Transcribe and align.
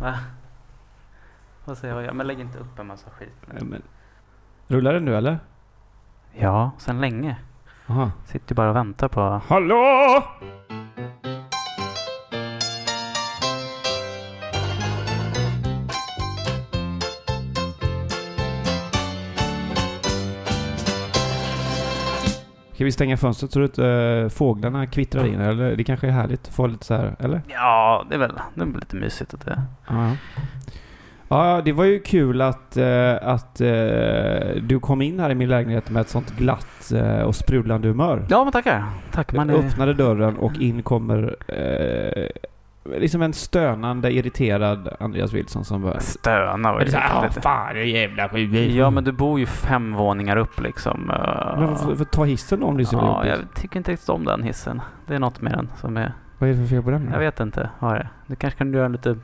Va? 0.00 0.14
Vad 1.64 1.78
säger 1.78 2.00
jag? 2.00 2.16
Men 2.16 2.26
lägg 2.26 2.40
inte 2.40 2.58
upp 2.58 2.78
en 2.78 2.86
massa 2.86 3.10
skit. 3.10 3.46
Ja, 3.58 3.64
men, 3.64 3.82
rullar 4.66 4.92
den 4.94 5.04
nu 5.04 5.16
eller? 5.16 5.38
Ja, 6.32 6.70
sen 6.78 7.00
länge. 7.00 7.36
Aha. 7.86 8.10
Sitter 8.24 8.54
bara 8.54 8.70
och 8.70 8.76
väntar 8.76 9.08
på... 9.08 9.40
Hallå! 9.48 10.22
Ska 22.84 22.86
vi 22.86 22.92
stänga 22.92 23.16
fönstret 23.16 23.52
så 23.52 23.64
att 23.64 23.78
äh, 23.78 24.28
fåglarna 24.28 24.86
kvittrar 24.86 25.26
in? 25.26 25.40
Eller 25.40 25.76
det 25.76 25.84
kanske 25.84 26.06
är 26.06 26.10
härligt 26.10 26.48
att 26.48 26.54
få 26.54 26.66
lite 26.66 26.86
så 26.86 26.94
här, 26.94 27.16
eller? 27.18 27.42
Ja, 27.48 28.06
det 28.08 28.14
är 28.14 28.18
väl, 28.18 28.32
det 28.54 28.62
är 28.62 28.66
lite 28.66 28.96
mysigt 28.96 29.34
att 29.34 29.44
det... 29.44 29.62
Ja. 29.88 30.10
Ja, 31.28 31.62
det 31.64 31.72
var 31.72 31.84
ju 31.84 32.00
kul 32.00 32.40
att, 32.40 32.76
eh, 32.76 33.14
att 33.22 33.60
eh, 33.60 33.68
du 34.62 34.80
kom 34.80 35.02
in 35.02 35.20
här 35.20 35.30
i 35.30 35.34
min 35.34 35.48
lägenhet 35.48 35.90
med 35.90 36.00
ett 36.00 36.08
sånt 36.08 36.36
glatt 36.36 36.92
och 37.24 37.36
sprudlande 37.36 37.88
humör. 37.88 38.26
Ja, 38.30 38.44
men 38.44 38.52
tackar. 38.52 38.84
Tack. 39.12 39.32
Man 39.32 39.50
är... 39.50 39.54
Öppnade 39.54 39.94
dörren 39.94 40.36
och 40.36 40.60
in 40.60 40.82
kommer 40.82 41.36
liksom 42.84 43.22
en 43.22 43.32
stönande, 43.32 44.12
irriterad 44.12 44.96
Andreas 45.00 45.32
Wilson 45.32 45.64
som 45.64 45.82
bara... 45.82 46.00
Stöna 46.00 46.68
här, 46.68 46.84
lite- 46.84 46.98
"Ah, 46.98 47.30
fan, 47.30 47.74
det 47.74 47.80
är 47.80 47.84
jävla 47.84 48.28
skit. 48.28 48.72
Ja, 48.74 48.90
men 48.90 49.04
du 49.04 49.12
bor 49.12 49.38
ju 49.40 49.46
fem 49.46 49.92
våningar 49.92 50.36
upp 50.36 50.60
liksom. 50.60 51.00
Men 51.58 51.76
får, 51.76 51.94
får 51.96 52.04
ta 52.04 52.24
hissen 52.24 52.60
då 52.60 52.66
om 52.66 52.76
det 52.76 52.82
är 52.82 52.84
så 52.84 52.96
Ja, 52.96 53.26
jag 53.26 53.38
tycker 53.54 53.76
inte 53.76 53.92
riktigt 53.92 54.08
om 54.08 54.24
den 54.24 54.42
hissen. 54.42 54.80
Det 55.06 55.14
är 55.14 55.18
något 55.18 55.40
med 55.40 55.52
den 55.52 55.68
som 55.80 55.96
är... 55.96 56.12
Vad 56.38 56.50
är 56.50 56.54
det 56.54 56.60
för 56.60 56.66
fel 56.66 56.82
på 56.82 56.90
den? 56.90 57.06
då? 57.06 57.12
Jag 57.12 57.18
vet 57.18 57.40
inte 57.40 57.70
vad 57.78 57.94
det 57.94 57.98
är. 57.98 58.08
Du 58.26 58.36
kanske 58.36 58.58
kan 58.58 58.72
göra 58.72 58.82
den 58.82 58.92
lite 58.92 59.16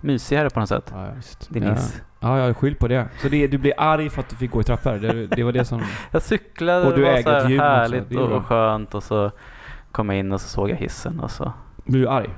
mysigare 0.00 0.50
på 0.50 0.60
något 0.60 0.68
sätt. 0.68 0.90
Ja, 0.94 1.06
just. 1.16 1.50
Din 1.50 1.62
ja. 1.62 1.72
hiss. 1.72 2.02
Ja, 2.20 2.38
jag 2.38 2.56
skyll 2.56 2.74
på 2.76 2.88
det. 2.88 3.08
Så 3.22 3.28
det, 3.28 3.46
du 3.46 3.58
blir 3.58 3.72
arg 3.78 4.10
för 4.10 4.20
att 4.20 4.28
du 4.28 4.36
fick 4.36 4.50
gå 4.50 4.60
i 4.60 4.64
trappor? 4.64 4.92
Det, 4.92 5.26
det 5.26 5.42
var 5.42 5.52
det 5.52 5.64
som... 5.64 5.82
Jag 6.10 6.22
cyklade, 6.22 6.86
Och 6.86 6.94
du 6.96 7.04
det 7.04 7.12
var 7.12 7.22
så 7.22 7.30
här 7.30 7.58
härligt 7.58 8.08
det 8.08 8.14
är 8.14 8.26
bra. 8.26 8.36
och 8.36 8.46
skönt 8.46 8.94
och 8.94 9.02
så 9.02 9.30
kom 9.92 10.08
jag 10.10 10.18
in 10.18 10.32
och 10.32 10.40
så 10.40 10.48
såg 10.48 10.70
jag 10.70 10.76
hissen 10.76 11.20
och 11.20 11.30
så... 11.30 11.52
Blir 11.84 12.00
du 12.00 12.08
arg? 12.08 12.30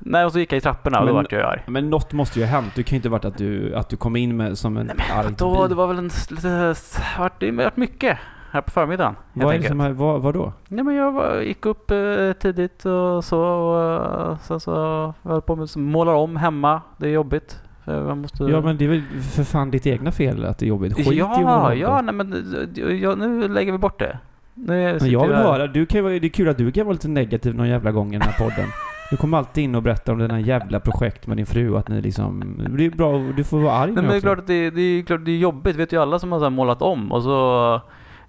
Nej, 0.00 0.24
och 0.24 0.32
så 0.32 0.38
gick 0.38 0.52
jag 0.52 0.56
i 0.56 0.60
trapporna 0.60 1.00
och 1.00 1.06
då 1.06 1.12
Men- 1.12 1.22
vart 1.22 1.32
jag 1.32 1.42
arg. 1.42 1.62
Men 1.66 1.90
något 1.90 2.12
måste 2.12 2.38
ju 2.40 2.44
ha 2.46 2.52
hänt. 2.52 2.72
Det 2.74 2.82
kan 2.82 2.96
ju 2.96 2.96
inte 2.96 3.08
varit 3.08 3.24
att 3.24 3.38
du, 3.38 3.74
att 3.74 3.88
du 3.88 3.96
kom 3.96 4.16
in 4.16 4.36
med 4.36 4.58
som 4.58 4.76
en 4.76 4.86
Nej 4.86 4.96
men 4.98 5.18
arg 5.18 5.26
bil. 5.28 5.68
Det 5.68 5.74
var 5.74 5.86
väl 5.86 5.98
en 5.98 6.10
vart- 7.18 7.40
Det 7.40 7.46
har 7.46 7.52
varit 7.52 7.76
mycket 7.76 8.18
här 8.50 8.60
på 8.60 8.70
förmiddagen. 8.70 9.14
Vad 9.32 9.54
är 9.54 9.58
det 9.58 9.68
som 9.68 9.96
vad, 9.96 10.22
vad 10.22 10.34
då? 10.34 10.52
Ja, 10.68 10.82
men 10.82 10.94
jag 10.94 11.12
var, 11.12 11.40
gick 11.40 11.66
upp 11.66 11.90
eh, 11.90 12.32
tidigt 12.40 12.84
och 12.84 13.24
så 13.24 13.40
och 13.40 14.30
eh, 14.30 14.38
sen 14.38 14.60
så 14.60 14.74
höll 15.22 15.32
jag 15.34 15.46
på 15.46 15.56
med 15.56 15.76
målar 15.76 16.14
om 16.14 16.36
hemma. 16.36 16.80
Det 16.96 17.06
är 17.06 17.12
jobbigt. 17.12 17.60
Man 17.84 18.18
måste... 18.18 18.44
Ja 18.44 18.60
men 18.60 18.76
det 18.76 18.84
är 18.84 18.88
väl 18.88 19.02
för 19.34 19.44
fan 19.44 19.70
ditt 19.70 19.86
egna 19.86 20.12
fel 20.12 20.44
att 20.44 20.58
det 20.58 20.66
är 20.66 20.68
jobbigt. 20.68 20.96
Skit 20.96 21.12
i 21.12 21.18
ja, 21.18 21.34
om 21.70 21.78
ja, 21.78 21.96
då. 21.96 22.02
nej 22.02 22.14
men 22.14 22.32
eh, 22.32 22.94
ja, 22.94 23.14
nu 23.14 23.48
lägger 23.48 23.72
vi 23.72 23.78
bort 23.78 23.98
det. 23.98 24.18
Nu 24.54 24.98
jag 25.02 25.26
vill 25.26 25.36
höra, 25.36 25.66
du 25.66 25.86
kan, 25.86 26.04
det 26.04 26.16
är 26.16 26.28
kul 26.28 26.48
att 26.48 26.58
du 26.58 26.72
kan 26.72 26.86
vara 26.86 26.92
lite 26.92 27.08
negativ 27.08 27.54
någon 27.54 27.68
jävla 27.68 27.92
gång 27.92 28.08
i 28.08 28.12
den 28.12 28.22
här 28.22 28.38
podden. 28.38 28.68
Du 29.10 29.16
kommer 29.16 29.38
alltid 29.38 29.64
in 29.64 29.74
och 29.74 29.82
berättar 29.82 30.12
om 30.12 30.18
dina 30.18 30.40
jävla 30.40 30.80
projekt 30.80 31.26
med 31.26 31.36
din 31.36 31.46
fru 31.46 31.70
och 31.70 31.78
att 31.78 31.88
ni 31.88 32.00
liksom... 32.00 32.54
Det 32.76 32.86
är 32.86 32.90
bra, 32.90 33.18
du 33.18 33.44
får 33.44 33.58
vara 33.58 33.72
arg 33.72 33.92
Nej, 33.92 34.02
men 34.02 34.10
det 34.10 34.16
är 34.16 34.20
klart 34.20 34.38
att 34.38 34.46
det, 34.46 34.70
det 34.70 34.80
är 34.80 35.02
klart 35.02 35.24
det 35.24 35.30
är 35.30 35.36
jobbigt. 35.36 35.76
vet 35.76 35.92
ju 35.92 36.02
alla 36.02 36.18
som 36.18 36.32
har 36.32 36.40
så 36.40 36.50
målat 36.50 36.82
om 36.82 37.12
och 37.12 37.22
så 37.22 37.74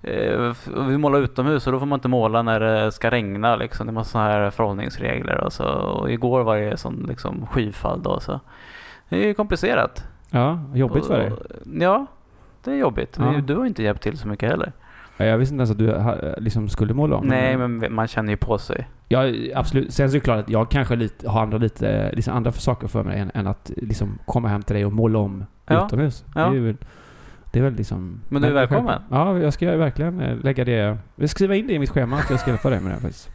eh, 0.01 0.53
vi 0.87 0.97
målar 0.97 1.19
utomhus 1.19 1.67
och 1.67 1.73
då 1.73 1.79
får 1.79 1.85
man 1.85 1.97
inte 1.97 2.07
måla 2.07 2.41
när 2.41 2.59
det 2.59 2.91
ska 2.91 3.11
regna 3.11 3.55
liksom. 3.55 3.87
Det 3.87 3.91
är 3.91 3.93
massa 3.93 4.11
så 4.11 4.17
här 4.17 4.49
förhållningsregler 4.49 5.37
och 5.37 5.53
så. 5.53 5.65
Och 5.67 6.11
igår 6.11 6.43
var 6.43 6.57
det 6.57 6.77
sån 6.77 7.05
liksom 7.09 7.47
skyfall 7.47 8.01
då 8.03 8.19
så. 8.19 8.39
Det 9.09 9.23
är 9.23 9.27
ju 9.27 9.33
komplicerat. 9.33 10.07
Ja, 10.29 10.59
jobbigt 10.73 11.05
för 11.05 11.17
dig. 11.17 11.31
Ja, 11.79 12.05
det 12.63 12.71
är 12.71 12.75
jobbigt. 12.75 13.17
Ja. 13.19 13.41
Du 13.41 13.55
har 13.55 13.65
inte 13.65 13.83
hjälpt 13.83 14.03
till 14.03 14.17
så 14.17 14.27
mycket 14.27 14.49
heller. 14.49 14.71
Ja, 15.23 15.29
Jag 15.29 15.37
visste 15.37 15.53
inte 15.55 15.59
ens 15.61 15.71
att 15.71 15.77
du 15.77 15.91
ha- 15.91 16.17
liksom 16.37 16.69
skulle 16.69 16.93
måla 16.93 17.15
om. 17.15 17.27
Nej, 17.27 17.57
men 17.57 17.93
man 17.93 18.07
känner 18.07 18.31
ju 18.33 18.37
på 18.37 18.57
sig. 18.57 18.87
Ja, 19.07 19.23
absolut. 19.55 19.93
Sen 19.93 20.09
så 20.09 20.15
är 20.15 20.19
det 20.19 20.23
klart 20.23 20.39
att 20.39 20.49
jag 20.49 20.69
kanske 20.71 20.95
lite, 20.95 21.29
har 21.29 21.41
andra, 21.41 21.57
lite, 21.57 22.11
liksom 22.15 22.33
andra 22.35 22.51
saker 22.51 22.87
för 22.87 23.03
mig 23.03 23.19
än, 23.19 23.31
än 23.33 23.47
att 23.47 23.71
liksom 23.77 24.19
komma 24.25 24.47
hem 24.47 24.63
till 24.63 24.75
dig 24.75 24.85
och 24.85 24.93
måla 24.93 25.19
om 25.19 25.45
Ja. 25.67 25.85
utomhus. 25.85 26.25
Ja. 26.35 26.49
Det 26.49 26.57
är 26.57 26.61
väl, 26.61 26.77
det 27.51 27.59
är 27.59 27.63
väl 27.63 27.73
liksom... 27.73 28.21
Men 28.29 28.41
du 28.41 28.47
är 28.47 28.53
välkommen. 28.53 29.01
Ja, 29.11 29.37
jag 29.37 29.53
ska 29.53 29.77
verkligen 29.77 30.19
eh, 30.19 30.37
lägga 30.43 30.65
det... 30.65 30.73
Jag 31.15 31.29
ska 31.29 31.35
skriva 31.35 31.55
in 31.55 31.67
det 31.67 31.73
i 31.73 31.79
mitt 31.79 31.89
schema 31.89 32.15
att 32.17 32.29
jag 32.29 32.39
ska 32.39 32.49
hjälpa 32.51 32.69
dig 32.69 32.79
med 32.79 32.89
det 32.89 32.93
här 32.93 33.01
faktiskt. 33.01 33.29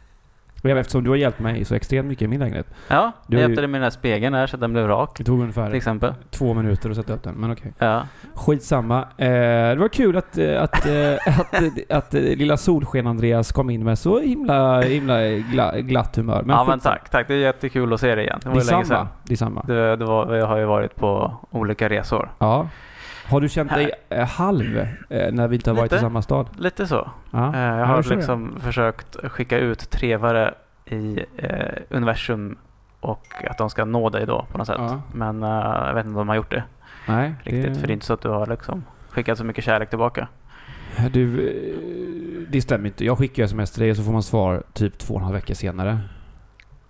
Och 0.63 0.69
eftersom 0.69 1.03
du 1.03 1.09
har 1.09 1.17
hjälpt 1.17 1.39
mig 1.39 1.65
så 1.65 1.75
extremt 1.75 2.07
mycket 2.07 2.21
i 2.21 2.27
min 2.27 2.39
lägenhet. 2.39 2.67
Ja, 2.87 3.11
Du 3.27 3.35
jag 3.37 3.37
har 3.37 3.41
ju- 3.41 3.47
hjälpte 3.49 3.61
dig 3.61 3.67
med 3.67 3.79
den 3.81 3.83
här 3.83 3.89
spegeln 3.89 4.33
här 4.35 4.47
så 4.47 4.55
att 4.55 4.61
den 4.61 4.73
blev 4.73 4.87
rak. 4.87 5.09
Det 5.17 5.23
tog 5.23 5.35
Till 5.37 5.41
ungefär 5.41 5.71
exempel. 5.71 6.13
två 6.31 6.53
minuter 6.53 6.89
att 6.89 6.95
sätta 6.95 7.13
upp 7.13 7.23
den, 7.23 7.35
men 7.35 7.51
okej. 7.51 7.73
Ja. 7.79 8.01
Skitsamma. 8.33 8.99
Eh, 9.17 9.27
det 9.29 9.75
var 9.75 9.87
kul 9.87 10.17
att, 10.17 10.37
eh, 10.37 10.63
att, 10.63 10.85
eh, 10.85 11.13
att, 11.39 11.53
eh, 11.53 11.97
att, 11.97 12.13
eh, 12.13 12.21
lilla 12.21 12.57
Solsken-Andreas 12.57 13.51
kom 13.51 13.69
in 13.69 13.83
med 13.83 13.99
så 13.99 14.19
himla, 14.19 14.81
himla 14.81 15.27
gla, 15.29 15.79
glatt 15.79 16.15
humör. 16.15 16.43
ja 16.47 16.63
men 16.63 16.79
tack, 16.79 17.09
tack. 17.09 17.27
Det 17.27 17.33
är 17.33 17.37
jättekul 17.37 17.93
att 17.93 17.99
se 17.99 18.15
dig 18.15 18.23
igen. 18.25 18.39
Det 18.43 18.49
var 18.49 18.55
länge 18.55 18.65
sedan. 18.65 18.79
Detsamma. 18.79 19.07
Detsamma. 19.23 19.63
Det, 19.67 19.95
det 19.95 20.05
var, 20.05 20.35
jag 20.35 20.47
har 20.47 20.57
ju 20.57 20.65
varit 20.65 20.95
på 20.95 21.33
olika 21.51 21.89
resor. 21.89 22.29
Ja. 22.39 22.67
Har 23.29 23.41
du 23.41 23.49
känt 23.49 23.73
dig 23.73 23.91
eh, 24.09 24.27
halv 24.27 24.77
eh, 25.09 25.31
när 25.31 25.47
vi 25.47 25.55
inte 25.55 25.69
har 25.69 25.77
varit 25.77 25.93
i 25.93 25.99
samma 25.99 26.21
stad? 26.21 26.47
Lite 26.57 26.87
så. 26.87 27.09
Ja. 27.31 27.53
Eh, 27.55 27.59
jag 27.61 27.79
Ja, 27.79 27.85
har 27.85 27.97
det 27.97 28.03
tror 28.03 28.13
jag. 28.13 28.17
liksom 28.17 28.55
försökt 28.61 29.15
skicka 29.31 29.57
ut 29.57 29.89
trevare 29.89 30.53
i 30.85 31.19
eh, 31.37 31.75
universum 31.89 32.57
och 32.99 33.27
att 33.49 33.57
de 33.57 33.69
ska 33.69 33.85
nå 33.85 34.09
dig 34.09 34.25
då 34.25 34.45
på 34.51 34.57
något 34.57 34.67
sätt. 34.67 34.75
Ja. 34.79 35.01
Men 35.13 35.43
eh, 35.43 35.49
jag 35.87 35.93
vet 35.93 36.05
inte 36.05 36.09
om 36.19 36.25
de 36.25 36.29
har 36.29 36.35
gjort 36.35 36.51
det 36.51 36.63
Nej, 37.07 37.35
riktigt. 37.43 37.77
För 37.79 37.87
det 37.87 37.91
är 37.91 37.93
inte 37.93 38.05
så 38.05 38.13
att 38.13 38.21
du 38.21 38.29
har 38.29 38.47
liksom 38.47 38.83
skickat 39.09 39.37
så 39.37 39.43
mycket 39.43 39.63
kärlek 39.63 39.89
tillbaka. 39.89 40.27
Du, 41.11 41.27
det 42.49 42.61
stämmer 42.61 42.85
inte. 42.87 43.05
Jag 43.05 43.17
skickar 43.17 43.43
sms 43.43 43.71
till 43.71 43.81
dig 43.81 43.91
och 43.91 43.97
så 43.97 44.03
får 44.03 44.11
man 44.11 44.23
svar 44.23 44.63
typ 44.73 44.97
två 44.97 45.13
och 45.13 45.19
en 45.19 45.23
halv 45.23 45.35
vecka 45.35 45.55
senare. 45.55 45.99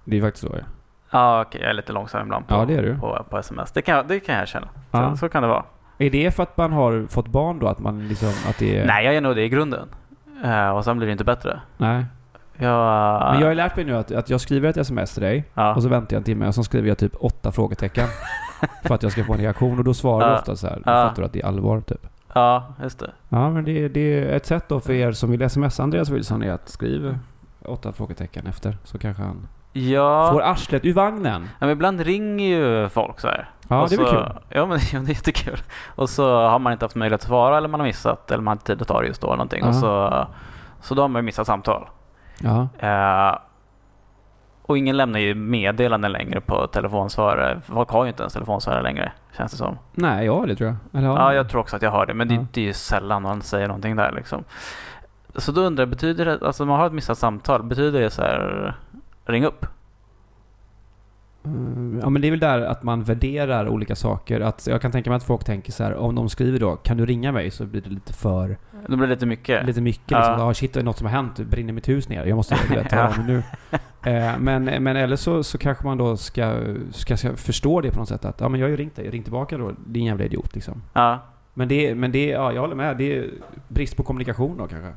Det 0.04 0.18
är 0.18 0.22
faktiskt 0.22 0.48
så 0.48 0.54
ja. 0.54 0.64
Ja 1.12 1.42
okej, 1.42 1.62
jag 1.62 1.70
är 1.70 1.74
lite 1.74 1.92
långsam 1.94 2.22
ibland 2.22 2.48
på, 2.48 2.56
Ja, 2.56 2.66
det 2.66 2.76
är 2.76 2.84
du. 2.84 2.96
på, 3.00 3.26
på 3.30 3.38
sms. 3.38 3.72
Det 3.72 3.82
kan, 3.82 3.96
jag- 3.96 4.08
det 4.08 4.20
kan 4.20 4.36
jag 4.36 4.48
känna. 4.48 4.68
Så, 4.68 4.72
Ja. 4.92 5.16
så 5.18 5.30
kan 5.30 5.42
det 5.44 5.50
vara. 5.50 5.64
Är 5.98 6.10
det 6.10 6.32
för 6.32 6.44
att 6.44 6.58
man 6.58 6.74
har 6.74 7.08
fått 7.10 7.28
barn 7.28 7.60
då? 7.60 7.68
Att 7.68 7.80
man 7.80 8.08
liksom, 8.08 8.30
att 8.50 8.58
det 8.60 8.78
är... 8.78 8.86
Nej, 8.86 9.06
jag 9.06 9.16
är 9.16 9.22
nog 9.22 9.36
det 9.36 9.44
i 9.44 9.50
grunden. 9.50 9.90
Eh, 10.44 10.70
och 10.70 10.84
sen 10.84 10.98
blir 10.98 11.08
det 11.08 11.12
inte 11.12 11.24
bättre. 11.24 11.62
Nej. 11.78 12.06
Jag, 12.60 13.32
Men 13.32 13.40
jag 13.42 13.48
har 13.48 13.56
lärt 13.56 13.76
mig 13.76 13.86
nu 13.86 13.96
att, 13.98 14.12
att 14.12 14.30
jag 14.30 14.42
skriver 14.42 14.70
ett 14.70 14.78
sms 14.78 15.14
till 15.14 15.24
dig 15.24 15.46
ja. 15.54 15.76
och 15.76 15.84
så 15.84 15.90
väntar 15.90 16.16
jag 16.16 16.20
en 16.20 16.24
timme 16.24 16.48
och 16.48 16.56
så 16.56 16.64
skriver 16.64 16.88
jag 16.88 16.98
typ 16.98 17.14
åtta 17.20 17.52
frågetecken. 17.52 18.08
för 18.84 18.96
att 18.96 19.04
jag 19.04 19.12
ska 19.12 19.24
få 19.24 19.34
en 19.34 19.40
reaktion 19.40 19.78
och 19.78 19.84
då 19.84 19.94
svarar 19.94 20.30
du 20.30 20.36
ofta 20.36 20.56
så 20.56 20.68
här. 20.68 20.76
Då 20.76 20.84
fattar 20.84 21.22
du 21.22 21.26
att 21.26 21.34
det 21.34 21.42
är 21.42 21.46
allvar 21.46 21.82
typ. 21.82 22.08
ja, 22.34 22.74
just 22.84 23.00
det. 23.00 23.12
Ja 23.30 23.50
men 23.50 23.66
det, 23.66 23.88
det 23.88 24.00
är 24.00 24.36
ett 24.36 24.46
sätt 24.46 24.64
då 24.68 24.80
för 24.80 24.94
er 24.94 25.12
som 25.12 25.32
vill 25.32 25.50
smsa 25.50 25.84
Andreas 25.84 26.10
Wilson 26.10 26.44
är 26.44 26.52
att 26.52 26.70
skriva 26.70 27.20
åtta 27.66 27.94
frågetecken 27.94 28.48
efter 28.48 28.78
så 28.84 28.98
kanske 28.98 29.24
han 29.24 29.48
Ja, 29.80 30.32
får 30.32 30.42
arslet 30.42 30.86
ur 30.86 30.94
vagnen. 30.94 31.42
ja 31.60 31.66
men 31.66 31.70
ibland 31.70 32.02
ringer 32.02 32.46
ju 32.58 32.90
folk 32.90 33.20
så 33.20 33.28
här. 33.28 33.50
Ja 33.70 33.82
Och 33.82 33.90
det 33.90 33.98
blir 33.98 34.06
så, 34.06 34.12
kul. 34.14 34.26
Ja 34.50 34.66
men 34.66 34.80
ja, 34.94 35.00
det 35.00 35.12
är 35.12 35.14
jättekul. 35.16 35.60
Och 35.96 36.10
så 36.10 36.48
har 36.48 36.60
man 36.60 36.74
inte 36.74 36.86
haft 36.86 36.96
möjlighet 36.96 37.22
att 37.22 37.28
svara 37.28 37.58
eller 37.58 37.68
man 37.68 37.80
har 37.80 37.88
missat 37.88 38.32
eller 38.32 38.44
man 38.44 38.48
har 38.48 38.56
inte 38.56 38.66
tid 38.66 38.82
att 38.82 38.88
ta 38.88 39.02
det 39.02 39.08
just 39.08 39.22
då 39.22 39.28
eller 39.28 39.36
någonting. 39.38 39.64
Och 39.64 39.70
Ja. 39.70 39.74
så, 39.74 40.28
så 40.82 40.96
då 40.96 41.02
har 41.02 41.08
man 41.10 41.20
ju 41.20 41.24
missat 41.26 41.48
samtal. 41.48 41.88
Ja. 42.40 42.68
Eh, 42.80 43.38
Och 44.62 44.78
ingen 44.78 44.98
lämnar 44.98 45.20
ju 45.20 45.36
meddelanden 45.36 46.12
längre 46.12 46.42
på 46.42 46.68
telefonsvarare. 46.68 47.62
Folk 47.66 47.90
har 47.90 48.04
ju 48.04 48.10
inte 48.10 48.24
ens 48.24 48.34
telefonsvarare 48.34 48.82
längre, 48.84 49.12
känns 49.38 49.52
det 49.52 49.58
som. 49.58 49.78
Nej, 49.94 50.26
ja 50.26 50.44
det 50.48 50.56
tror 50.56 50.70
jag. 50.70 51.00
Eller, 51.00 51.08
Ja, 51.14 51.34
jag 51.34 51.50
tror 51.50 51.62
också 51.62 51.76
att 51.76 51.82
jag 51.82 51.92
har 51.92 52.06
det, 52.06 52.14
men 52.14 52.28
det, 52.28 52.46
det 52.54 52.62
är 52.62 52.66
ju 52.66 52.74
sällan 52.74 53.22
man 53.22 53.42
säger 53.42 53.68
någonting 53.68 53.96
där 53.96 54.12
liksom. 54.12 54.44
Så 55.36 55.52
då 55.52 55.62
undrar 55.62 55.82
jag, 55.82 55.90
betyder 55.90 56.26
det, 56.26 56.40
alltså 56.48 56.66
man 56.66 56.80
har 56.80 56.88
ett 56.88 56.94
missat 56.94 57.18
samtal, 57.18 57.64
betyder 57.64 58.00
det 58.02 58.10
så 58.10 58.22
här, 58.22 58.74
ring 59.30 59.46
upp? 59.46 59.66
Mm, 61.46 62.00
Ja 62.04 62.10
men 62.10 62.22
det 62.22 62.28
är 62.28 62.32
väl 62.32 62.40
där 62.40 62.62
att 62.62 62.84
man 62.84 63.04
värderar 63.04 63.68
olika 63.70 63.96
saker. 63.96 64.40
Att 64.42 64.68
jag 64.68 64.82
kan 64.82 64.92
tänka 64.92 65.10
mig 65.10 65.18
att 65.18 65.24
folk 65.24 65.44
tänker 65.44 65.72
så 65.72 65.84
här, 65.84 65.96
om 65.96 66.16
de 66.16 66.30
skriver 66.30 66.60
då, 66.60 66.76
kan 66.76 66.98
du 66.98 67.06
ringa 67.06 67.32
mig? 67.32 67.52
Så 67.52 67.66
blir 67.66 67.82
det 67.82 67.90
lite 67.90 68.14
för, 68.14 68.58
Det 68.88 68.98
blir 68.98 69.08
lite 69.08 69.26
mycket. 69.26 69.66
lite 69.66 69.82
mycket 69.82 70.12
Ja. 70.12 70.18
liksom. 70.18 70.40
Ja 70.40 70.54
shit, 70.54 70.74
det 70.74 70.80
är 70.80 70.84
något 70.84 70.98
som 70.98 71.08
har 71.08 71.14
hänt. 71.14 71.40
Brinner 71.40 71.74
mitt 71.74 71.90
hus 71.90 72.10
ner? 72.10 72.26
Jag 72.26 72.36
måste 72.36 72.56
vet, 72.70 72.92
Ja. 72.92 73.14
om 73.18 73.26
nu. 73.26 73.44
Eh, 74.12 74.34
men, 74.40 74.64
men 74.64 74.96
eller 74.98 75.16
så, 75.16 75.44
så 75.44 75.58
kanske 75.58 75.86
man 75.86 75.98
då 75.98 76.18
ska, 76.18 76.56
ska, 76.92 77.18
ska 77.18 77.36
förstå 77.36 77.82
det 77.82 77.92
på 77.92 78.00
något 78.00 78.10
sätt. 78.10 78.26
Att 78.26 78.42
ja 78.42 78.50
men 78.50 78.60
jag 78.60 78.68
har 78.68 78.72
ju 78.72 78.78
ringt 78.78 78.96
dig, 78.96 79.10
ring 79.10 79.24
tillbaka 79.24 79.58
då. 79.58 79.72
Din 79.86 80.06
jävla 80.06 80.26
idiot 80.26 80.56
liksom. 80.56 80.82
Ja. 80.94 81.20
Men 81.54 81.68
det, 81.68 81.96
men 81.96 82.12
det, 82.12 82.26
ja 82.26 82.52
jag 82.52 82.62
håller 82.62 82.76
med. 82.76 82.98
Det 82.98 83.18
är 83.18 83.30
brist 83.68 83.98
på 83.98 84.04
kommunikation 84.04 84.58
då 84.58 84.68
kanske. 84.68 84.92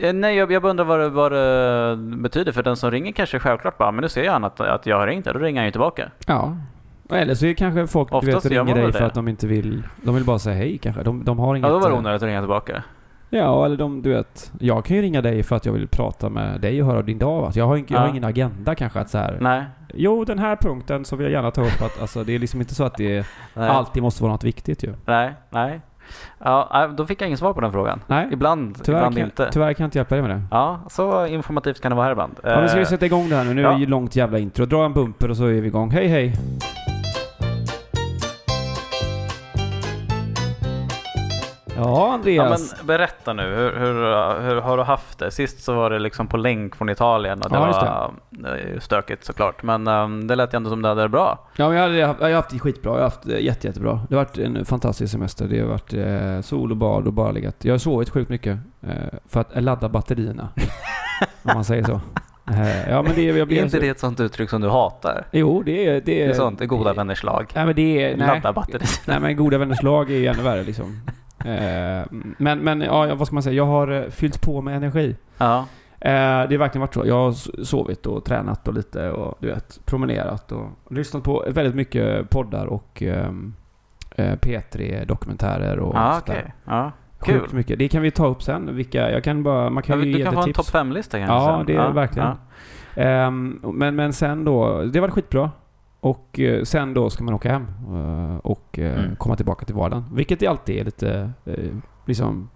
Eh, 0.00 0.12
Nej, 0.12 0.36
jag, 0.36 0.52
jag 0.52 0.62
bara 0.62 0.70
undrar 0.70 0.84
vad 0.84 1.00
det, 1.00 1.08
vad 1.08 1.32
det 1.32 1.96
betyder. 2.16 2.52
För 2.52 2.62
den 2.62 2.76
som 2.76 2.90
ringer 2.90 3.12
kanske 3.12 3.38
självklart 3.38 3.78
bara, 3.78 3.90
men 3.92 4.02
nu 4.02 4.08
ser 4.08 4.30
han 4.30 4.44
att, 4.44 4.60
att 4.60 4.86
jag 4.86 4.96
har 4.98 5.06
ringt, 5.06 5.24
då 5.24 5.32
ringer 5.38 5.60
han 5.60 5.66
ju 5.66 5.70
tillbaka. 5.70 6.10
Ja. 6.26 6.56
Eller 7.10 7.34
så 7.34 7.44
är 7.44 7.48
det 7.48 7.54
kanske 7.54 7.86
folk 7.86 8.10
du 8.20 8.26
vet, 8.32 8.46
ringer 8.46 8.74
dig 8.74 8.92
för 8.92 9.00
det. 9.00 9.06
att 9.06 9.14
de 9.14 9.28
inte 9.28 9.46
vill... 9.46 9.82
De 10.02 10.14
vill 10.14 10.24
bara 10.24 10.38
säga 10.38 10.56
hej 10.56 10.78
kanske. 10.78 11.02
De, 11.02 11.24
de 11.24 11.38
har 11.38 11.56
inget... 11.56 11.68
Ja, 11.68 11.72
då 11.74 11.78
var 11.78 11.88
det 11.88 11.94
eh, 11.94 11.98
onödigt 11.98 12.22
att 12.22 12.26
ringa 12.26 12.40
tillbaka. 12.40 12.82
Ja, 13.30 13.64
eller 13.64 13.76
de, 13.76 14.02
du 14.02 14.10
vet. 14.10 14.52
Jag 14.60 14.84
kan 14.84 14.96
ju 14.96 15.02
ringa 15.02 15.22
dig 15.22 15.42
för 15.42 15.56
att 15.56 15.66
jag 15.66 15.72
vill 15.72 15.88
prata 15.88 16.28
med 16.28 16.60
dig 16.60 16.82
och 16.82 16.88
höra 16.88 17.02
din 17.02 17.18
dag. 17.18 17.40
va? 17.40 17.52
Jag 17.54 17.66
har, 17.66 17.76
inte, 17.76 17.92
jag 17.92 18.00
har 18.00 18.06
Ja. 18.06 18.10
ingen 18.10 18.24
agenda 18.24 18.74
kanske 18.74 19.00
att 19.00 19.10
så 19.10 19.18
här. 19.18 19.38
Nej. 19.40 19.64
Jo, 19.94 20.24
den 20.24 20.38
här 20.38 20.56
punkten 20.56 21.04
så 21.04 21.16
vill 21.16 21.24
jag 21.24 21.32
gärna 21.32 21.50
ta 21.50 21.60
upp 21.62 21.82
att 21.82 22.00
alltså, 22.00 22.24
det 22.24 22.34
är 22.34 22.38
liksom 22.38 22.60
inte 22.60 22.74
så 22.74 22.84
att 22.84 22.94
det 22.96 23.26
Nej. 23.54 23.68
alltid 23.68 24.02
måste 24.02 24.22
vara 24.22 24.32
något 24.32 24.44
viktigt 24.44 24.84
ju. 24.84 24.92
Nej, 25.04 25.34
nej. 25.50 25.80
Ja, 26.44 26.70
nej, 26.72 26.88
då 26.96 27.06
fick 27.06 27.20
jag 27.20 27.26
ingen 27.26 27.38
svar 27.38 27.52
på 27.52 27.60
den 27.60 27.72
frågan. 27.72 28.00
Nej, 28.06 28.28
Ibland, 28.32 28.84
tyvärr, 28.84 28.98
ibland 28.98 29.16
kan, 29.16 29.24
inte. 29.24 29.48
tyvärr 29.52 29.72
kan 29.72 29.84
jag 29.84 29.86
inte 29.88 29.98
hjälpa 29.98 30.14
dig 30.14 30.22
med 30.22 30.30
det. 30.30 30.42
Ja, 30.50 30.80
så 30.90 31.26
informativt 31.26 31.80
kan 31.80 31.90
det 31.90 31.96
vara 31.96 32.04
här 32.04 32.12
ibland. 32.12 32.32
Ja, 32.42 32.48
men 32.60 32.68
ska 32.68 32.78
vi 32.78 32.82
Eh, 32.84 32.88
sätta 32.88 33.06
igång 33.06 33.28
det 33.28 33.36
här 33.36 33.44
nu? 33.44 33.54
Nu 33.54 33.60
är 33.60 33.64
ja. 33.64 33.72
det 33.72 33.80
ju 33.80 33.86
långt 33.86 34.16
jävla 34.16 34.38
intro. 34.38 34.66
Dra 34.66 34.84
en 34.84 34.92
bumper 34.92 35.30
och 35.30 35.36
så 35.36 35.44
är 35.44 35.48
vi 35.60 35.66
igång. 35.66 35.90
Hej 35.90 36.06
hej! 36.08 36.32
Ja, 41.76 41.82
Ja, 42.06 42.14
Andreas. 42.14 42.74
men 42.78 42.86
berätta 42.86 43.32
nu, 43.32 43.42
hur, 43.42 43.72
hur, 43.78 43.94
hur 44.48 44.60
har 44.60 44.76
du 44.76 44.82
haft 44.82 45.18
det? 45.18 45.30
Sist 45.30 45.62
så 45.64 45.74
var 45.74 45.90
det 45.90 45.98
liksom 45.98 46.26
på 46.26 46.36
länk 46.36 46.76
från 46.76 46.88
Italien 46.88 47.42
och 47.42 47.50
det 47.50 47.56
Ja, 47.56 47.60
var 47.66 48.12
det 48.30 48.48
är 48.48 48.56
ju 48.74 48.80
stökigt 48.80 49.24
såklart. 49.24 49.62
Men 49.62 49.88
um, 49.88 50.26
det 50.26 50.34
lät 50.34 50.54
ju 50.54 50.56
ändå 50.56 50.70
som 50.70 50.82
du 50.82 50.88
hade 50.88 51.02
det 51.02 51.08
bra. 51.08 51.38
Ja, 51.56 51.68
men 51.68 51.76
jag, 51.76 51.82
hade, 51.84 51.96
jag 51.98 52.08
har 52.08 52.32
haft 52.32 52.50
det 52.50 52.58
skitbra. 52.58 52.90
Jag 52.90 52.96
har 52.98 53.02
haft 53.04 53.22
det 53.22 53.38
jätte, 53.40 53.66
jättebra. 53.66 54.00
Det 54.08 54.14
har 54.16 54.24
varit 54.24 54.38
en 54.38 54.64
fantastisk 54.64 55.12
semester. 55.12 55.46
Det 55.48 55.60
har 55.60 55.68
varit 55.68 55.92
eh, 55.92 56.40
sol 56.42 56.70
och 56.70 56.76
bad 56.76 57.06
och 57.06 57.12
bara 57.12 57.30
legat. 57.30 57.56
Jag 57.64 57.74
har 57.74 57.78
sovit 57.78 58.10
sjukt 58.10 58.30
mycket 58.30 58.58
eh, 58.82 58.90
för 59.28 59.40
att 59.40 59.62
ladda 59.64 59.88
batterierna. 59.88 60.48
om 61.42 61.50
man 61.54 61.64
säger 61.64 61.84
så. 61.84 62.00
Eh, 62.50 62.90
ja, 62.90 63.02
men 63.02 63.14
det, 63.14 63.22
jag 63.22 63.38
Är 63.38 63.44
blir 63.44 63.62
inte 63.64 63.78
det 63.80 63.88
ett 63.88 64.00
sånt 64.00 64.20
uttryck 64.20 64.50
som 64.50 64.60
du 64.60 64.68
hatar? 64.68 65.24
Jo, 65.32 65.62
det 65.62 65.86
är... 65.86 65.92
Det 65.94 66.00
Det 66.00 66.22
är, 66.24 66.28
är 66.28 66.32
sånt, 66.34 66.58
det 66.58 66.64
är 66.64 66.66
goda 66.66 66.92
vänners 66.92 67.22
lag. 67.22 67.46
Nej, 67.54 67.66
men 67.66 67.74
det 67.74 68.02
är... 68.04 68.16
Nej, 68.16 68.26
Ladda 68.26 68.52
batteri. 68.52 68.84
nej, 69.06 69.20
men 69.20 69.36
goda 69.36 69.58
vänners 69.58 69.82
lag 69.82 70.10
är 70.10 70.14
ju 70.16 70.26
ännu 70.26 70.42
värre 70.42 70.62
liksom. 70.62 71.00
Eh, 71.46 72.06
men, 72.38 72.58
men 72.58 72.80
ja, 72.80 73.14
vad 73.14 73.26
ska 73.26 73.34
man 73.36 73.42
säga? 73.42 73.54
Jag 73.56 73.66
har 73.66 73.88
eh, 73.88 74.02
fyllt 74.10 74.40
på 74.42 74.60
med 74.62 74.76
energi. 74.76 75.16
Ja. 75.38 75.58
Eh, 76.00 76.10
det 76.48 76.54
har 76.54 76.58
verkligen 76.58 76.80
varit 76.80 76.94
så. 76.94 77.02
Jag 77.06 77.14
har 77.14 77.62
sovit 77.64 78.06
och 78.06 78.24
tränat 78.24 78.68
och 78.68 78.74
lite 78.74 79.10
och 79.10 79.34
du 79.40 79.46
vet, 79.46 79.80
promenerat 79.84 80.52
och 80.52 80.68
lyssnat 80.90 81.22
på 81.22 81.44
väldigt 81.48 81.74
mycket 81.74 82.30
poddar 82.30 82.66
och 82.66 83.02
ehm, 83.02 83.54
eh, 84.16 84.32
P3-dokumentärer 84.36 85.78
och 85.78 85.94
Ja, 85.96 86.12
sånt 86.12 86.26
där. 86.26 86.34
okej. 86.40 86.54
Ja. 86.64 86.92
Sjukt 87.18 87.46
Kul. 87.48 87.56
mycket. 87.56 87.78
Det 87.78 87.88
kan 87.88 88.02
vi 88.02 88.10
ta 88.10 88.26
upp 88.26 88.42
sen. 88.42 88.76
Vilka, 88.76 89.10
jag 89.10 89.24
kan 89.24 89.42
bara, 89.42 89.70
man 89.70 89.82
kan 89.82 89.98
Ja, 89.98 90.04
ju 90.04 90.12
du 90.12 90.18
ge 90.18 90.24
kan 90.24 90.34
få 90.34 90.42
en 90.42 90.52
topp 90.52 90.66
5-lista 90.66 91.18
kanske 91.18 91.34
Ja, 91.50 91.56
sen. 91.58 91.66
det 91.66 91.74
är 91.82 91.90
verkligen. 91.92 92.28
Ja. 92.94 93.02
Ehm, 93.02 93.60
men, 93.62 93.96
men 93.96 94.12
sen 94.12 94.44
då, 94.44 94.82
det 94.82 95.00
var 95.00 95.08
skitbra. 95.08 95.50
Och 96.00 96.40
eh, 96.40 96.62
sen 96.62 96.94
då 96.94 97.10
ska 97.10 97.24
man 97.24 97.34
åka 97.34 97.52
hem 97.52 97.66
eh, 97.94 98.36
och 98.36 98.78
eh, 98.78 98.98
Mm. 98.98 99.16
komma 99.16 99.36
tillbaka 99.36 99.66
till 99.66 99.74
vardagen. 99.74 100.04
Vilket 100.12 100.48
alltid 100.48 100.76
är 100.80 100.84
lite, 100.84 101.32
liksom, 102.06 102.48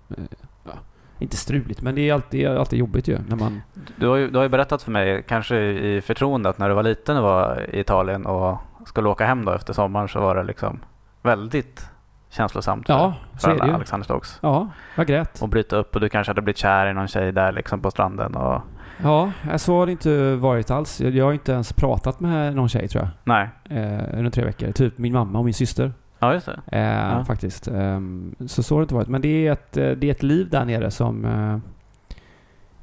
inte 1.18 1.36
struligt, 1.36 1.82
men 1.82 1.94
det 1.94 2.08
är 2.08 2.14
alltid, 2.14 2.48
alltid 2.48 2.78
jobbigt 2.78 3.08
ju 3.08 3.18
när 3.28 3.36
man... 3.36 3.62
Du, 3.96 4.06
har 4.08 4.16
ju, 4.16 4.30
du 4.30 4.36
har 4.36 4.42
ju 4.42 4.48
berättat 4.48 4.82
för 4.82 4.90
mig, 4.90 5.24
kanske 5.28 5.56
i 5.60 6.00
förtroende, 6.00 6.48
att 6.48 6.58
när 6.58 6.68
du 6.68 6.74
var 6.74 6.82
liten 6.82 7.16
och 7.16 7.22
var 7.22 7.66
i 7.74 7.80
Italien 7.80 8.26
och 8.26 8.58
skulle 8.86 9.08
åka 9.08 9.26
hem 9.26 9.44
då 9.44 9.52
efter 9.52 9.72
sommaren 9.72 10.08
så 10.08 10.20
var 10.20 10.34
det 10.34 10.42
liksom 10.42 10.80
väldigt 11.22 11.86
känslosamt 12.30 12.86
för, 12.86 12.92
Ja, 12.94 13.14
för 13.40 13.50
alla 13.50 13.66
ju. 13.66 13.72
Alexanderstocks. 13.72 14.38
Ja, 14.42 14.68
jag 14.94 15.06
grät. 15.06 15.42
Och 15.42 15.48
bryta 15.48 15.76
upp 15.76 15.94
och 15.94 16.00
du 16.00 16.08
kanske 16.08 16.30
hade 16.30 16.42
blivit 16.42 16.58
kär 16.58 16.86
i 16.86 16.92
någon 16.92 17.08
tjej 17.08 17.32
där 17.32 17.52
liksom 17.52 17.80
på 17.80 17.90
stranden 17.90 18.34
och... 18.34 18.60
Ja, 19.02 19.32
så 19.58 19.76
har 19.78 19.86
det 19.86 19.92
inte 19.92 20.34
varit 20.34 20.70
alls. 20.70 21.00
Jag 21.00 21.24
har 21.24 21.32
inte 21.32 21.52
ens 21.52 21.72
pratat 21.72 22.20
med 22.20 22.56
någon 22.56 22.68
tjej 22.68 22.88
tror 22.88 23.02
jag. 23.04 23.10
Nej. 23.24 23.48
Eh, 23.82 24.18
under 24.18 24.30
tre 24.30 24.44
veckor. 24.44 24.72
Typ 24.72 24.98
min 24.98 25.12
mamma 25.12 25.38
och 25.38 25.44
min 25.44 25.54
syster. 25.54 25.92
Ja, 26.18 26.34
just 26.34 26.46
det. 26.46 26.60
Eh, 26.78 26.82
Ja. 26.82 27.24
Faktiskt. 27.24 27.68
Ehm, 27.68 28.34
så 28.46 28.62
så 28.62 28.74
har 28.74 28.80
det 28.80 28.82
inte 28.84 28.94
varit. 28.94 29.08
Men 29.08 29.20
det 29.20 29.46
är 29.46 29.52
ett, 29.52 29.76
eh, 29.76 29.90
det 29.90 30.06
är 30.06 30.10
ett 30.10 30.22
liv 30.22 30.48
där 30.50 30.64
nere 30.64 30.90
som, 30.90 31.24
eh, 31.24 31.54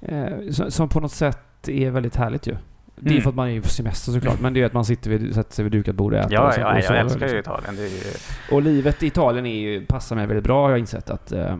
eh, 0.01 0.49
som, 0.51 0.71
som 0.71 0.89
på 0.89 0.99
något 0.99 1.11
sätt 1.11 1.67
är 1.67 1.91
väldigt 1.91 2.15
härligt 2.15 2.47
ju. 2.47 2.55
Det 2.99 3.09
är 3.09 3.11
Mm. 3.11 3.21
för 3.23 3.29
att 3.29 3.35
man 3.35 3.49
är 3.49 3.61
på 3.61 3.67
semester 3.67 4.11
såklart. 4.11 4.39
Men 4.41 4.53
det 4.53 4.61
är 4.61 4.65
att 4.65 4.73
man 4.73 4.85
sitter 4.85 5.09
vid, 5.09 5.35
sätter 5.35 5.53
sig 5.53 5.63
vid 5.63 5.71
dukat 5.71 5.95
bord 5.95 6.13
och 6.13 6.19
äter 6.19 6.33
Ja, 6.33 6.41
och, 6.47 6.55
går 6.55 6.59
ja, 6.59 6.71
och 6.71 6.77
jag 6.77 6.83
sover, 6.85 6.99
älskar 6.99 7.27
ju 7.27 7.35
liksom. 7.35 7.53
Italien. 7.59 7.75
Ju... 7.91 8.55
Och 8.55 8.61
livet 8.61 9.03
i 9.03 9.07
Italien 9.07 9.45
är 9.45 9.59
ju, 9.59 9.85
passar 9.85 10.15
mig 10.15 10.27
väldigt 10.27 10.43
bra 10.43 10.63
har 10.63 10.69
jag 10.69 10.79
insett 10.79 11.09
att 11.09 11.31
eh, 11.31 11.57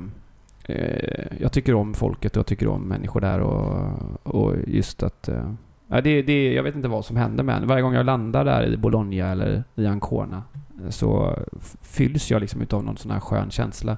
jag 1.40 1.52
tycker 1.52 1.74
om 1.74 1.94
folket 1.94 2.32
och 2.32 2.40
jag 2.40 2.46
tycker 2.46 2.68
om 2.68 2.82
människor 2.82 3.22
där 3.22 3.40
och, 3.40 3.92
och 4.24 4.54
just 4.68 5.04
att 5.04 5.28
eh, 5.28 5.52
ja, 5.88 6.02
det, 6.02 6.22
det, 6.22 6.54
jag 6.54 6.64
vet 6.64 6.76
inte 6.76 6.88
vad 6.88 7.06
som 7.06 7.18
händer 7.18 7.44
men 7.44 7.68
varje 7.68 7.82
gång 7.82 7.94
jag 7.94 8.06
landar 8.06 8.46
där 8.46 8.66
i 8.66 8.78
Bologna 8.78 9.28
eller 9.32 9.64
i 9.76 9.88
Ancona 9.88 10.44
eh, 10.84 10.90
så 10.90 11.40
fylls 11.82 12.32
jag 12.32 12.42
liksom 12.42 12.62
utav 12.62 12.84
någon 12.84 12.98
sån 12.98 13.12
här 13.12 13.20
skön 13.20 13.52
känsla. 13.52 13.98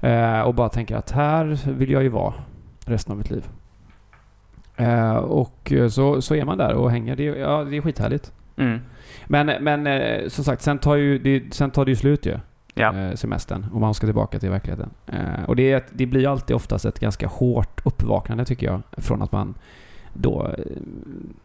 Eh, 0.00 0.40
och 0.40 0.54
bara 0.54 0.68
tänker 0.68 0.96
att 0.96 1.10
här 1.10 1.72
vill 1.72 1.90
jag 1.90 2.02
ju 2.02 2.08
vara 2.08 2.34
resten 2.86 3.12
av 3.12 3.18
mitt 3.18 3.30
liv. 3.30 3.48
Eh, 4.76 5.16
och 5.16 5.72
eh, 5.72 5.88
så, 5.88 6.22
så 6.22 6.34
är 6.34 6.44
man 6.44 6.58
där 6.58 6.74
och 6.74 6.90
hänger. 6.90 7.16
Det, 7.16 7.24
ja, 7.24 7.64
det 7.64 7.76
är 7.76 7.80
skithärligt. 7.80 8.32
Mm. 8.56 8.80
Men, 9.26 9.64
men 9.64 9.86
eh, 9.86 10.28
som 10.28 10.44
sagt, 10.44 10.62
sen 10.62 10.78
tar, 10.78 10.94
ju, 10.94 11.18
det, 11.18 11.54
sen 11.54 11.70
tar 11.70 11.84
det 11.84 11.90
ju 11.90 11.96
slut 11.96 12.26
ju. 12.26 12.30
Ja. 12.30 12.38
Eh, 12.74 13.14
semestern. 13.14 13.66
Och 13.72 13.80
man 13.80 13.94
ska 13.94 14.06
tillbaka 14.06 14.38
till 14.38 14.50
verkligheten. 14.50 14.90
Eh, 15.06 15.44
och 15.46 15.56
det, 15.56 15.72
är 15.72 15.76
ett, 15.76 15.88
det 15.90 16.06
blir 16.06 16.28
alltid 16.28 16.56
oftast 16.56 16.84
ett 16.84 16.98
ganska 16.98 17.26
hårt 17.26 17.86
uppvaknande 17.86 18.44
tycker 18.44 18.66
jag. 18.66 18.82
Från 18.92 19.22
att 19.22 19.32
man 19.32 19.54
då... 20.12 20.54
Eh, 20.58 20.64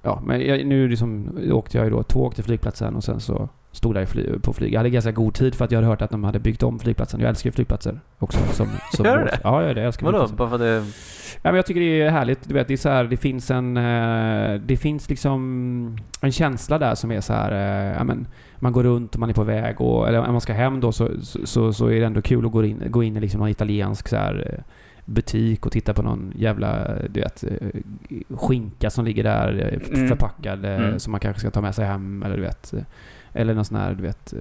ja, 0.01 0.21
men 0.25 0.41
jag, 0.41 0.65
nu 0.65 0.87
liksom, 0.87 1.39
åkte 1.51 1.77
jag 1.77 1.85
ju 1.85 1.91
då 1.91 2.03
tåg 2.03 2.35
till 2.35 2.43
flygplatsen 2.43 2.95
och 2.95 3.03
sen 3.03 3.19
så 3.19 3.49
stod 3.71 3.95
där 3.95 4.05
fly, 4.05 4.39
på 4.39 4.53
flyg. 4.53 4.73
Jag 4.73 4.79
hade 4.79 4.89
ganska 4.89 5.11
god 5.11 5.33
tid 5.33 5.55
för 5.55 5.65
att 5.65 5.71
jag 5.71 5.77
hade 5.77 5.87
hört 5.87 6.01
att 6.01 6.11
de 6.11 6.23
hade 6.23 6.39
byggt 6.39 6.63
om 6.63 6.79
flygplatsen. 6.79 7.19
Jag 7.19 7.29
älskar 7.29 7.47
ju 7.47 7.51
flygplatser 7.51 7.99
också. 8.19 8.39
Som, 8.53 8.67
som 8.93 9.05
Gör 9.05 9.17
du 9.17 9.23
det? 9.25 9.39
Ja, 9.43 9.59
jag 9.61 9.67
gör 9.67 9.73
det. 9.75 9.81
Jag 9.81 9.87
älskar 9.87 10.05
Vadå? 10.11 10.27
Bara 10.27 10.47
för 10.49 10.55
att 10.55 10.61
det... 10.61 10.85
Ja, 11.35 11.51
men 11.51 11.55
jag 11.55 11.65
tycker 11.65 11.79
det 11.79 12.01
är 12.01 12.09
härligt. 12.09 12.47
Du 12.47 12.53
vet, 12.53 12.67
det 12.67 12.73
är 12.73 12.77
så 12.77 12.89
här, 12.89 13.03
det 13.03 13.17
finns 13.17 13.51
en... 13.51 13.77
eh, 13.77 14.61
Det 14.65 14.77
finns 14.77 15.09
liksom 15.09 15.97
en 16.21 16.31
känsla 16.31 16.77
där 16.79 16.95
som 16.95 17.11
är 17.11 17.21
så 17.21 17.33
här... 17.33 17.51
eh, 17.51 17.97
Ja, 17.97 18.03
men 18.03 18.27
man 18.55 18.71
går 18.71 18.83
runt 18.83 19.13
och 19.13 19.19
man 19.19 19.29
är 19.29 19.33
på 19.33 19.43
väg 19.43 19.81
och... 19.81 20.07
Eller 20.07 20.19
om 20.19 20.31
man 20.31 20.41
ska 20.41 20.53
hem 20.53 20.79
då 20.79 20.91
så, 20.91 21.09
så, 21.43 21.73
så 21.73 21.87
är 21.87 21.99
det 21.99 22.05
ändå 22.05 22.21
kul 22.21 22.45
att 22.45 22.51
gå 22.51 22.65
in, 22.65 22.83
gå 22.87 23.03
in 23.03 23.17
i 23.17 23.19
liksom 23.19 23.39
någon 23.39 23.49
italiensk 23.49 24.07
så 24.07 24.15
här 24.15 24.53
eh, 24.53 24.63
butik 25.05 25.65
och 25.65 25.71
titta 25.71 25.93
på 25.93 26.01
någon 26.01 26.33
jävla, 26.35 26.87
du 27.09 27.19
vet, 27.21 27.43
skinka 28.37 28.89
som 28.89 29.05
ligger 29.05 29.23
där 29.23 29.79
Mm. 29.93 30.07
förpackad 30.09 30.65
Mm. 30.65 30.99
som 30.99 31.11
man 31.11 31.19
kanske 31.19 31.39
ska 31.39 31.51
ta 31.51 31.61
med 31.61 31.75
sig 31.75 31.85
hem 31.85 32.23
eller 32.23 32.35
du 32.35 32.41
vet. 32.41 32.73
Eller 33.33 33.53
någon 33.53 33.65
sån 33.65 33.77
här, 33.77 33.93
du 33.93 34.03
vet, 34.03 34.33
eh, 34.33 34.39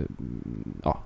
ja, 0.82 1.00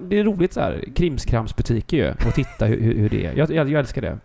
det 0.00 0.18
är 0.18 0.24
roligt 0.24 0.52
så 0.52 0.60
här, 0.60 0.84
krimskramsbutiker 0.94 1.96
ju, 1.96 2.10
och 2.28 2.34
titta 2.34 2.66
hur, 2.66 2.94
hur 2.94 3.08
det 3.08 3.26
är. 3.26 3.32
Jag, 3.32 3.50
jag, 3.50 3.68
jag 3.68 3.80
älskar 3.80 4.02
det. 4.02 4.18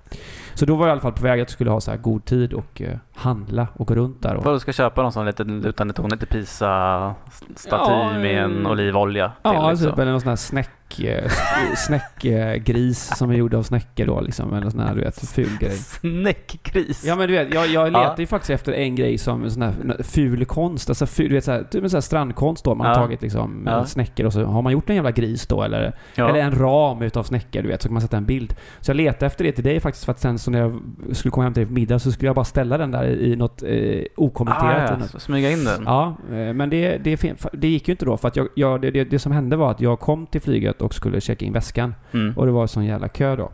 Så 0.53 0.65
då 0.65 0.75
var 0.75 0.87
jag 0.87 0.89
i 0.89 0.91
alla 0.91 1.01
fall 1.01 1.13
på 1.13 1.23
väg 1.23 1.31
att 1.41 1.49
jag 1.49 1.49
skulle 1.49 1.71
ha 1.71 1.81
så 1.81 1.91
här 1.91 1.97
god 1.97 2.25
tid 2.25 2.53
och 2.53 2.81
eh, 2.81 2.97
handla 3.15 3.67
och 3.73 3.87
gå 3.87 3.95
runt 3.95 4.21
där. 4.21 4.35
Och, 4.35 4.45
Vad 4.45 4.55
du 4.55 4.59
ska 4.59 4.73
köpa 4.73 5.01
någon 5.01 5.11
sån 5.11 5.25
liten 5.25 5.61
lutande 5.61 5.93
torn 5.93 6.17
till 6.17 6.27
Pisa-staty 6.27 7.91
Ja, 7.91 8.13
med 8.19 8.43
en 8.43 8.65
eh, 8.65 8.71
olivolja 8.71 9.27
till 9.27 9.35
ja, 9.43 9.69
liksom. 9.69 9.89
typ, 9.89 9.99
eller 9.99 10.11
någon 10.11 10.21
sån 10.21 10.29
här 10.29 10.35
snäck 10.35 10.69
eh, 11.03 11.31
snäckgris 11.75 13.17
som 13.17 13.29
är 13.29 13.35
gjord 13.35 13.53
av 13.53 13.63
snäckor 13.63 14.05
då 14.05 14.21
liksom. 14.21 14.53
Eller 14.53 14.69
sån 14.69 14.79
här 14.79 14.95
du 14.95 15.01
vet, 15.01 15.29
ful 15.29 15.49
grej. 15.59 15.71
Snäckgris. 15.71 17.03
Ja 17.05 17.15
men 17.15 17.27
du 17.27 17.33
vet, 17.33 17.53
jag, 17.53 17.67
jag 17.67 17.87
letar 17.87 18.01
Ja. 18.03 18.15
ju 18.17 18.27
faktiskt 18.27 18.49
efter 18.49 18.71
en 18.73 18.95
grej 18.95 19.17
som 19.17 19.43
en 19.43 19.51
sån 19.51 19.61
här 19.61 19.73
ful 20.03 20.45
konst. 20.45 20.89
Alltså 20.89 21.05
ful, 21.05 21.29
du 21.29 21.35
vet 21.35 21.43
såhär, 21.43 21.63
typ 21.63 21.83
en 21.83 21.89
sån 21.89 21.97
här 21.97 22.01
strandkonst 22.01 22.65
då. 22.65 22.75
Man 22.75 22.87
har 22.87 22.93
Ja. 22.93 22.99
tagit 22.99 23.21
liksom 23.21 23.63
Ja. 23.65 23.85
snäckor 23.85 24.25
och 24.25 24.33
så 24.33 24.43
har 24.45 24.61
man 24.61 24.73
gjort 24.73 24.89
en 24.89 24.95
jävla 24.95 25.11
gris 25.11 25.47
då 25.47 25.63
eller, 25.63 25.93
Ja. 26.15 26.29
eller 26.29 26.39
en 26.39 26.55
ram 26.59 27.01
utav 27.01 27.23
snäckor 27.23 27.61
du 27.61 27.67
vet, 27.67 27.81
så 27.81 27.87
kan 27.87 27.93
man 27.93 28.01
sätta 28.01 28.17
en 28.17 28.25
bild. 28.25 28.55
Så 28.79 28.89
jag 28.89 28.95
letade 28.97 29.25
efter 29.25 29.43
det 29.43 29.51
till 29.51 29.63
dig 29.63 29.79
faktiskt 29.79 30.05
för 30.05 30.11
att 30.11 30.19
sen 30.19 30.39
så 30.39 30.51
när 30.51 30.59
jag 30.59 30.81
skulle 31.11 31.31
komma 31.31 31.43
hem 31.43 31.53
till 31.53 31.61
dig 31.61 31.67
på 31.67 31.73
middag 31.73 31.99
så 31.99 32.11
skulle 32.11 32.27
jag 32.27 32.35
bara 32.35 32.45
ställa 32.45 32.77
den 32.77 32.91
där 32.91 33.05
i 33.05 33.35
något 33.35 33.63
eh, 33.63 34.03
okommenterat. 34.17 34.91
ah, 34.91 34.97
ja. 35.13 35.19
Smyga 35.19 35.51
in 35.51 35.63
den. 35.65 35.83
Ja, 35.85 36.17
eh, 36.31 36.53
men 36.53 36.69
det, 36.69 36.97
det, 36.97 37.35
det 37.53 37.67
gick 37.67 37.87
ju 37.87 37.91
inte 37.91 38.05
då 38.05 38.17
för 38.17 38.27
att 38.27 38.35
jag, 38.35 38.47
jag, 38.55 38.81
det, 38.81 38.91
det, 38.91 39.03
det 39.03 39.19
som 39.19 39.31
hände 39.31 39.55
var 39.55 39.71
att 39.71 39.81
jag 39.81 39.99
kom 39.99 40.25
till 40.27 40.41
flyget 40.41 40.74
och 40.81 40.93
skulle 40.93 41.21
checka 41.21 41.45
in 41.45 41.53
väskan 41.53 41.95
Mm. 42.11 42.33
och 42.37 42.45
det 42.45 42.51
var 42.51 42.61
en 42.61 42.67
sån 42.67 42.85
jävla 42.85 43.07
kö 43.07 43.35
då. 43.35 43.51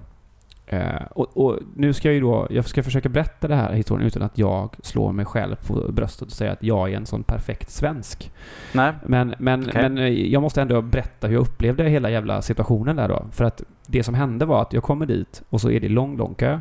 Eh, 0.66 1.02
och, 1.12 1.38
och 1.38 1.60
nu 1.76 1.94
ska 1.94 2.08
jag 2.08 2.16
ju 2.16 2.22
då, 2.22 2.48
jag 2.50 2.66
ska 2.66 2.84
försöka 2.84 3.10
berätta 3.10 3.48
det 3.48 3.56
här 3.56 3.74
historien 3.74 4.08
utan 4.08 4.22
att 4.22 4.38
jag 4.38 4.76
slår 4.84 5.12
mig 5.12 5.26
själv 5.26 5.56
på 5.68 5.92
bröstet 5.92 6.28
och 6.28 6.32
säger 6.34 6.52
att 6.52 6.64
jag 6.64 6.92
är 6.92 6.98
en 6.98 7.06
sån 7.06 7.24
perfekt 7.24 7.70
svensk. 7.70 8.32
Nej. 8.74 8.94
Men, 9.06 9.36
men, 9.38 9.62
Okej. 9.70 9.82
men 9.82 9.98
eh, 9.98 10.08
jag 10.08 10.42
måste 10.42 10.62
ändå 10.62 10.82
berätta 10.82 11.28
hur 11.28 11.34
jag 11.34 11.42
upplevde 11.42 11.84
hela 11.84 12.10
jävla 12.10 12.42
situationen 12.42 12.96
där 12.96 13.08
då. 13.08 13.26
För 13.32 13.46
att 13.46 13.64
det 13.88 14.04
som 14.04 14.14
hände 14.14 14.46
var 14.46 14.62
att 14.62 14.74
jag 14.74 14.84
kommer 14.84 15.06
dit 15.06 15.44
och 15.50 15.62
så 15.62 15.70
är 15.72 15.80
det 15.80 15.90
lång, 15.90 16.18
lång 16.18 16.34
kö. 16.34 16.60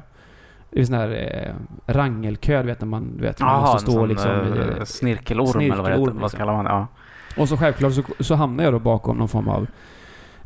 Det 0.70 0.80
är 0.80 0.84
sån 0.84 0.94
här 0.94 1.08
eh, 1.46 1.54
rangelkö, 1.92 2.60
du 2.62 2.66
vet 2.66 2.80
när 2.80 2.88
man, 2.88 3.16
du 3.16 3.22
vet, 3.22 3.40
man 3.40 3.48
Jaha, 3.48 3.60
måste 3.72 3.90
stå 3.90 4.06
liksom 4.06 4.30
eh, 4.30 4.84
snirkelorm, 4.84 5.60
eller 5.60 5.76
vad 5.76 5.84
det 5.84 5.94
snirkelorm, 5.94 6.04
Vad 6.14 6.22
liksom. 6.22 6.38
kallar 6.38 6.52
man 6.52 6.64
det? 6.64 6.70
Ja. 6.70 6.86
Och 7.36 7.48
så 7.48 7.56
självklart 7.56 7.92
så, 7.92 8.02
så 8.20 8.34
hamnar 8.34 8.64
jag 8.64 8.72
då 8.72 8.78
bakom 8.78 9.16
någon 9.16 9.28
form 9.28 9.48
av 9.48 9.66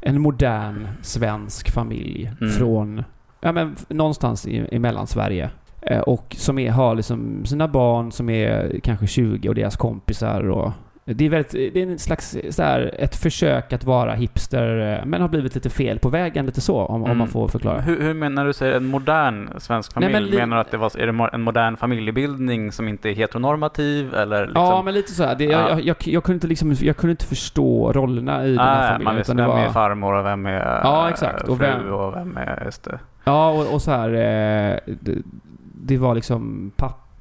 en 0.06 0.20
modern 0.20 0.88
svensk 1.02 1.70
familj 1.70 2.30
Mm. 2.40 2.52
från 2.52 3.04
ja, 3.40 3.52
men, 3.52 3.76
någonstans 3.88 4.46
i, 4.46 4.68
i 4.72 4.78
Mellansverige. 4.78 5.50
Eh, 5.82 6.00
och 6.00 6.36
som 6.38 6.58
är, 6.58 6.70
har 6.70 6.94
liksom 6.94 7.44
sina 7.44 7.68
barn 7.68 8.12
som 8.12 8.30
är 8.30 8.80
kanske 8.82 9.06
20 9.06 9.48
och 9.48 9.54
deras 9.54 9.76
kompisar. 9.76 10.48
Och 10.48 10.72
det 11.06 11.24
är, 11.24 11.28
väldigt, 11.30 11.52
det 11.74 11.82
är 11.82 11.86
en 11.86 11.98
slags 11.98 12.36
så 12.50 12.62
här, 12.62 12.94
ett 12.98 13.16
försök 13.16 13.72
att 13.72 13.84
vara 13.84 14.14
hipster 14.14 14.98
eh, 15.00 15.04
men 15.06 15.20
har 15.20 15.28
blivit 15.28 15.54
lite 15.54 15.70
fel 15.70 15.98
på 15.98 16.08
vägen, 16.08 16.46
lite 16.46 16.60
så 16.60 16.76
om, 16.80 16.94
om 16.94 17.04
Mm. 17.04 17.18
man 17.18 17.28
får 17.28 17.48
förklara. 17.48 17.80
Hur, 17.80 18.00
hur 18.00 18.14
menar 18.14 18.46
du 18.46 18.52
säger 18.52 18.72
en 18.76 18.84
modern 18.86 19.48
svensk 19.60 19.96
Nej, 19.96 20.02
familj? 20.02 20.12
men 20.22 20.30
li- 20.30 20.36
menar 20.36 20.56
du 20.56 20.60
att 20.60 20.70
det 20.70 20.76
var, 20.76 20.98
är 20.98 21.06
det 21.06 21.28
en 21.32 21.42
modern 21.42 21.76
familjebildning 21.76 22.72
som 22.72 22.88
inte 22.88 23.08
är 23.10 23.14
heteronormativ 23.14 24.14
eller 24.14 24.46
liksom? 24.46 24.62
Ja, 24.62 24.82
men 24.82 24.94
lite 24.94 25.12
så 25.12 25.24
här. 25.24 25.34
Det, 25.34 25.44
jag, 25.44 25.60
Ja. 25.60 25.68
jag, 25.70 25.80
jag, 25.80 25.96
jag, 26.04 26.24
kunde 26.24 26.34
inte 26.36 26.46
liksom, 26.46 26.74
jag 26.80 26.96
kunde 26.96 27.10
inte 27.10 27.26
förstå 27.26 27.92
rollerna 27.92 28.46
i 28.46 28.50
den 28.50 28.58
här 28.58 28.92
familjen. 28.92 29.14
man 29.26 29.36
det 29.36 29.42
vem 29.42 29.50
var- 29.50 29.58
är 29.58 29.68
farmor 29.70 30.12
och 30.14 30.24
vem 30.26 30.46
är 30.46 30.80
Ja, 30.84 31.10
exakt. 31.10 31.42
eh, 31.44 31.50
Och 31.50 31.58
fru 31.58 31.66
vem- 31.66 31.92
och 31.92 32.16
vem 32.16 32.36
är... 32.36 32.62
Just 32.64 32.84
det. 32.84 32.98
Ja, 33.24 33.50
och, 33.50 33.74
och 33.74 33.82
så 33.82 33.90
här. 33.90 34.08
Eh, 34.08 34.78
det, 35.00 35.14
det 35.74 35.96
var 35.98 36.14
liksom 36.14 36.72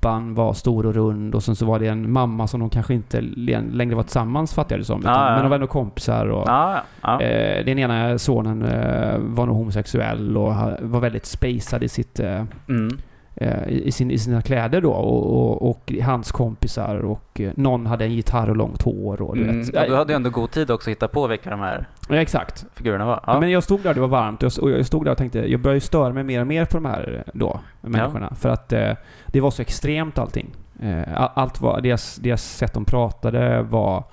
pappan 0.03 0.33
var 0.36 0.53
stor 0.53 0.86
och 0.86 0.93
rund 0.93 1.36
och 1.36 1.43
sen 1.43 1.55
så 1.55 1.65
var 1.65 1.79
det 1.79 1.88
en 1.88 2.12
mamma 2.12 2.48
som 2.48 2.60
de 2.60 2.69
kanske 2.69 2.93
inte 2.93 3.22
längre 3.22 3.95
var 3.95 4.03
tillsammans 4.03 4.53
fattar 4.53 4.75
jag 4.75 4.81
det 4.81 4.86
som. 4.86 5.00
Utan, 5.00 5.13
Ja, 5.13 5.25
ja. 5.27 5.33
Men 5.33 5.41
de 5.43 5.50
var 5.50 5.55
ändå 5.55 5.67
kompisar 5.67 6.27
och 6.27 6.43
Ja, 6.48 6.81
ja. 7.01 7.22
eh, 7.22 7.65
den 7.65 7.79
ena 7.79 8.17
sonen 8.19 8.62
eh, 8.62 9.17
var 9.19 9.45
nog 9.45 9.55
homosexuell 9.55 10.38
och 10.38 10.53
var 10.81 11.00
väldigt 11.00 11.25
spacad 11.25 11.83
i 11.83 11.89
sitt 11.89 12.19
eh, 12.19 12.43
Mm. 12.69 12.98
Eh, 13.36 13.68
i, 13.68 13.92
sin, 13.92 14.12
i 14.12 14.18
sina 14.20 14.42
kläder 14.42 14.82
då 14.82 14.92
och, 14.92 15.34
och, 15.34 15.70
och 15.70 15.94
hans 16.04 16.32
kompisar 16.32 16.96
och 16.96 17.42
eh, 17.42 17.52
någon 17.56 17.86
hade 17.86 18.06
en 18.06 18.13
gitarr 18.13 18.50
och 18.50 18.56
långt 18.58 18.82
hår 18.82 19.22
och 19.22 19.36
du 19.36 19.44
Mm. 19.44 19.60
vet. 19.60 19.75
Och 19.75 19.88
du 19.88 19.96
hade 19.96 20.13
ju 20.13 20.16
ändå 20.16 20.30
god 20.30 20.52
tid 20.52 20.72
också 20.72 20.90
att 20.90 20.92
hitta 20.92 21.08
på 21.08 21.28
vilka 21.28 21.50
de 21.50 21.60
här 21.60 21.88
Ja, 22.10 22.16
exakt. 22.16 22.66
figurerna 22.74 23.06
var. 23.06 23.20
Ja. 23.28 23.34
Ja. 23.34 23.40
Men 23.40 23.52
jag 23.52 23.63
stod 23.63 23.80
där, 23.84 23.94
det 23.94 24.02
var 24.02 24.08
varmt 24.08 24.44
och 24.44 24.72
jag, 24.72 24.86
stod 24.86 25.06
där 25.06 25.12
och 25.12 25.18
tänkte, 25.18 25.52
jag 25.52 25.60
började 25.62 25.82
störa 25.82 26.13
mig 26.13 26.24
mer 26.24 26.42
och 26.42 26.48
mer 26.48 26.66
på 26.66 26.78
de 26.78 26.86
här 26.86 27.24
då, 27.34 27.60
människorna. 27.82 28.36
För 28.36 28.50
att 28.50 28.74
eh, 28.74 28.92
det 29.28 29.42
var 29.42 29.52
så 29.52 29.62
extremt 29.62 30.18
allting. 30.18 30.50
Eh, 30.82 31.04
allt 31.38 31.62
var, 31.62 31.82
deras, 31.82 32.16
deras 32.16 32.44
sätt 32.44 32.74
de 32.74 32.86
pratade 32.86 33.62
var... 33.62 34.04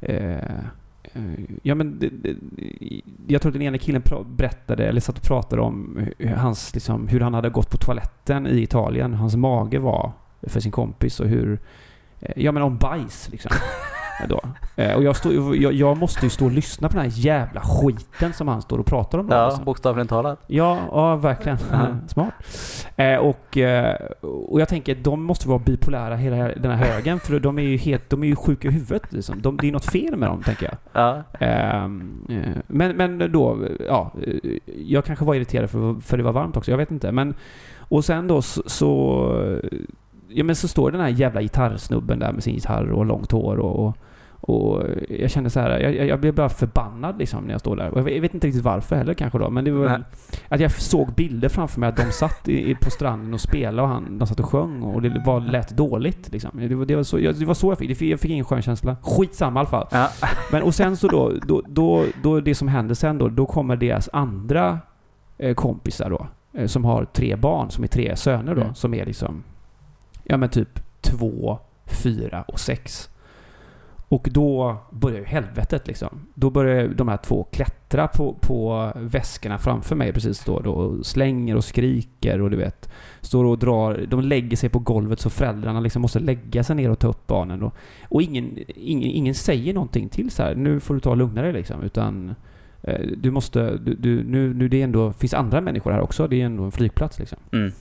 Eh, 0.00 0.34
eh, 0.36 0.42
Eh, 1.12 1.44
ja 1.62 1.74
men, 1.74 1.98
det, 1.98 2.08
det, 2.08 2.36
jag 3.26 3.42
tror 3.42 3.50
att 3.50 3.54
den 3.54 3.62
ena 3.62 3.78
killen 3.78 4.02
berättade, 4.26 4.88
eller 4.88 5.00
satt 5.00 5.18
och 5.18 5.24
pratade 5.24 5.62
om 5.62 6.06
hur, 6.18 6.28
hans, 6.28 6.74
liksom, 6.74 7.08
hur 7.08 7.20
han 7.20 7.34
hade 7.34 7.50
gått 7.50 7.70
på 7.70 7.76
toaletten 7.76 8.46
i 8.46 8.62
Italien. 8.62 9.14
Hans 9.14 9.36
mage 9.36 9.78
var 9.78 10.12
för 10.42 10.60
sin 10.60 10.72
kompis 10.72 11.20
och 11.20 11.26
hur... 11.26 11.58
Eh, 12.20 12.32
ja 12.36 12.52
men 12.52 12.62
om 12.62 12.76
bajs 12.76 13.28
liksom. 13.30 13.52
Då. 14.28 14.40
Eh, 14.76 14.94
och 14.94 15.02
jag, 15.02 15.16
stod, 15.16 15.56
jag, 15.56 15.72
jag 15.72 15.98
måste 15.98 16.26
ju 16.26 16.30
stå 16.30 16.44
och 16.44 16.50
lyssna 16.50 16.88
på 16.88 16.94
den 16.94 17.10
här 17.10 17.12
jävla 17.14 17.60
skiten 17.60 18.32
som 18.32 18.48
han 18.48 18.62
står 18.62 18.78
och 18.78 18.86
pratar 18.86 19.18
om. 19.18 19.26
Då, 19.26 19.36
ja, 19.36 19.46
liksom. 19.46 19.64
bokstavligen 19.64 20.08
talat. 20.08 20.40
Ja, 20.46 20.78
ja 20.90 21.16
verkligen. 21.16 21.58
Ja. 21.72 21.86
Smart. 22.08 22.34
Eh, 22.96 23.16
och, 23.16 23.56
eh, 23.56 23.94
och 24.20 24.60
jag 24.60 24.68
tänker 24.68 24.94
de 24.94 25.22
måste 25.22 25.48
vara 25.48 25.58
bipolära 25.58 26.16
hela 26.16 26.36
den 26.36 26.70
här 26.70 26.86
högen 26.86 27.20
för 27.20 27.40
de 27.40 27.58
är 27.58 27.62
ju 27.62 27.76
helt, 27.76 28.10
de 28.10 28.22
är 28.22 28.26
ju 28.26 28.36
sjuka 28.36 28.68
i 28.68 28.70
huvudet 28.70 29.12
liksom. 29.12 29.42
de, 29.42 29.56
Det 29.56 29.68
är 29.68 29.72
något 29.72 29.90
fel 29.90 30.16
med 30.16 30.28
dem, 30.28 30.42
tänker 30.42 30.64
jag. 30.64 30.76
Ja. 30.92 31.22
Ehm, 31.46 32.26
eh, 32.28 32.62
men, 32.66 32.96
men 32.96 33.32
då, 33.32 33.58
ja, 33.86 34.12
eh, 34.26 34.58
jag 34.86 35.04
kanske 35.04 35.24
var 35.24 35.34
irriterad 35.34 35.70
för, 35.70 36.00
för 36.00 36.16
det 36.16 36.22
var 36.22 36.32
varmt 36.32 36.56
också, 36.56 36.70
jag 36.70 36.78
vet 36.78 36.90
inte. 36.90 37.12
Men, 37.12 37.34
och 37.78 38.04
sen 38.04 38.26
då 38.26 38.42
så, 38.42 38.62
så, 38.66 39.62
ja, 40.28 40.44
men 40.44 40.56
så 40.56 40.68
står 40.68 40.90
den 40.90 41.00
här 41.00 41.08
jävla 41.08 41.42
gitarrsnubben 41.42 42.18
där 42.18 42.32
med 42.32 42.42
sin 42.42 42.54
gitarr 42.54 42.92
och 42.92 43.06
långt 43.06 43.32
hår 43.32 43.56
och, 43.56 43.86
och 43.86 43.96
och 44.40 44.82
jag 45.08 45.30
kände 45.30 45.50
så 45.50 45.60
här, 45.60 45.78
jag, 45.80 45.94
jag- 46.06 46.20
blev 46.20 46.34
bara 46.34 46.48
förbannad 46.48 47.18
liksom 47.18 47.44
när 47.44 47.52
jag 47.52 47.60
står 47.60 47.76
där. 47.76 47.90
Och 47.90 47.98
jag 47.98 48.04
vet- 48.20 48.34
inte 48.34 48.46
riktigt 48.46 48.64
varför 48.64 48.96
heller 48.96 49.14
kanske 49.14 49.38
då, 49.38 49.50
men 49.50 49.64
det 49.64 49.70
var 49.70 49.88
Nej. 49.88 49.98
att 50.48 50.60
jag 50.60 50.72
såg 50.72 51.14
bilder 51.14 51.48
framför 51.48 51.80
mig 51.80 51.88
att 51.88 51.96
de 51.96 52.12
satt 52.12 52.48
i, 52.48 52.74
på 52.74 52.90
stranden 52.90 53.34
och 53.34 53.40
spelade 53.40 53.82
och 53.82 53.88
han, 53.88 54.18
de 54.18 54.26
satt 54.28 54.40
och 54.40 54.46
sjöng 54.50 54.82
och 54.82 55.02
det 55.02 55.22
var, 55.26 55.40
lät 55.40 55.68
dåligt 55.70 56.32
liksom. 56.32 56.50
Det 56.68 56.74
var, 56.74 56.84
det 56.86 56.96
var, 56.96 57.02
så, 57.02 57.18
jag, 57.20 57.34
det 57.34 57.44
var 57.44 57.54
så 57.54 57.70
jag 57.70 57.78
fick- 57.78 58.00
jag 58.10 58.20
fick 58.20 58.30
ingen 58.30 58.44
skön 58.44 58.62
känsla. 58.62 58.96
Skitsamma 59.02 59.58
i 59.58 59.62
alla 59.62 59.68
fall. 59.68 59.86
Ja. 59.90 60.08
Men 60.52 60.62
och 60.62 60.74
sen 60.74 60.96
så 60.96 61.08
då, 61.08 61.32
då, 61.46 61.62
då, 61.68 62.04
då 62.22 62.40
det 62.40 62.54
som 62.54 62.68
händer 62.68 62.94
sen 62.94 63.18
då, 63.18 63.28
då 63.28 63.46
kommer 63.46 63.76
deras 63.76 64.08
andra 64.12 64.78
eh, 65.38 65.54
kompisar 65.54 66.10
då, 66.10 66.26
eh, 66.52 66.66
som 66.66 66.84
har 66.84 67.04
tre 67.04 67.36
barn, 67.36 67.70
som 67.70 67.84
är 67.84 67.88
tre 67.88 68.16
söner 68.16 68.54
då, 68.54 68.60
Mm. 68.60 68.74
som 68.74 68.94
är 68.94 69.06
liksom, 69.06 69.42
ja 70.24 70.36
men 70.36 70.48
typ 70.48 70.80
två, 71.00 71.58
fyra 72.02 72.42
och 72.42 72.60
sex. 72.60 73.09
Och 74.10 74.28
då 74.30 74.76
börjar 74.90 75.18
ju 75.18 75.24
helvetet 75.24 75.86
liksom. 75.86 76.20
Då 76.34 76.50
börjar 76.50 76.88
de 76.88 77.08
här 77.08 77.16
två 77.16 77.44
klättra 77.44 78.08
på, 78.08 78.36
på 78.40 78.92
väskorna 78.96 79.58
framför 79.58 79.96
mig 79.96 80.12
precis 80.12 80.44
då, 80.44 80.60
då 80.60 80.72
och 80.72 81.06
slänger 81.06 81.56
och 81.56 81.64
skriker 81.64 82.40
och 82.40 82.50
du 82.50 82.56
vet. 82.56 82.90
Står 83.20 83.44
och 83.44 83.58
drar, 83.58 84.06
de 84.08 84.20
lägger 84.20 84.56
sig 84.56 84.68
på 84.68 84.78
golvet 84.78 85.20
så 85.20 85.30
föräldrarna 85.30 85.80
liksom 85.80 86.02
måste 86.02 86.18
lägga 86.18 86.64
sig 86.64 86.76
ner 86.76 86.90
och 86.90 86.98
ta 86.98 87.08
upp 87.08 87.26
barnen. 87.26 87.62
Och, 87.62 87.74
och 88.08 88.22
ingen, 88.22 88.58
ingen, 88.76 89.10
ingen 89.10 89.34
säger 89.34 89.74
någonting 89.74 90.08
till 90.08 90.30
så 90.30 90.42
här. 90.42 90.54
nu 90.54 90.80
får 90.80 90.94
du 90.94 91.00
ta 91.00 91.10
och 91.10 91.16
lugna 91.16 91.42
dig 91.42 91.52
liksom. 91.52 91.82
Utan 91.82 92.34
eh, 92.82 93.06
du 93.16 93.30
måste, 93.30 93.78
du, 93.78 93.94
du, 93.94 94.24
nu, 94.24 94.54
nu 94.54 94.68
det 94.68 94.82
ändå, 94.82 95.12
finns 95.12 95.34
andra 95.34 95.60
människor 95.60 95.90
här 95.90 96.00
också. 96.00 96.28
Det 96.28 96.40
är 96.40 96.46
ändå 96.46 96.64
en 96.64 96.72
flygplats 96.72 97.18
liksom. 97.18 97.38
Mm. 97.52 97.72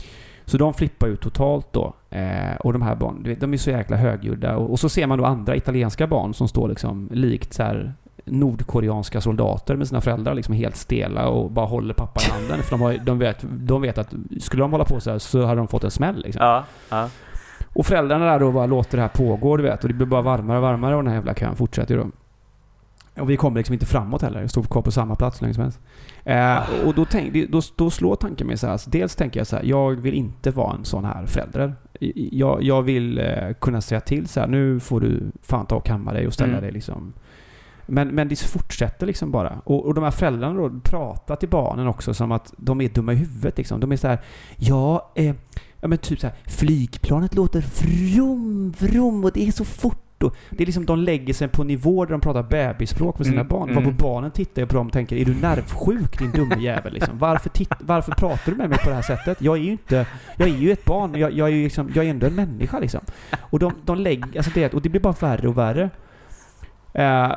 Så 0.45 0.57
de 0.57 0.73
flippar 0.73 1.07
ut 1.07 1.21
totalt 1.21 1.73
då. 1.73 1.93
Eh, 2.09 2.55
och 2.59 2.73
de 2.73 2.81
här 2.81 2.95
barnen, 2.95 3.23
vet, 3.23 3.41
de 3.41 3.53
är 3.53 3.57
så 3.57 3.69
jäkla 3.69 3.97
högljudda. 3.97 4.57
Och, 4.57 4.71
och 4.71 4.79
så 4.79 4.89
ser 4.89 5.07
man 5.07 5.17
då 5.17 5.25
andra 5.25 5.55
italienska 5.55 6.07
barn 6.07 6.33
som 6.33 6.47
står 6.47 6.69
liksom 6.69 7.09
likt 7.11 7.53
så 7.53 7.63
här 7.63 7.93
nordkoreanska 8.25 9.21
soldater 9.21 9.75
med 9.75 9.87
sina 9.87 10.01
föräldrar 10.01 10.33
liksom 10.33 10.55
helt 10.55 10.75
stela 10.75 11.27
och 11.27 11.51
bara 11.51 11.65
håller 11.65 11.93
pappa 11.93 12.21
i 12.21 12.31
handen. 12.31 12.63
För 12.63 12.71
de, 12.71 12.81
har, 12.81 12.97
de, 13.05 13.19
vet, 13.19 13.45
de 13.49 13.81
vet 13.81 13.97
att 13.97 14.13
skulle 14.39 14.63
de 14.63 14.71
hålla 14.71 14.85
på 14.85 14.99
så 14.99 15.11
här 15.11 15.17
så 15.17 15.45
hade 15.45 15.59
de 15.59 15.67
fått 15.67 15.83
en 15.83 15.91
smäll 15.91 16.21
liksom. 16.21 16.45
Ja. 16.45 16.63
ja. 16.89 17.09
Och 17.73 17.85
föräldrarna 17.85 18.25
där 18.25 18.39
då 18.39 18.51
bara 18.51 18.65
låter 18.65 18.97
det 18.97 19.01
här 19.01 19.09
pågå, 19.09 19.57
du 19.57 19.63
vet. 19.63 19.83
Och 19.83 19.87
det 19.87 19.93
blir 19.93 20.07
bara 20.07 20.21
varmare 20.21 20.57
och 20.57 20.63
varmare 20.63 20.95
och 20.95 21.03
den 21.03 21.07
här 21.07 21.17
jävla 21.17 21.33
kön 21.33 21.55
fortsätter 21.55 21.95
ju 21.95 22.01
då. 22.01 22.07
Och 23.17 23.29
vi 23.29 23.37
kommer 23.37 23.57
liksom 23.57 23.73
inte 23.73 23.85
framåt 23.85 24.21
heller. 24.21 24.41
Jag 24.41 24.49
står 24.49 24.63
kvar 24.63 24.81
på 24.81 24.91
samma 24.91 25.15
plats 25.15 25.41
länge 25.41 25.53
som 25.53 25.63
helst. 25.63 25.79
Eh, 26.23 26.87
och 26.87 26.95
då, 26.95 27.05
tänk, 27.05 27.51
då, 27.51 27.61
då 27.75 27.89
slår 27.89 28.15
tanken 28.15 28.47
mig 28.47 28.57
så 28.57 28.67
här. 28.67 28.77
Så 28.77 28.89
dels 28.89 29.15
tänker 29.15 29.39
jag 29.39 29.47
så 29.47 29.55
här, 29.55 29.63
jag 29.63 29.95
vill 29.95 30.13
inte 30.13 30.51
vara 30.51 30.75
en 30.75 30.85
sån 30.85 31.05
här 31.05 31.25
förälder. 31.25 31.75
Jag, 32.31 32.63
jag 32.63 32.81
vill 32.81 33.17
eh, 33.17 33.53
kunna 33.61 33.81
säga 33.81 34.01
till 34.01 34.27
så 34.27 34.39
här, 34.39 34.47
nu 34.47 34.79
får 34.79 35.01
du 35.01 35.31
fan 35.41 35.65
ta 35.65 35.75
och 35.75 35.85
kamma 35.85 36.13
dig 36.13 36.27
och 36.27 36.33
ställa 36.33 36.49
Mm. 36.49 36.61
dig 36.61 36.71
liksom. 36.71 37.13
Men, 37.85 38.07
men 38.07 38.27
det 38.27 38.39
fortsätter 38.39 39.07
liksom 39.07 39.31
bara. 39.31 39.61
Och, 39.63 39.85
och 39.85 39.93
de 39.93 40.03
här 40.03 40.11
föräldrarna 40.11 40.59
då 40.59 40.79
pratar 40.83 41.35
till 41.35 41.49
barnen 41.49 41.87
också 41.87 42.13
som 42.13 42.31
att 42.31 42.53
de 42.57 42.81
är 42.81 42.89
dumma 42.89 43.13
i 43.13 43.15
huvudet 43.15 43.57
liksom. 43.57 43.79
De 43.79 43.91
är 43.91 43.95
så 43.97 44.07
här, 44.07 44.19
ja, 44.57 45.11
eh, 45.15 45.35
ja 45.79 45.87
men 45.87 45.97
typ 45.97 46.19
så 46.19 46.27
här, 46.27 46.35
flygplanet 46.45 47.35
låter 47.35 47.61
vrum, 47.83 48.73
vrum 48.79 49.23
och 49.23 49.31
det 49.31 49.47
är 49.47 49.51
så 49.51 49.65
fort. 49.65 50.03
Och 50.23 50.35
det 50.49 50.63
är 50.63 50.65
liksom, 50.65 50.85
de 50.85 50.99
lägger 50.99 51.33
sig 51.33 51.47
på 51.47 51.61
en 51.61 51.67
nivå 51.67 52.05
där 52.05 52.11
de 52.11 52.21
pratar 52.21 52.43
bebisspråk 52.43 53.17
med 53.19 53.27
sina 53.27 53.39
Mm, 53.39 53.47
barn. 53.47 53.69
mm. 53.69 53.83
Varpå 53.83 53.97
barnen 54.03 54.31
tittar 54.31 54.65
på 54.65 54.75
dem 54.75 54.87
och 54.87 54.93
tänker, 54.93 55.15
är 55.15 55.25
du 55.25 55.35
nervsjuk 55.35 56.19
din 56.19 56.31
dumme 56.31 56.55
jävel 56.59 56.93
liksom? 56.93 57.17
Varför, 57.17 57.51
varför 57.79 58.11
pratar 58.11 58.51
du 58.51 58.57
med 58.57 58.69
mig 58.69 58.77
på 58.83 58.89
det 58.89 58.95
här 58.95 59.01
sättet? 59.01 59.41
Jag 59.41 59.57
är 59.57 59.61
ju 59.61 59.71
inte, 59.71 60.05
jag 60.37 60.49
är 60.49 60.53
ju 60.57 60.71
ett 60.71 60.85
barn, 60.85 61.15
jag, 61.15 61.31
jag 61.31 61.47
är 61.49 61.53
ju 61.53 61.63
liksom, 61.63 61.91
jag 61.95 62.05
är 62.05 62.09
ändå 62.09 62.27
en 62.27 62.35
människa 62.35 62.79
liksom. 62.79 63.01
Och 63.39 63.59
de, 63.59 63.73
de 63.85 63.97
lägger, 63.97 64.37
alltså 64.37 64.51
det, 64.53 64.73
och 64.73 64.81
det 64.81 64.89
blir 64.89 65.01
bara 65.01 65.15
värre 65.19 65.47
och 65.47 65.57
värre. 65.57 65.89
Eh, 66.93 67.29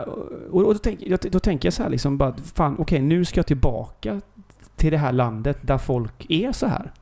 och 0.51 0.63
då, 0.63 0.75
tänk, 0.75 1.01
då 1.33 1.39
tänker 1.39 1.67
jag 1.67 1.73
så 1.73 1.83
här 1.83 1.91
liksom 1.91 2.19
bara, 2.19 2.35
fan 2.55 2.77
okej 2.79 3.01
nu 3.01 3.25
ska 3.25 3.39
jag 3.39 3.47
tillbaka 3.47 4.21
till 4.77 4.91
det 4.93 4.99
här 4.99 5.13
landet 5.13 5.59
där 5.61 5.79
folk 5.79 6.27
är 6.29 6.53
så 6.53 6.67
här. 6.67 6.93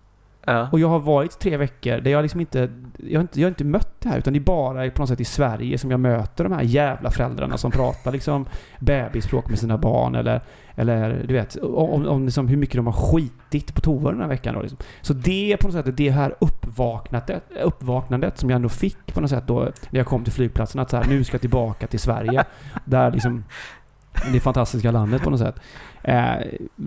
Ja. 0.45 0.69
Och 0.73 0.81
jag 0.81 0.89
har 0.89 0.99
varit 0.99 1.39
tre 1.39 1.57
veckor 1.57 2.01
där 2.01 2.11
jag 2.11 2.23
liksom 2.23 2.41
inte, 2.41 2.71
jag 2.97 3.19
har 3.19 3.23
inte, 3.23 3.41
jag 3.41 3.47
har 3.47 3.51
inte 3.51 3.65
mött 3.65 4.01
det 4.01 4.09
här 4.09 4.19
utan 4.19 4.33
det 4.33 4.39
är 4.39 4.41
bara 4.41 4.91
på 4.91 5.03
något 5.03 5.09
sätt 5.09 5.21
i 5.21 5.25
Sverige 5.25 5.79
som 5.79 5.91
jag 5.91 6.01
möter 6.01 6.45
de 6.45 6.53
här 6.53 6.63
jävla 6.63 7.11
föräldrarna 7.11 7.59
som 7.59 7.71
pratar 7.71 8.13
liksom 8.13 8.47
bebisspråk 8.79 9.49
med 9.49 9.59
sina 9.59 9.79
barn 9.79 10.15
eller, 10.15 10.41
eller 10.75 11.25
du 11.29 11.35
vet, 11.35 11.57
om, 11.57 12.07
om 12.07 12.25
liksom 12.25 12.49
hur 12.49 12.57
mycket 12.57 12.77
de 12.77 12.87
har 12.87 12.93
skitit 12.93 13.75
på 13.75 13.81
toa 13.81 14.11
den 14.11 14.21
här 14.21 14.29
veckan 14.29 14.55
då 14.55 14.61
liksom. 14.61 14.79
Så 15.01 15.13
det 15.13 15.53
är 15.53 15.57
på 15.57 15.67
något 15.67 15.87
sätt 15.87 15.97
det 15.97 16.11
här 16.11 16.35
uppvaknandet, 16.39 17.43
uppvaknandet 17.63 18.39
som 18.39 18.51
jag 18.51 18.57
ändå 18.57 18.69
fick 18.69 19.15
på 19.15 19.21
något 19.21 19.31
sätt 19.31 19.47
då 19.47 19.61
när 19.91 20.01
jag 20.01 20.07
kom 20.07 20.25
till 20.25 20.33
flygplatsen 20.33 20.81
att 20.81 20.91
så 20.91 20.97
här, 20.97 21.05
nu 21.09 21.25
ska 21.25 21.35
jag 21.35 21.41
tillbaka 21.41 21.87
till 21.87 22.01
Sverige. 22.01 22.45
där 22.85 23.11
liksom 23.11 23.45
det 24.33 24.41
fantastiska 24.41 24.91
landet 24.91 25.23
på 25.23 25.31
något 25.31 25.41
sätt. 25.41 25.61
Eh, 26.03 26.35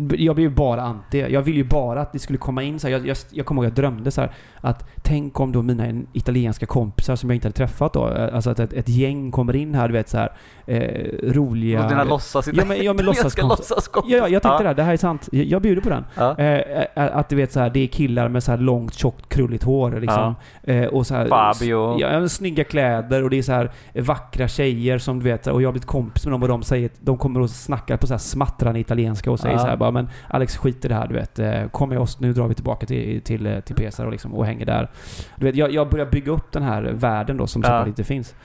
jag 0.10 0.36
blev 0.36 0.50
ju 0.50 0.56
bara 0.56 0.82
anti. 0.82 1.26
Jag 1.30 1.42
ville 1.42 1.58
ju 1.58 1.64
bara 1.64 2.02
att 2.02 2.14
det 2.14 2.20
skulle 2.20 2.38
komma 2.38 2.64
in 2.64 2.80
så 2.80 2.88
här. 2.88 2.92
Jag, 2.92 3.08
jag, 3.08 3.18
jag 3.30 3.46
kommer 3.46 3.62
ihåg 3.62 3.66
jag 3.66 3.76
drömde 3.76 4.12
så 4.12 4.22
här 4.22 4.32
att 4.58 4.86
tänk 5.02 5.40
om 5.40 5.52
då 5.52 5.62
mina 5.62 6.02
italienska 6.14 6.66
kompisar 6.66 7.16
som 7.16 7.30
jag 7.30 7.36
inte 7.36 7.48
hade 7.48 7.58
träffat 7.58 7.94
då, 7.94 8.10
eh, 8.10 8.36
alltså 8.36 8.50
att 8.50 8.60
ett, 8.60 8.74
ett 8.74 8.90
gäng 8.90 9.32
kommer 9.32 9.56
in 9.56 9.76
här, 9.76 9.88
du 9.88 9.94
vet 9.94 10.10
så 10.10 10.18
här 10.18 10.32
eh, 10.66 11.32
roliga... 11.32 11.84
Och 11.84 11.90
dina 11.90 12.04
låtsas... 12.04 12.50
Ja 12.54 12.66
men, 12.66 12.84
ja, 12.84 12.94
men 12.94 13.06
låtsaskompisar. 13.06 13.48
låtsaskompisar. 13.58 14.18
Ja, 14.18 14.24
ja, 14.24 14.30
jag 14.30 14.42
tänkte 14.42 14.64
det. 14.64 14.68
här, 14.68 14.76
Det 14.76 14.84
här 14.84 14.94
är 14.94 14.98
sant. 14.98 15.30
Jag, 15.32 15.46
jag 15.46 15.62
bjuder 15.62 15.82
på 15.82 15.90
den. 15.90 16.06
Ja. 16.16 16.38
Eh, 16.38 16.60
eh, 16.96 17.18
att 17.18 17.30
du 17.30 17.36
vet 17.36 17.52
så 17.52 17.60
här, 17.60 17.70
det 17.70 17.80
är 17.80 17.88
killar 17.88 18.30
med 18.30 18.44
så 18.44 18.52
här 18.52 18.58
långt, 18.58 18.94
tjockt, 18.94 19.30
krulligt 19.30 19.64
hår 19.64 19.92
liksom. 19.92 20.36
Eh, 20.64 20.86
och 20.86 21.08
så 21.08 21.16
här, 21.16 21.28
Fabio. 21.28 22.00
Ja, 22.00 22.30
snygga 22.30 22.64
kläder 22.64 23.24
och 23.24 23.30
det 23.30 23.38
är 23.38 23.42
så 23.42 23.52
här 23.52 23.72
vackra 23.94 24.48
tjejer 24.48 24.98
som 24.98 25.20
du 25.20 25.26
vet, 25.26 25.48
och 25.48 25.62
jag 25.62 25.68
har 25.68 25.74
blivit 25.74 25.88
kompis 25.88 26.26
med 26.26 26.34
dem 26.34 26.42
och 26.42 26.48
de 26.48 26.64
säger, 26.64 26.90
de 27.00 27.18
kommer 27.24 27.40
och 27.40 27.50
snackar 27.50 27.98
på 27.98 28.08
så 28.08 28.14
här 28.14 28.18
smattrande 28.20 28.80
italienska 28.80 29.32
och 29.32 29.40
säger 29.40 29.56
Ja. 29.56 29.60
så 29.62 29.68
här 29.68 29.78
bara 29.78 29.92
men 29.92 30.10
Alex 30.28 30.58
skit 30.58 30.86
i 30.86 30.88
det 30.88 30.96
här 30.96 31.08
du 31.08 31.14
vet. 31.14 31.40
Eh, 31.40 31.68
Kom 31.72 31.90
med 31.90 32.00
oss, 32.00 32.20
nu 32.20 32.34
drar 32.34 32.48
vi 32.48 32.54
tillbaka 32.56 32.86
till, 32.86 33.22
till, 33.22 33.46
eh, 33.48 33.60
till 33.60 33.76
Pesar 33.76 34.06
och, 34.06 34.12
liksom, 34.12 34.34
och 34.34 34.46
hänger 34.46 34.66
där. 34.66 34.90
Du 35.36 35.46
vet, 35.46 35.56
jag, 35.56 35.72
jag 35.72 35.90
börjar 35.90 36.06
bygga 36.06 36.32
upp 36.32 36.52
den 36.52 36.64
här 36.64 36.84
världen 36.84 37.38
då 37.38 37.48
som 37.48 37.62
Ja. 37.66 37.88
inte 37.88 38.04
finns. 38.04 38.36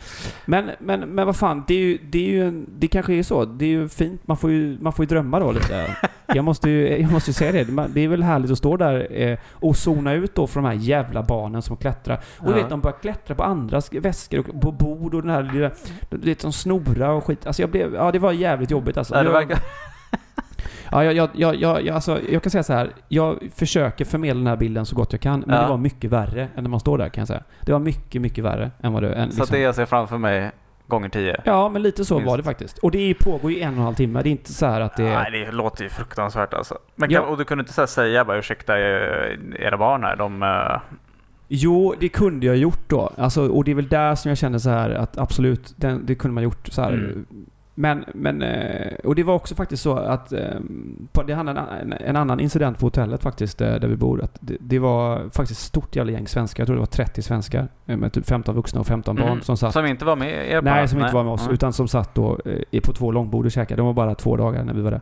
Men, 0.47 0.71
men, 0.79 1.01
men 1.01 1.27
vad 1.27 1.37
fan, 1.37 1.65
det 1.67 1.75
är 1.75 1.79
ju, 1.79 1.99
det 2.11 2.19
är 2.19 2.31
ju, 2.45 2.65
det 2.79 2.89
kanske 2.89 3.15
är 3.15 3.23
så. 3.23 3.45
Det 3.45 3.65
är 3.65 3.69
ju 3.69 3.89
fint, 3.89 4.21
man 4.29 4.37
får 4.37 4.51
ju, 4.51 4.79
man 4.81 4.93
får 4.93 5.03
ju 5.05 5.07
drömma 5.09 5.41
då 5.41 5.53
lite. 5.53 5.97
Jag 6.35 6.45
måste 6.45 6.71
ju, 6.71 6.99
jag 7.01 7.13
måste 7.13 7.31
ju 7.31 7.35
säga 7.35 7.53
det. 7.53 7.87
Det 7.95 8.01
är 8.01 8.09
väl 8.09 8.23
härligt 8.23 8.51
att 8.51 8.59
stå 8.59 8.77
där 8.77 9.09
eh, 9.23 9.39
och 9.53 9.77
zona 9.77 10.13
ut 10.13 10.35
då 10.35 10.47
från 10.47 10.63
de 10.63 10.69
här 10.69 10.77
jävla 10.77 11.23
barnen 11.23 11.63
som 11.63 11.77
klättrar. 11.77 12.21
Och 12.39 12.45
du 12.45 12.51
Ja. 12.51 12.57
vet, 12.57 12.71
de 12.71 12.81
börjar 12.81 12.97
klättra 12.99 13.35
på 13.35 13.43
andras 13.43 13.93
väskor 13.93 14.39
och 14.39 14.61
på 14.61 14.73
bord 14.73 15.15
och 15.15 15.23
den 15.23 15.31
här 15.31 15.43
lilla, 15.53 15.71
du 16.11 16.19
vet, 16.19 16.41
som 16.41 16.53
snora 16.53 17.13
och 17.13 17.25
skit. 17.25 17.47
Alltså 17.47 17.63
jag 17.63 17.71
blev, 17.71 17.95
ja 17.95 18.13
det 18.13 18.19
var 18.19 18.33
jävligt 18.33 18.68
jobbigt 18.71 18.97
alltså. 18.97 19.15
Ja, 19.15 19.21
det 19.23 19.27
jag, 19.27 19.33
verkar... 19.33 19.59
ja, 20.91 21.05
jag, 21.05 21.15
jag, 21.15 21.31
jag, 21.35 21.83
jag, 21.83 21.89
alltså, 21.89 22.21
jag 22.31 22.43
kan 22.43 22.51
säga 22.51 22.63
så 22.63 22.73
här. 22.73 22.91
Jag 23.09 23.39
försöker 23.55 24.05
förmedla 24.05 24.39
den 24.39 24.47
här 24.47 24.57
bilden 24.57 24.87
så 24.87 24.97
gott 24.97 25.13
jag 25.13 25.21
kan, 25.21 25.45
men 25.47 25.57
Ja. 25.57 25.63
det 25.63 25.69
var 25.69 25.77
mycket 25.77 26.11
värre 26.11 26.43
än 26.57 26.63
när 26.65 26.71
man 26.71 26.81
står 26.81 26.99
där 26.99 27.09
kan 27.09 27.21
jag 27.21 27.29
säga. 27.29 27.43
Det 27.61 27.73
var 27.73 27.79
mycket, 27.79 28.23
mycket 28.23 28.45
värre 28.45 28.71
än 28.83 28.93
vad 28.93 29.03
det... 29.03 29.15
Än, 29.15 29.33
Så 29.33 29.43
att 29.43 29.51
det 29.51 29.59
jag 29.59 29.75
ser 29.75 29.87
framför 29.87 30.19
mig 30.19 30.51
gånger 30.87 31.09
tio. 31.09 31.37
Ja, 31.45 31.69
men 31.69 31.83
lite 31.83 32.05
så 32.05 32.15
Minst. 32.15 32.31
var 32.31 32.37
det 32.37 32.43
faktiskt. 32.43 32.79
Och 32.79 32.91
det 32.91 33.15
pågår 33.15 33.51
ju 33.53 33.61
en 33.61 33.69
och 33.73 33.79
en 33.79 33.83
halv 33.85 33.95
timme. 33.95 34.23
Det 34.23 34.29
är 34.29 34.31
inte 34.31 34.53
så 34.53 34.67
här 34.67 34.81
att 34.81 34.97
det. 34.97 35.03
Nej, 35.03 35.31
det 35.31 35.53
låter 35.53 35.83
ju 35.85 35.89
fruktansvärt 35.91 36.55
alltså. 36.55 36.79
Men 36.97 37.11
Ja. 37.11 37.21
kan, 37.21 37.29
och 37.29 37.39
du 37.39 37.45
kunde 37.45 37.63
inte 37.63 37.73
så 37.73 37.87
säga 37.87 38.25
bara 38.25 38.39
ursäkta 38.39 38.79
eh, 38.79 39.37
era 39.59 39.77
barn 39.77 40.05
här, 40.05 40.17
de... 40.17 40.43
eh, 40.43 40.81
Jo, 41.51 41.95
det 42.01 42.09
kunde 42.09 42.47
jag 42.47 42.57
gjort 42.57 42.81
då. 42.89 43.13
Alltså, 43.19 43.49
och 43.49 43.65
det 43.65 43.71
är 43.71 43.75
väl 43.75 43.89
där 43.89 44.15
som 44.15 44.29
jag 44.29 44.39
känner 44.39 44.59
så 44.59 44.71
här 44.71 44.91
att 44.91 45.19
absolut, 45.19 45.75
den, 45.77 46.07
det 46.07 46.15
kunde 46.15 46.35
man 46.35 46.43
gjort 46.45 46.69
så 46.73 46.83
här. 46.83 46.93
Mm. 46.93 47.27
Men, 47.81 48.05
men, 48.15 48.43
eh, 48.43 48.93
och 49.05 49.15
det 49.15 49.23
var 49.23 49.35
också 49.35 49.55
faktiskt 49.55 49.83
så 49.83 49.97
att 49.97 50.33
eh, 50.33 50.41
det 51.27 51.35
hände 51.35 51.53
en, 51.81 51.93
en 51.93 52.17
annan 52.17 52.41
incident 52.41 52.79
på 52.79 52.87
hotellet 52.87 53.23
faktiskt, 53.23 53.61
eh, 53.61 53.75
där 53.75 53.89
vi 53.89 53.97
bor. 53.97 54.23
Att 54.23 54.39
det, 54.41 54.57
det 54.61 54.79
var 54.79 55.31
faktiskt 55.31 55.61
stort 55.61 55.97
jävla 55.97 56.13
gäng 56.13 56.27
svenskar. 56.29 56.61
Jag 56.61 56.67
tror 56.67 56.77
det 56.77 56.81
var 56.81 56.87
30 56.87 57.23
svenskar 57.23 57.69
med 57.85 58.13
typ 58.13 58.27
15 58.27 58.55
vuxna 58.55 58.81
och 58.81 58.87
15 58.87 59.17
barn 59.17 59.29
mm, 59.29 59.41
som 59.41 59.57
satt 59.57 59.73
Som 59.73 59.87
inte 59.87 60.05
var 60.05 60.17
med 60.17 60.51
er 60.51 60.63
Nej, 60.63 60.89
som 60.89 61.01
inte 61.01 61.15
var 61.15 61.25
med 61.25 61.33
oss. 61.33 61.43
Mm. 61.43 61.55
Utan 61.55 61.73
som 61.73 61.89
satt 61.89 62.15
då 62.15 62.39
på 62.83 62.93
två 62.93 63.13
långbord 63.13 63.47
och 63.47 63.53
käkade. 63.53 63.81
De 63.81 63.87
var 63.87 63.95
bara 63.95 64.15
två 64.15 64.37
dagar 64.37 64.65
när 64.65 64.75
vi 64.75 64.83
var 64.83 64.91
där. 64.91 65.01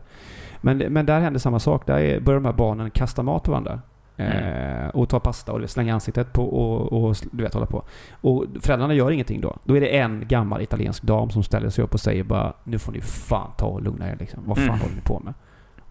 Men, 0.61 0.77
men 0.77 1.05
där 1.05 1.19
hände 1.19 1.39
samma 1.39 1.59
sak. 1.59 1.87
Där 1.87 1.99
är- 1.99 2.19
började 2.19 2.43
de 2.43 2.45
här 2.45 2.57
barnen 2.57 2.89
kasta 2.89 3.23
mat 3.23 3.43
på 3.43 3.51
varandra. 3.51 3.81
Eh, 4.17 4.87
och 4.93 5.09
ta 5.09 5.19
pasta 5.19 5.51
och 5.53 5.69
slänga 5.69 5.93
ansiktet 5.93 6.33
på 6.33 6.43
och, 6.45 7.03
och 7.09 7.15
du 7.31 7.43
vet 7.43 7.53
hålla 7.53 7.65
på. 7.65 7.83
Och 8.11 8.45
föräldrarna 8.61 8.93
gör 8.93 9.11
ingenting 9.11 9.41
då. 9.41 9.57
Då 9.63 9.77
är 9.77 9.81
det 9.81 9.97
en 9.97 10.27
gammal 10.27 10.61
italiensk 10.61 11.03
dam 11.03 11.29
som 11.29 11.43
ställer 11.43 11.69
sig 11.69 11.83
upp 11.83 11.93
och 11.93 11.99
säger 11.99 12.23
bara 12.23 12.53
Nu 12.63 12.79
får 12.79 12.91
ni 12.91 13.01
fan 13.01 13.51
ta 13.57 13.65
och 13.65 13.81
lugna 13.81 14.09
er 14.11 14.17
liksom. 14.19 14.43
Vad 14.45 14.57
fan 14.57 14.65
Mm. 14.67 14.79
håller 14.79 14.95
ni 14.95 15.01
på 15.01 15.19
med? 15.19 15.33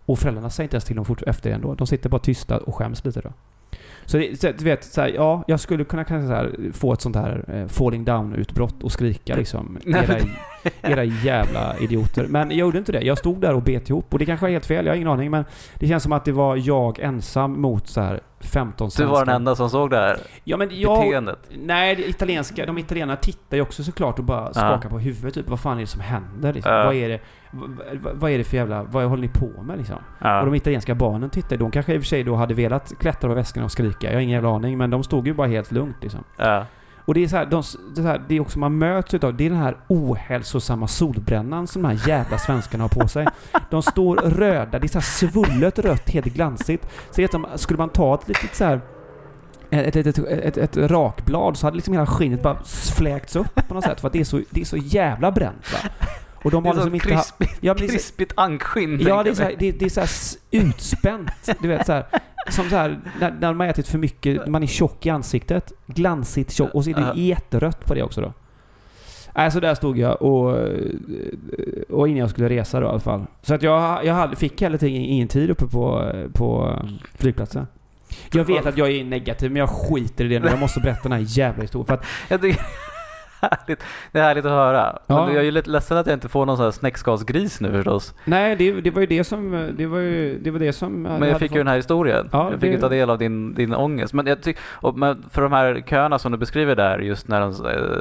Och 0.06 0.18
föräldrarna 0.18 0.50
säger 0.50 0.64
inte 0.64 0.74
ens 0.76 0.84
till 0.84 0.96
dem 0.96 1.04
fort 1.04 1.22
efter 1.22 1.50
ändå. 1.50 1.74
De 1.74 1.86
sitter 1.86 2.08
bara 2.10 2.18
tysta 2.20 2.58
och 2.58 2.74
skäms 2.74 3.04
lite 3.04 3.20
då. 3.20 3.32
Så, 4.04 4.16
det, 4.18 4.40
så 4.40 4.52
du 4.58 4.64
vet, 4.64 4.84
så 4.84 5.00
här, 5.00 5.08
ja, 5.08 5.42
jag 5.46 5.60
skulle 5.60 5.84
kunna 5.84 6.04
kanske 6.04 6.34
här, 6.34 6.56
få 6.72 6.92
ett 6.92 7.00
sånt 7.00 7.16
här 7.16 7.44
eh, 7.48 7.66
falling 7.66 8.04
down-utbrott 8.04 8.82
och 8.82 8.92
skrika 8.92 9.36
liksom. 9.36 9.78
Nej, 9.84 10.04
men- 10.08 10.20
era 10.82 11.04
jävla 11.04 11.78
idioter. 11.78 12.26
Men 12.28 12.48
jag 12.50 12.58
gjorde 12.58 12.78
inte 12.78 12.92
det. 12.92 13.00
Jag 13.00 13.18
stod 13.18 13.40
där 13.40 13.54
och 13.54 13.62
bet 13.62 13.90
ihop. 13.90 14.12
Och 14.12 14.18
det 14.18 14.26
kanske 14.26 14.46
var 14.46 14.50
helt 14.50 14.66
fel, 14.66 14.86
jag 14.86 14.92
har 14.92 14.96
ingen 14.96 15.08
aning. 15.08 15.30
Men 15.30 15.44
det 15.74 15.86
känns 15.88 16.02
som 16.02 16.12
att 16.12 16.24
det 16.24 16.32
var 16.32 16.56
jag 16.56 16.98
ensam 16.98 17.60
mot 17.60 17.88
så 17.88 18.00
här 18.00 18.20
15 18.40 18.86
Du 18.86 18.90
svenskar. 18.90 19.12
var 19.14 19.24
den 19.26 19.34
enda 19.34 19.54
som 19.56 19.70
såg 19.70 19.90
det 19.90 19.96
här 19.96 20.16
Ja 20.44 20.56
men 20.56 20.68
jag... 20.72 20.98
beteendet. 20.98 21.38
Nej, 21.58 21.96
det 21.96 22.08
italienska, 22.08 22.66
de 22.66 22.78
italienarna 22.78 23.16
tittar 23.16 23.56
ju 23.56 23.62
också 23.62 23.84
såklart 23.84 24.18
och 24.18 24.24
bara 24.24 24.54
skakar 24.54 24.88
på 24.88 24.98
huvudet. 24.98 25.34
Typ, 25.34 25.48
vad 25.48 25.60
fan 25.60 25.76
är 25.76 25.80
det 25.80 25.86
som 25.86 26.00
händer? 26.00 26.52
Liksom? 26.52 26.72
Ja. 26.72 26.84
Vad, 26.84 26.94
är 26.94 27.08
det, 27.08 27.20
vad, 27.50 28.16
vad 28.16 28.30
är 28.30 28.38
det 28.38 28.44
för 28.44 28.56
jävla... 28.56 28.82
Vad 28.82 29.04
håller 29.04 29.22
ni 29.22 29.28
på 29.28 29.62
med 29.62 29.78
liksom? 29.78 29.96
Ja. 30.20 30.40
Och 30.40 30.46
de 30.46 30.54
italienska 30.54 30.94
barnen 30.94 31.30
tittar 31.30 31.56
de 31.56 31.70
kanske 31.70 31.94
i 31.94 31.98
och 31.98 32.02
för 32.02 32.06
sig 32.08 32.22
då 32.24 32.34
hade 32.34 32.54
velat 32.54 32.92
klättra 33.00 33.28
på 33.28 33.34
väskorna 33.34 33.64
och 33.64 33.72
skrika. 33.72 34.06
Jag 34.06 34.14
har 34.14 34.20
ingen 34.20 34.34
jävla 34.34 34.50
aning. 34.50 34.78
Men 34.78 34.90
de 34.90 35.02
stod 35.04 35.26
ju 35.26 35.34
bara 35.34 35.46
helt 35.46 35.72
lugnt 35.72 35.96
liksom. 36.02 36.24
Ja. 36.36 36.66
Och 37.06 37.14
det 37.14 37.24
är 37.24 37.28
så 37.28 37.36
här, 37.36 37.46
de, 37.46 37.62
det 37.94 38.00
är, 38.00 38.02
så 38.02 38.08
här, 38.08 38.22
det 38.28 38.36
är 38.36 38.40
också 38.40 38.58
man 38.58 38.78
möts 38.78 39.14
utav, 39.14 39.36
det 39.36 39.46
är 39.46 39.50
den 39.50 39.58
här 39.58 39.76
ohälsosamma 39.88 40.88
solbrännan 40.88 41.66
som 41.66 41.82
de 41.82 41.88
här 41.88 42.08
jävla 42.08 42.38
svenskarna 42.38 42.84
har 42.84 42.88
på 42.88 43.08
sig. 43.08 43.26
De 43.70 43.82
står 43.82 44.16
röda, 44.16 44.78
det 44.78 44.86
är 44.86 44.88
så 44.88 44.98
här 44.98 45.28
svullet 45.28 45.78
rött, 45.78 46.10
helt 46.10 46.26
glansigt. 46.26 46.88
Så 47.10 47.20
vet 47.22 47.30
som, 47.30 47.46
skulle 47.56 47.78
man 47.78 47.88
ta 47.88 48.14
ett 48.14 48.28
litet 48.28 48.54
så 48.54 48.64
här 48.64 48.80
ett, 49.70 49.96
ett, 49.96 50.06
ett, 50.06 50.18
ett, 50.18 50.56
ett 50.56 50.76
rakblad 50.76 51.56
så 51.56 51.66
hade 51.66 51.76
liksom 51.76 51.94
hela 51.94 52.06
skinnet 52.06 52.42
bara 52.42 52.56
fläkts 52.96 53.36
upp 53.36 53.68
på 53.68 53.74
något 53.74 53.84
sätt. 53.84 54.00
För 54.00 54.06
att 54.06 54.12
det 54.12 54.20
är 54.20 54.24
så, 54.24 54.40
det 54.50 54.60
är 54.60 54.64
så 54.64 54.76
jävla 54.76 55.32
bränt 55.32 55.72
va. 55.72 55.90
Och 56.46 56.52
de 56.52 56.62
Det 56.64 56.68
är 56.68 56.72
så 56.72 56.78
liksom 56.78 56.94
inte... 56.94 57.14
ha- 57.14 57.22
krispigt, 57.22 57.58
Ja, 57.60 57.74
det 57.74 57.84
är 57.84 57.86
så- 57.88 57.92
krispigt 57.92 58.32
ankskinn. 58.36 59.00
Ja, 59.00 59.22
det 59.22 59.30
är, 59.30 59.34
så 59.34 59.42
här, 59.42 59.54
det, 59.58 59.72
det 59.72 59.84
är 59.84 59.88
så 59.88 60.00
här 60.00 60.10
utspänt. 60.50 61.30
Du 61.60 61.68
vet 61.68 61.86
så 61.86 61.92
här, 61.92 62.04
Som 62.48 62.68
så 62.70 62.76
här, 62.76 63.00
när, 63.20 63.30
när 63.40 63.52
man 63.52 63.66
har 63.66 63.72
ätit 63.72 63.88
för 63.88 63.98
mycket, 63.98 64.46
man 64.46 64.62
är 64.62 64.66
tjock 64.66 65.06
i 65.06 65.10
ansiktet. 65.10 65.72
Glansigt 65.86 66.52
tjock. 66.52 66.74
Och 66.74 66.84
så 66.84 66.90
är 66.90 66.94
det 66.94 67.00
Ja. 67.00 67.14
jätterött 67.14 67.84
på 67.86 67.94
det 67.94 68.02
också 68.02 68.20
då. 68.20 68.32
Nej, 69.34 69.50
så 69.50 69.60
där 69.60 69.74
stod 69.74 69.98
jag 69.98 70.22
och, 70.22 70.58
och 71.90 72.08
innan 72.08 72.18
jag 72.20 72.30
skulle 72.30 72.48
resa 72.48 72.80
då 72.80 72.86
i 72.86 72.90
alla 72.90 73.00
fall. 73.00 73.26
Så 73.42 73.54
att 73.54 73.62
jag, 73.62 74.04
jag 74.04 74.14
hade, 74.14 74.36
fick 74.36 74.60
heller 74.60 74.84
ingen 74.84 75.28
tid 75.28 75.50
uppe 75.50 75.66
på, 75.66 76.12
på 76.32 76.78
flygplatsen. 77.14 77.66
Jag 78.32 78.44
vet 78.44 78.66
att 78.66 78.78
jag 78.78 78.90
är 78.90 79.04
negativ, 79.04 79.50
men 79.52 79.60
jag 79.60 79.68
skiter 79.68 80.24
i 80.24 80.28
det 80.28 80.40
nu. 80.40 80.48
Jag 80.48 80.58
måste 80.58 80.80
berätta 80.80 81.02
den 81.02 81.12
här 81.12 81.24
jävla 81.28 81.62
historien. 81.62 81.86
För 81.86 81.94
att, 81.94 82.04
Härligt. 83.40 83.84
Det 84.12 84.18
är 84.18 84.22
härligt 84.22 84.44
att 84.44 84.50
höra. 84.50 84.98
Ja. 85.06 85.24
Men 85.24 85.34
jag 85.34 85.40
är 85.40 85.44
ju 85.44 85.50
lite 85.50 85.70
ledsen 85.70 85.96
att 85.98 86.06
jag 86.06 86.14
inte 86.14 86.28
får 86.28 86.46
någon 86.46 86.56
sån 86.56 86.64
här 86.64 86.70
snäckskavsgris 86.70 87.60
nu 87.60 87.72
förstås. 87.72 88.14
nej, 88.24 88.56
det, 88.56 88.72
det 88.80 88.90
var 88.90 89.00
ju 89.00 89.06
det 89.06 89.24
som... 89.24 89.70
Det 89.76 89.86
var 89.86 89.98
ju 89.98 90.38
det, 90.38 90.50
var 90.50 90.58
det 90.58 90.72
som... 90.72 91.02
Men 91.02 91.28
jag 91.28 91.38
fick 91.38 91.52
ju 91.52 91.58
den 91.58 91.68
här 91.68 91.76
historien. 91.76 92.28
Ja, 92.32 92.50
jag 92.50 92.60
fick 92.60 92.70
ju 92.70 92.76
det- 92.76 92.80
ta 92.82 92.88
del 92.88 93.10
av 93.10 93.18
din, 93.18 93.54
din 93.54 93.74
ångest. 93.74 94.12
Men, 94.14 94.26
jag 94.26 94.42
tyck, 94.42 94.56
och, 94.62 94.98
men 94.98 95.24
för 95.30 95.42
de 95.42 95.52
här 95.52 95.82
köerna 95.86 96.18
som 96.18 96.32
du 96.32 96.38
beskriver 96.38 96.76
där, 96.76 96.98
just 96.98 97.28
när 97.28 97.40
de 97.40 97.50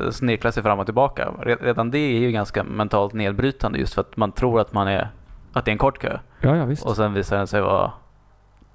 eh, 0.06 0.12
snirklar 0.12 0.52
sig 0.52 0.64
fram 0.64 0.80
och 0.80 0.86
tillbaka. 0.86 1.30
re- 1.42 1.58
Redan 1.64 1.92
det 1.92 1.98
är 2.00 2.20
ju 2.20 2.32
ganska 2.32 2.64
mentalt 2.64 3.14
nedbrytande 3.14 3.80
just 3.80 3.94
för 3.94 4.02
att 4.02 4.18
man 4.18 4.32
tror 4.32 4.60
att 4.62 4.74
man 4.74 4.88
är 4.88 5.08
att 5.54 5.66
det 5.66 5.70
är 5.70 5.74
en 5.74 5.78
kort 5.78 6.00
kö. 6.02 6.18
Ja, 6.42 6.56
ja 6.56 6.66
visst. 6.66 6.86
Och 6.86 6.96
sen 6.96 7.14
visar 7.14 7.38
den 7.38 7.48
sig 7.48 7.62
vara 7.62 7.92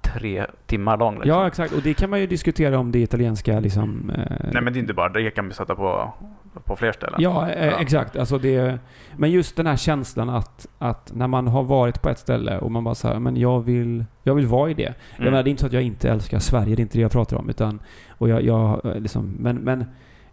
tre 0.01 0.45
timmar 0.65 0.97
lång. 0.97 1.13
Liksom. 1.13 1.29
Ja, 1.29 1.47
exakt. 1.47 1.73
Och 1.73 1.81
det 1.81 1.93
kan 1.93 2.09
man 2.09 2.19
ju 2.19 2.27
diskutera 2.27 2.79
om 2.79 2.91
det 2.91 2.99
italienska 2.99 3.59
liksom... 3.59 4.09
Eh, 4.15 4.35
Nej 4.53 4.61
men 4.63 4.73
det 4.73 4.79
är 4.79 4.81
inte 4.81 4.93
bara 4.93 5.09
det 5.09 5.31
kan 5.31 5.47
vi 5.47 5.53
sätta 5.53 5.75
på, 5.75 6.13
på 6.65 6.75
fler 6.75 6.91
ställen. 6.91 7.21
Ja, 7.21 7.49
eh, 7.49 7.81
exakt. 7.81 8.15
Alltså 8.15 8.37
det, 8.37 8.79
men 9.17 9.31
just 9.31 9.55
den 9.55 9.67
här 9.67 9.75
känslan 9.77 10.29
att, 10.29 10.67
att 10.77 11.11
när 11.15 11.27
man 11.27 11.47
har 11.47 11.63
varit 11.63 12.01
på 12.01 12.09
ett 12.09 12.19
ställe 12.19 12.57
och 12.59 12.71
man 12.71 12.83
bara 12.83 12.95
så 12.95 13.07
här, 13.07 13.19
men 13.19 13.37
jag 13.37 13.61
vill, 13.61 14.05
jag 14.23 14.35
vill 14.35 14.47
vara 14.47 14.69
i 14.69 14.73
det. 14.73 14.81
Jag 14.83 14.93
Mm. 15.19 15.31
menar, 15.31 15.43
det 15.43 15.49
är 15.49 15.51
inte 15.51 15.61
så 15.61 15.67
att 15.67 15.73
jag 15.73 15.83
inte 15.83 16.09
älskar 16.09 16.39
Sverige, 16.39 16.75
det 16.75 16.79
är 16.79 16.83
inte 16.83 16.97
det 16.97 17.01
jag 17.01 17.11
pratar 17.11 17.37
om. 17.37 17.49
Utan, 17.49 17.79
och 18.09 18.29
jag, 18.29 18.41
jag 18.43 18.85
eh, 18.85 18.95
liksom, 18.99 19.35
men 19.39 19.55
men, 19.55 19.85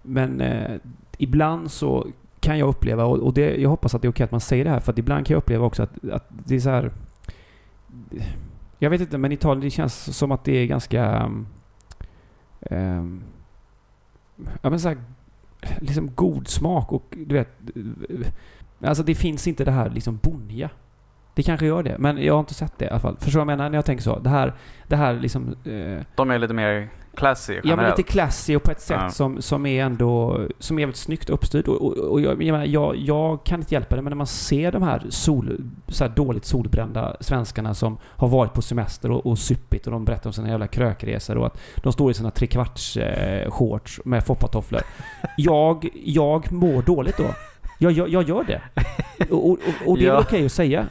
men 0.03 0.41
eh, 0.41 0.77
ibland 1.19 1.71
så 1.71 2.07
kan 2.41 2.59
jag 2.59 2.69
uppleva, 2.69 3.05
och, 3.05 3.19
och 3.19 3.35
det, 3.35 3.57
jag 3.57 3.71
hoppas 3.71 3.95
att 3.95 4.03
det 4.03 4.09
är 4.09 4.11
okej 4.13 4.25
att 4.25 4.31
man 4.31 4.41
säger 4.41 4.65
det 4.65 4.71
här, 4.71 4.81
för 4.81 4.93
att 4.93 4.99
ibland 4.99 5.27
kan 5.27 5.35
jag 5.35 5.39
uppleva 5.39 5.67
också 5.67 5.83
att, 5.83 6.09
att 6.13 6.27
det 6.29 6.55
är 6.55 6.61
så 6.61 6.71
här... 6.71 6.91
Jag 8.79 8.91
vet 8.91 9.01
inte, 9.01 9.19
men 9.19 9.33
Italien, 9.33 9.61
det 9.61 9.71
känns 9.71 10.17
som 10.19 10.33
att 10.33 10.45
det 10.45 10.53
är 10.53 10.67
ganska... 10.67 11.31
Um, 12.71 13.23
ja 14.63 14.71
men 14.71 14.81
så 14.81 14.89
här, 14.89 14.99
liksom 15.81 16.15
god 16.15 16.49
smak 16.49 16.93
och 16.93 17.15
du 17.27 17.35
vet... 17.35 17.49
Alltså 18.81 19.03
det 19.03 19.15
finns 19.15 19.47
inte 19.49 19.65
det 19.65 19.71
här 19.71 19.91
liksom 19.91 20.19
bonniga. 20.23 20.71
Det 21.35 21.43
kanske 21.43 21.67
gör 21.67 21.83
det, 21.83 21.97
men 21.99 22.23
jag 22.23 22.35
har 22.35 22.41
inte 22.41 22.55
sett 22.55 22.79
det 22.79 22.85
i 22.85 22.89
alla 22.89 23.01
fall. 23.01 23.17
Förstår 23.21 23.41
du 23.41 23.45
vad 23.45 23.53
jag 23.53 23.59
menar 23.59 23.71
när 23.71 23.79
jag 23.79 23.85
tänker 23.85 24.03
så? 24.05 24.19
Det 24.19 24.31
här, 24.31 24.55
det 24.89 24.97
här 24.97 25.15
liksom... 25.15 25.49
Eh, 25.65 26.05
De 26.15 26.31
är 26.31 26.39
lite 26.39 26.55
mer 26.55 26.89
classy 27.19 27.53
Ja 27.55 27.61
men 27.63 27.71
generellt. 27.71 27.99
lite 27.99 28.11
classy 28.13 28.57
och 28.57 28.63
på 28.63 28.71
ett 28.71 28.81
sätt 28.81 28.97
Ja. 29.01 29.11
som, 29.11 29.43
som 29.43 29.67
är 29.67 29.85
ändå 29.85 30.41
som 30.59 30.79
är 30.79 30.83
väldigt 30.83 30.97
snyggt 30.97 31.31
uppstyrt. 31.31 31.69
Och, 31.69 31.83
och, 31.83 31.97
och 31.97 32.21
jag, 32.21 32.31
jag, 32.43 32.53
menar, 32.53 32.65
jag, 32.65 32.97
jag 32.97 33.45
kan 33.45 33.61
inte 33.61 33.75
hjälpa 33.75 33.97
det, 33.97 34.03
men 34.03 34.11
när 34.11 34.17
man 34.17 34.27
ser 34.27 34.73
de 34.73 34.83
här, 34.83 35.03
sol, 35.09 35.61
så 35.89 36.05
här 36.05 36.11
dåligt 36.17 36.45
solbrända 36.45 37.17
svenskarna 37.21 37.75
som 37.75 37.99
har 38.05 38.29
varit 38.29 38.53
på 38.53 38.63
semester 38.63 39.11
och, 39.11 39.27
och 39.27 39.39
suppit 39.39 39.87
och 39.87 39.93
de 39.93 40.05
berättar 40.05 40.29
om 40.31 40.33
sina 40.35 40.49
jävla 40.49 40.67
krökresor 40.67 41.37
och 41.39 41.47
att 41.47 41.61
de 41.77 41.93
står 41.93 42.11
i 42.11 42.15
sina 42.15 42.31
trekvarts 42.31 42.97
eh, 42.97 43.51
shorts 43.51 44.01
med 44.05 44.25
foppatofflor. 44.25 44.81
Jag, 45.37 45.89
jag 46.05 46.53
mår 46.53 46.83
dåligt 46.83 47.17
då. 47.17 47.25
Jag, 47.79 47.93
jag, 47.93 48.09
jag 48.09 48.29
gör 48.29 48.45
det. 48.45 48.61
Och, 49.31 49.51
och, 49.51 49.59
och 49.87 49.99
det 49.99 50.05
är 50.05 50.09
Ja. 50.09 50.21
okej 50.21 50.47
att 50.47 50.53
säga. 50.53 50.87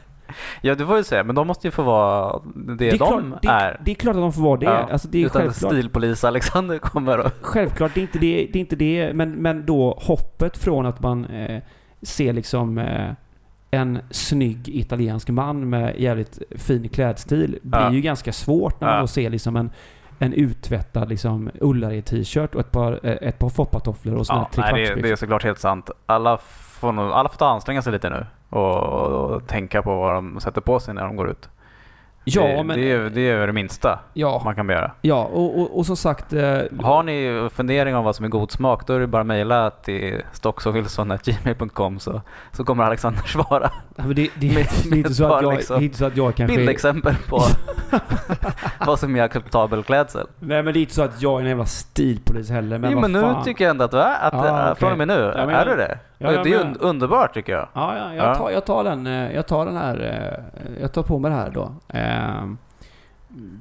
Ja, 0.62 0.76
du 0.76 0.86
får 0.86 0.98
ju 0.98 1.04
säga, 1.04 1.24
men 1.24 1.36
de 1.36 1.48
måste 1.48 1.68
ju 1.68 1.72
få 1.72 1.84
vara 1.84 2.42
det, 2.56 2.76
Det 2.76 2.88
är, 2.88 2.92
de 2.92 2.98
klart, 2.98 3.42
det, 3.42 3.48
är. 3.48 3.82
det 3.86 3.92
är 3.92 3.96
klart 3.96 4.16
att 4.16 4.22
de 4.22 4.34
får 4.34 4.42
vara 4.42 4.58
det. 4.60 4.66
Ja, 4.66 4.88
Alltså, 4.92 5.08
det 5.08 5.18
är 5.22 5.26
Utan 5.26 5.42
självklart. 5.42 5.72
stilpolis 5.74 6.24
Alexander 6.24 6.78
kommer 6.78 7.18
och... 7.20 7.32
Självklart, 7.42 7.92
det 7.94 8.00
är 8.00 8.02
inte 8.02 8.20
det, 8.20 8.48
det, 8.54 8.60
är 8.60 8.62
inte 8.62 8.76
det 8.76 9.12
men, 9.14 9.32
men 9.32 9.66
då 9.66 10.00
hoppet 10.02 10.58
från 10.58 10.86
att 10.86 11.02
man 11.02 11.26
eh, 11.26 11.62
ser 12.02 12.34
liksom 12.34 12.78
eh, 12.78 13.12
en 13.72 14.00
snygg 14.12 14.70
italiensk 14.70 15.30
man 15.30 15.70
med 15.70 16.00
jävligt 16.00 16.40
fin 16.56 16.90
klädstil 16.90 17.60
blir 17.62 17.80
Ja. 17.82 17.92
ju 17.94 18.02
ganska 18.02 18.34
svårt 18.34 18.82
när 18.82 18.88
man 18.88 18.96
Ja. 18.96 19.02
då 19.02 19.08
ser 19.08 19.30
liksom 19.30 19.56
en, 19.56 19.70
en 20.20 20.34
uttvättad 20.34 21.10
liksom 21.10 21.50
Ullared-t-shirt 21.62 22.56
och 22.56 22.62
ett 22.62 22.72
par, 22.72 23.00
eh, 23.04 23.12
ett 23.28 23.40
par 23.40 23.50
foppatofflor 23.50 24.16
och 24.16 24.26
såna 24.28 24.48
Ja, 24.56 24.64
här 24.64 24.74
nej, 24.74 24.92
det, 24.96 25.02
det 25.02 25.10
är 25.10 25.16
såklart 25.16 25.44
helt 25.44 25.60
sant. 25.60 25.90
Alla 26.06 26.38
får, 26.80 26.92
nog, 26.92 27.12
alla 27.12 27.30
får 27.30 27.38
ta 27.38 27.48
anstränga 27.50 27.82
sig 27.82 27.92
lite 27.92 28.10
nu 28.10 28.26
och, 28.50 28.84
och, 28.84 29.32
och 29.32 29.48
tänka 29.48 29.82
på 29.82 29.96
vad 30.00 30.14
de 30.14 30.40
sätter 30.40 30.62
på 30.62 30.80
sig 30.80 30.94
när 30.94 31.04
de 31.04 31.16
går 31.16 31.30
ut. 31.30 31.50
Ja, 32.30 32.42
det, 32.44 32.64
men... 32.64 32.80
det, 32.80 32.92
är, 32.92 33.10
det 33.10 33.22
är 33.30 33.48
det 33.48 33.54
minsta 33.54 34.00
ja, 34.14 34.42
man 34.46 34.56
kan 34.56 34.68
begära. 34.68 34.92
ja 35.02 35.24
och, 35.24 35.60
och, 35.60 35.78
och 35.78 35.86
som 35.86 35.98
sagt... 35.98 36.34
Eh, 36.34 36.60
Har 36.82 37.04
ni 37.04 37.50
funderingar 37.54 37.98
om 37.98 38.06
vad 38.06 38.16
som 38.16 38.26
är 38.26 38.30
god 38.30 38.52
smak, 38.52 38.88
då 38.88 38.94
är 38.94 39.00
det 39.00 39.08
bara 39.08 39.22
att 39.22 39.28
mejla 39.28 39.70
till 39.70 40.22
stocksowilson.gmail.com 40.32 42.00
så, 42.00 42.22
så 42.52 42.64
kommer 42.64 42.84
Alexander 42.84 43.22
svara. 43.28 43.70
ja, 43.96 44.04
det, 44.04 44.14
det, 44.14 44.54
Med- 44.54 44.68
det, 44.84 44.90
är 44.90 44.98
inte 44.98 45.14
så 45.14 45.24
att 45.26 45.30
jag, 45.32 45.42
bara 45.44 45.52
det 45.52 45.58
liksom 45.58 45.78
är 45.78 45.82
inte 45.82 45.98
så 45.98 46.06
att 46.06 46.18
jag 46.18 46.36
kanske... 46.36 46.58
Bildexempel 46.58 47.16
på 47.30 47.42
vad 48.86 49.00
som 49.00 49.16
är 49.16 49.24
acceptabel 49.24 49.84
klädsel. 49.84 50.28
Nej 50.40 50.64
men 50.64 50.74
det 50.74 50.80
är 50.80 50.82
inte 50.82 50.94
så 50.96 51.02
att 51.02 51.22
jag 51.22 51.36
är 51.36 51.44
en 51.44 51.50
jävla 51.50 51.66
stilpolis 51.66 52.50
heller. 52.50 52.78
Men 52.78 52.92
jo, 52.92 53.00
men 53.00 53.12
nu 53.12 53.22
fan. 53.22 53.44
tycker 53.44 53.64
jag 53.64 53.70
ändå 53.72 53.86
att 53.86 53.92
du 53.92 54.00
är. 54.00 54.28
Att, 54.28 54.34
Ja, 54.34 54.48
äh, 54.48 54.64
okej. 54.64 54.76
Från 54.76 54.92
och 54.92 54.98
med 54.98 55.08
nu 55.08 55.34
Ja, 55.38 55.46
men 55.46 55.56
är 55.56 55.66
du 55.66 55.76
det. 55.76 56.00
Ja, 56.18 56.32
ja, 56.32 56.44
det 56.44 56.50
är 56.54 56.58
ju 56.60 56.64
men- 56.64 56.78
underbart 56.80 57.34
tycker 57.34 57.54
jag. 57.54 57.68
Ja, 57.74 57.98
ja, 57.98 58.14
jag, 58.16 58.26
Ja. 58.30 58.36
Tar, 58.36 58.50
jag, 58.52 58.66
tar 58.66 58.84
den, 58.84 59.08
eh, 59.08 59.32
jag 59.36 59.48
tar 59.48 59.66
den 59.66 59.78
här, 59.78 59.96
eh, 60.62 60.82
jag 60.82 60.94
tar 60.94 61.04
på 61.04 61.20
mig 61.20 61.32
det 61.32 61.38
här 61.38 61.50
då. 61.50 61.72
Ehm, 61.90 62.58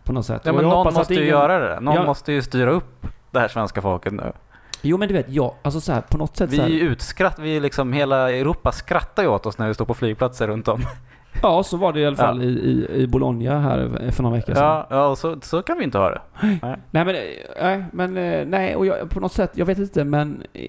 på 0.04 0.12
något 0.12 0.26
sätt. 0.26 0.42
Ja, 0.44 0.52
men 0.52 0.62
jag 0.62 0.70
någon 0.70 0.94
måste 0.94 1.14
ju 1.14 1.20
ingen- 1.20 1.30
göra 1.30 1.58
det. 1.58 1.80
Någon 1.80 1.94
Ja. 1.94 2.04
måste 2.04 2.32
ju 2.32 2.42
styra 2.42 2.70
upp 2.70 3.06
det 3.30 3.40
här 3.40 3.48
svenska 3.48 3.82
folket 3.82 4.12
nu. 4.12 4.32
Jo 4.82 4.98
men 4.98 5.08
du 5.08 5.14
vet, 5.14 5.28
jag, 5.28 5.54
alltså 5.62 5.80
så 5.80 5.92
här, 5.92 6.00
på 6.00 6.18
något 6.18 6.36
sätt 6.36 6.50
Vi 6.50 6.60
är 6.60 6.66
ju 6.68 6.80
utskratt, 6.80 7.38
vi 7.38 7.56
är 7.56 7.60
liksom 7.60 7.92
hela 7.92 8.30
Europa 8.30 8.72
skrattar 8.72 9.22
ju 9.22 9.28
åt 9.28 9.46
oss 9.46 9.58
när 9.58 9.68
vi 9.68 9.74
står 9.74 9.84
på 9.84 9.94
flygplatser 9.94 10.46
runt 10.46 10.68
om. 10.68 10.80
Ja, 11.42 11.62
så 11.62 11.76
var 11.76 11.92
det 11.92 12.00
i 12.00 12.06
alla 12.06 12.16
Ja. 12.18 12.24
fall 12.24 12.42
i, 12.42 12.46
i, 12.46 13.02
i 13.02 13.06
Bologna 13.06 13.60
här 13.60 14.10
för 14.12 14.22
några 14.22 14.36
veckor 14.36 14.54
sedan. 14.54 14.64
Ja, 14.64 14.86
ja 14.90 15.06
och 15.06 15.18
så, 15.18 15.36
så 15.42 15.62
kan 15.62 15.78
vi 15.78 15.84
inte 15.84 15.98
ha 15.98 16.10
det. 16.10 16.20
Nej 16.90 17.04
men, 17.04 17.08
eh, 17.08 17.14
nej, 17.62 17.84
men 17.92 18.16
eh, 18.16 18.46
nej, 18.46 18.76
och 18.76 18.86
jag, 18.86 19.10
på 19.10 19.20
något 19.20 19.32
sätt, 19.32 19.50
jag 19.54 19.66
vet 19.66 19.78
inte 19.78 20.04
men 20.04 20.42
eh, 20.52 20.62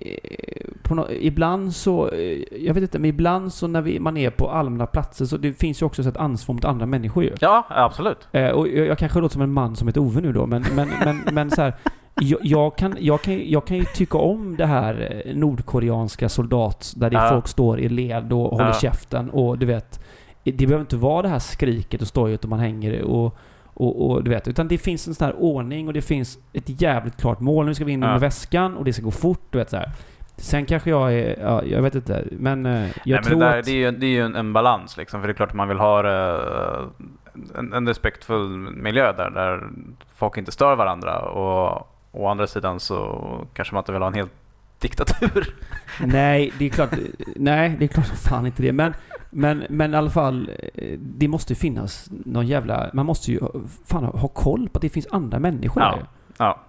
på 0.84 0.96
nå 0.96 1.08
ibland 1.10 1.76
så, 1.76 2.10
eh, 2.10 2.38
jag 2.66 2.74
vet 2.74 2.84
inte, 2.84 3.00
men 3.00 3.10
ibland 3.10 3.54
så 3.54 3.68
när 3.68 3.82
vi, 3.82 4.00
man 4.00 4.18
är 4.18 4.30
på 4.30 4.50
allmänna 4.50 4.86
platser 4.86 5.26
så 5.26 5.38
det 5.38 5.54
finns 5.54 5.82
ju 5.82 5.86
också 5.86 6.02
ett 6.02 6.18
ansvar 6.18 6.56
mot 6.56 6.66
andra 6.66 6.86
människor 6.86 7.24
ju. 7.24 7.34
Ja, 7.40 7.66
absolut. 7.70 8.28
Eh, 8.32 8.48
och 8.50 8.68
jag, 8.68 8.88
jag 8.88 8.98
kanske 8.98 9.20
låter 9.20 9.34
som 9.34 9.42
en 9.42 9.54
man 9.54 9.76
som 9.76 9.88
heter 9.88 10.02
Ove 10.02 10.22
nu 10.22 10.34
då, 10.34 10.46
men, 10.46 10.66
men, 10.76 10.90
men, 11.06 11.22
men 11.34 11.52
så 11.52 11.62
här, 11.62 11.74
jag, 12.22 12.40
jag, 12.44 12.78
kan, 12.78 12.96
jag, 13.00 13.22
kan, 13.22 13.50
jag 13.50 13.66
kan 13.68 13.78
ju 13.78 13.86
tycka 13.96 14.18
om 14.18 14.56
det 14.58 14.66
här 14.66 15.24
eh, 15.26 15.36
nordkoreanska 15.36 16.30
soldat 16.30 16.94
där 16.96 17.10
det 17.10 17.16
Ja. 17.18 17.30
folk 17.30 17.48
står 17.48 17.80
i 17.80 17.90
led 17.90 18.34
och 18.34 18.40
håller 18.50 18.66
Ja. 18.66 18.74
käften 18.74 19.30
och 19.30 19.58
du 19.58 19.66
vet, 19.66 20.04
det 20.52 20.68
behöver 20.68 20.82
inte 20.82 20.98
vara 20.98 21.22
det 21.22 21.28
här 21.30 21.40
skriket 21.40 22.02
och 22.02 22.08
stojet 22.08 22.44
och 22.44 22.50
man 22.50 22.60
hänger 22.60 23.02
och, 23.02 23.38
och, 23.74 24.10
och 24.10 24.24
du 24.24 24.30
vet, 24.30 24.48
utan 24.48 24.68
det 24.68 24.78
finns 24.78 25.08
en 25.08 25.16
sån 25.16 25.26
här 25.26 25.36
ordning 25.40 25.88
och 25.88 25.94
det 25.94 26.02
finns 26.02 26.40
ett 26.54 26.82
jävligt 26.82 27.18
klart 27.18 27.40
mål. 27.40 27.66
Nu 27.66 27.74
ska 27.76 27.86
vi 27.86 27.92
in 27.92 28.02
Ja. 28.02 28.08
med 28.12 28.20
väskan 28.20 28.78
och 28.78 28.86
det 28.86 28.94
ska 28.94 29.04
gå 29.04 29.12
fort, 29.12 29.48
du 29.50 29.58
vet 29.58 29.70
så 29.70 29.78
här. 29.78 29.92
Sen 30.40 30.66
kanske 30.66 30.90
jag 30.90 31.14
är, 31.14 31.40
ja, 31.42 31.64
jag 31.64 31.82
vet 31.82 31.96
inte, 31.96 32.28
men 32.32 32.66
eh, 32.66 32.72
jag 32.74 32.82
Nej, 32.84 32.94
men 33.06 33.24
tror 33.24 33.40
det, 33.40 33.46
där, 33.46 33.60
att... 33.60 33.66
det 33.66 33.72
är 33.72 33.76
ju, 33.76 33.92
det 33.92 34.06
är 34.06 34.10
ju 34.10 34.22
en, 34.22 34.36
en 34.36 34.54
balans 34.54 34.98
liksom, 34.98 35.22
för 35.22 35.28
det 35.28 35.32
är 35.32 35.36
klart 35.36 35.50
att 35.50 35.56
man 35.56 35.68
vill 35.68 35.78
ha 35.78 36.00
eh, 36.08 36.84
en, 37.58 37.74
en 37.74 37.88
respektfull 37.88 38.48
miljö 38.58 39.14
där, 39.14 39.30
där 39.30 39.64
folk 40.16 40.38
inte 40.38 40.52
stör 40.52 40.76
varandra 40.76 41.20
och 41.20 41.88
å 42.12 42.28
andra 42.28 42.48
sidan 42.48 42.80
så 42.80 43.22
kanske 43.54 43.74
man 43.74 43.82
inte 43.82 43.92
vill 43.92 44.02
ha 44.02 44.08
en 44.08 44.14
hel 44.14 44.28
diktatur. 44.80 45.56
Nej, 46.06 46.54
det 46.60 46.66
är 46.66 46.70
klart, 46.70 46.94
nej, 47.36 47.76
det 47.80 47.86
är 47.86 47.88
klart 47.88 48.08
som 48.08 48.18
fan 48.18 48.46
inte 48.46 48.62
det. 48.62 48.74
Men, 48.74 48.94
men, 49.30 49.64
men 49.70 49.94
i 49.94 49.98
alla 49.98 50.10
fall, 50.10 50.52
eh, 50.74 51.00
det 51.00 51.28
måste 51.28 51.54
ju 51.54 51.58
finnas 51.58 52.10
någon 52.26 52.48
jävla... 52.48 52.90
Man 52.94 53.06
måste 53.06 53.32
ju 53.32 53.40
fan 53.86 54.04
ha, 54.04 54.18
ha 54.20 54.28
koll 54.28 54.70
på 54.70 54.78
att 54.78 54.82
det 54.82 54.90
finns 54.90 55.08
andra 55.12 55.40
människor 55.40 55.84
Ja. 55.84 55.96
där. 55.96 56.06
Ja. 56.38 56.60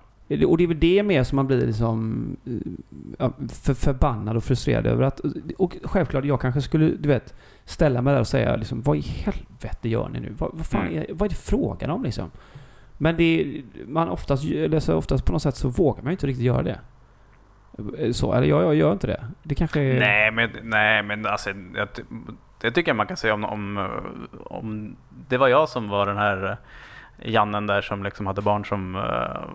Och 0.47 0.59
det 0.59 0.65
är 0.65 0.69
väl 0.69 0.81
det 0.81 1.03
med 1.03 1.27
som 1.27 1.37
man 1.37 1.47
blir 1.47 1.67
liksom 1.67 2.27
eh, 3.19 3.31
för, 3.49 3.75
förbannad 3.75 4.37
och 4.37 4.45
frustrerad 4.45 4.87
över 4.87 5.03
att... 5.03 5.21
Och 5.59 5.77
självklart, 5.85 6.25
jag 6.25 6.41
kanske 6.41 6.63
skulle, 6.63 6.89
du 6.91 7.09
vet, 7.09 7.35
ställa 7.65 8.03
mig 8.03 8.13
där 8.15 8.21
och 8.21 8.27
säga 8.27 8.57
liksom, 8.57 8.83
vad 8.83 8.97
i 8.97 9.01
helvete 9.01 9.89
gör 9.89 10.09
ni 10.09 10.21
nu? 10.21 10.35
Vad, 10.39 10.51
vad 10.55 10.67
fan 10.67 10.87
Mm. 10.87 10.99
är, 10.99 11.07
vad 11.15 11.27
är 11.27 11.29
det 11.29 11.35
frågan 11.41 11.91
om 11.91 12.03
liksom? 12.03 12.31
Men 12.99 13.17
det 13.17 13.63
man 13.87 14.09
oftast, 14.09 14.45
eller 14.45 14.81
så 14.81 14.95
oftast 14.95 15.25
på 15.25 15.33
något 15.33 15.43
sätt 15.43 15.57
så 15.57 15.69
vågar 15.69 16.03
man 16.03 16.11
ju 16.11 16.15
inte 16.15 16.27
riktigt 16.27 16.45
göra 16.45 16.63
det. 16.63 16.79
Så, 18.13 18.33
eller 18.33 18.47
jag, 18.47 18.63
jag 18.63 18.75
gör 18.75 18.93
inte 18.93 19.07
det. 19.07 19.25
Det 19.43 19.55
kanske 19.55 19.81
är... 19.81 20.01
Nej, 20.01 20.31
men, 20.31 20.51
nej, 20.63 21.03
men 21.03 21.27
alltså, 21.27 21.51
jag, 21.51 21.89
det 22.61 22.71
tycker 22.71 22.91
jag 22.91 22.97
man 22.97 23.07
kan 23.07 23.17
säga 23.17 23.35
om, 23.35 23.45
om, 23.45 23.77
eh, 23.77 24.43
om 24.45 24.97
det 25.29 25.37
var 25.37 25.49
jag 25.49 25.69
som 25.69 25.89
var 25.89 26.07
den 26.07 26.17
här 26.17 26.51
eh, 26.51 27.33
Jannen 27.33 27.67
där 27.67 27.81
som 27.81 28.05
liksom 28.05 28.27
hade 28.27 28.43
barn 28.43 28.65
som 28.65 28.97
eh, 28.97 29.03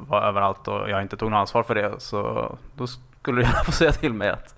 var 0.08 0.22
överallt 0.22 0.68
och 0.68 0.90
jag 0.90 1.02
inte 1.02 1.18
tog 1.18 1.32
något 1.32 1.38
ansvar 1.38 1.64
för 1.64 1.76
det. 1.76 1.94
Så 1.98 2.52
då 2.76 2.88
skulle 2.88 3.42
du 3.42 3.42
gärna 3.48 3.64
få 3.64 3.72
säga 3.72 3.92
till 3.92 4.14
mig 4.14 4.30
att 4.30 4.56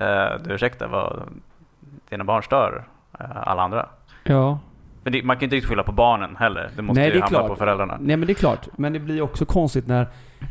uh, 0.00 0.44
du 0.44 0.54
ursäkta, 0.54 0.86
vad 0.86 1.22
dina 2.08 2.24
barn 2.24 2.42
stör 2.42 2.84
eh, 3.18 3.26
alla 3.34 3.62
andra. 3.62 3.88
Ja. 4.22 4.58
Men 5.02 5.12
det, 5.12 5.22
man 5.22 5.36
kan 5.36 5.44
inte 5.44 5.56
riktigt 5.56 5.68
skylla 5.68 5.82
på 5.82 5.92
barnen 5.92 6.36
heller. 6.36 6.70
Det 6.76 6.82
måste 6.82 7.00
Nej, 7.00 7.08
ju 7.08 7.14
det 7.14 7.20
hamna 7.20 7.38
klart. 7.38 7.48
på 7.48 7.56
föräldrarna. 7.56 7.96
Nej 8.00 8.16
men 8.16 8.26
det 8.26 8.32
är 8.32 8.34
klart. 8.34 8.68
Men 8.76 8.92
det 8.92 8.98
blir 8.98 9.22
också 9.22 9.44
konstigt 9.44 9.86
när... 9.86 10.06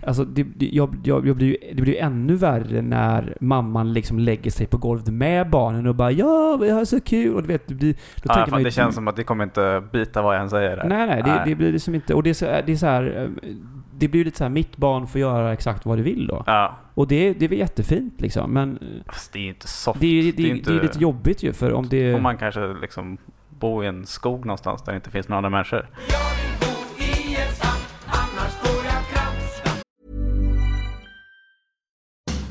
Alltså 0.07 0.25
det, 0.25 0.43
det, 0.43 0.65
jag, 0.73 0.95
jag, 1.03 1.27
jag 1.27 1.35
blir 1.35 1.57
det 1.73 1.81
blir 1.81 1.95
ännu 2.01 2.35
värre 2.35 2.81
när 2.81 3.37
mamman 3.41 3.93
liksom 3.93 4.19
lägger 4.19 4.51
sig 4.51 4.67
på 4.67 4.77
golvet 4.77 5.07
med 5.07 5.49
barnen 5.49 5.87
och 5.87 5.95
bara 5.95 6.11
Ja, 6.11 6.57
vi 6.61 6.69
har 6.69 6.85
så 6.85 7.01
kul! 7.01 7.35
Och 7.35 7.41
du 7.41 7.47
vet, 7.47 7.67
det 7.67 7.73
blir... 7.73 7.93
Då 7.93 7.99
Ja, 8.23 8.33
tänker 8.33 8.49
fan, 8.51 8.59
ju- 8.59 8.65
det 8.65 8.71
känns 8.71 8.95
som 8.95 9.07
att 9.07 9.15
det 9.15 9.23
kommer 9.23 9.43
inte 9.43 9.83
bita 9.91 10.21
vad 10.21 10.35
jag 10.35 10.41
än 10.41 10.49
säger. 10.49 10.77
där. 10.77 10.83
Nej, 10.85 11.07
nej, 11.07 11.23
det, 11.23 11.41
det 11.45 11.55
blir 11.55 11.71
liksom 11.71 11.95
inte... 11.95 12.13
Och 12.13 12.23
det 12.23 12.29
är 12.29 12.33
så, 12.33 12.45
det 12.45 12.71
är 12.71 12.75
så 12.75 12.85
här... 12.85 13.23
eh, 13.43 13.49
Det 13.97 14.07
blir 14.07 14.25
lite 14.25 14.37
så 14.37 14.43
här, 14.43 14.49
mitt 14.49 14.77
barn 14.77 15.07
får 15.07 15.21
göra 15.21 15.53
exakt 15.53 15.85
vad 15.85 15.97
det 15.97 16.01
vill 16.03 16.27
då. 16.27 16.43
Ja, 16.45 16.77
Och 16.93 17.07
det, 17.07 17.33
det 17.33 17.45
är 17.45 17.49
väl 17.49 17.57
jättefint 17.59 18.21
liksom, 18.21 18.51
men... 18.53 18.79
fast 19.07 19.33
det 19.33 19.39
är 19.39 19.43
ju 19.43 19.49
inte 19.49 19.67
soft. 19.67 19.99
Det 19.99 20.07
är 20.07 20.23
ju 20.23 20.31
det, 20.31 20.43
är 20.43 20.47
det, 20.49 20.57
inte- 20.57 20.71
är 20.73 20.81
lite 20.81 20.99
jobbigt 20.99 21.43
ju 21.43 21.53
för 21.53 21.73
om 21.73 21.87
det... 21.89 22.13
får 22.13 22.21
man 22.21 22.37
kanske 22.37 22.73
liksom 22.81 23.17
bo 23.59 23.83
i 23.83 23.87
en 23.87 24.05
skog 24.05 24.45
någonstans 24.45 24.81
där 24.83 24.91
det 24.91 24.95
inte 24.95 25.09
finns 25.09 25.27
några 25.29 25.37
andra 25.37 25.49
människor. 25.49 25.85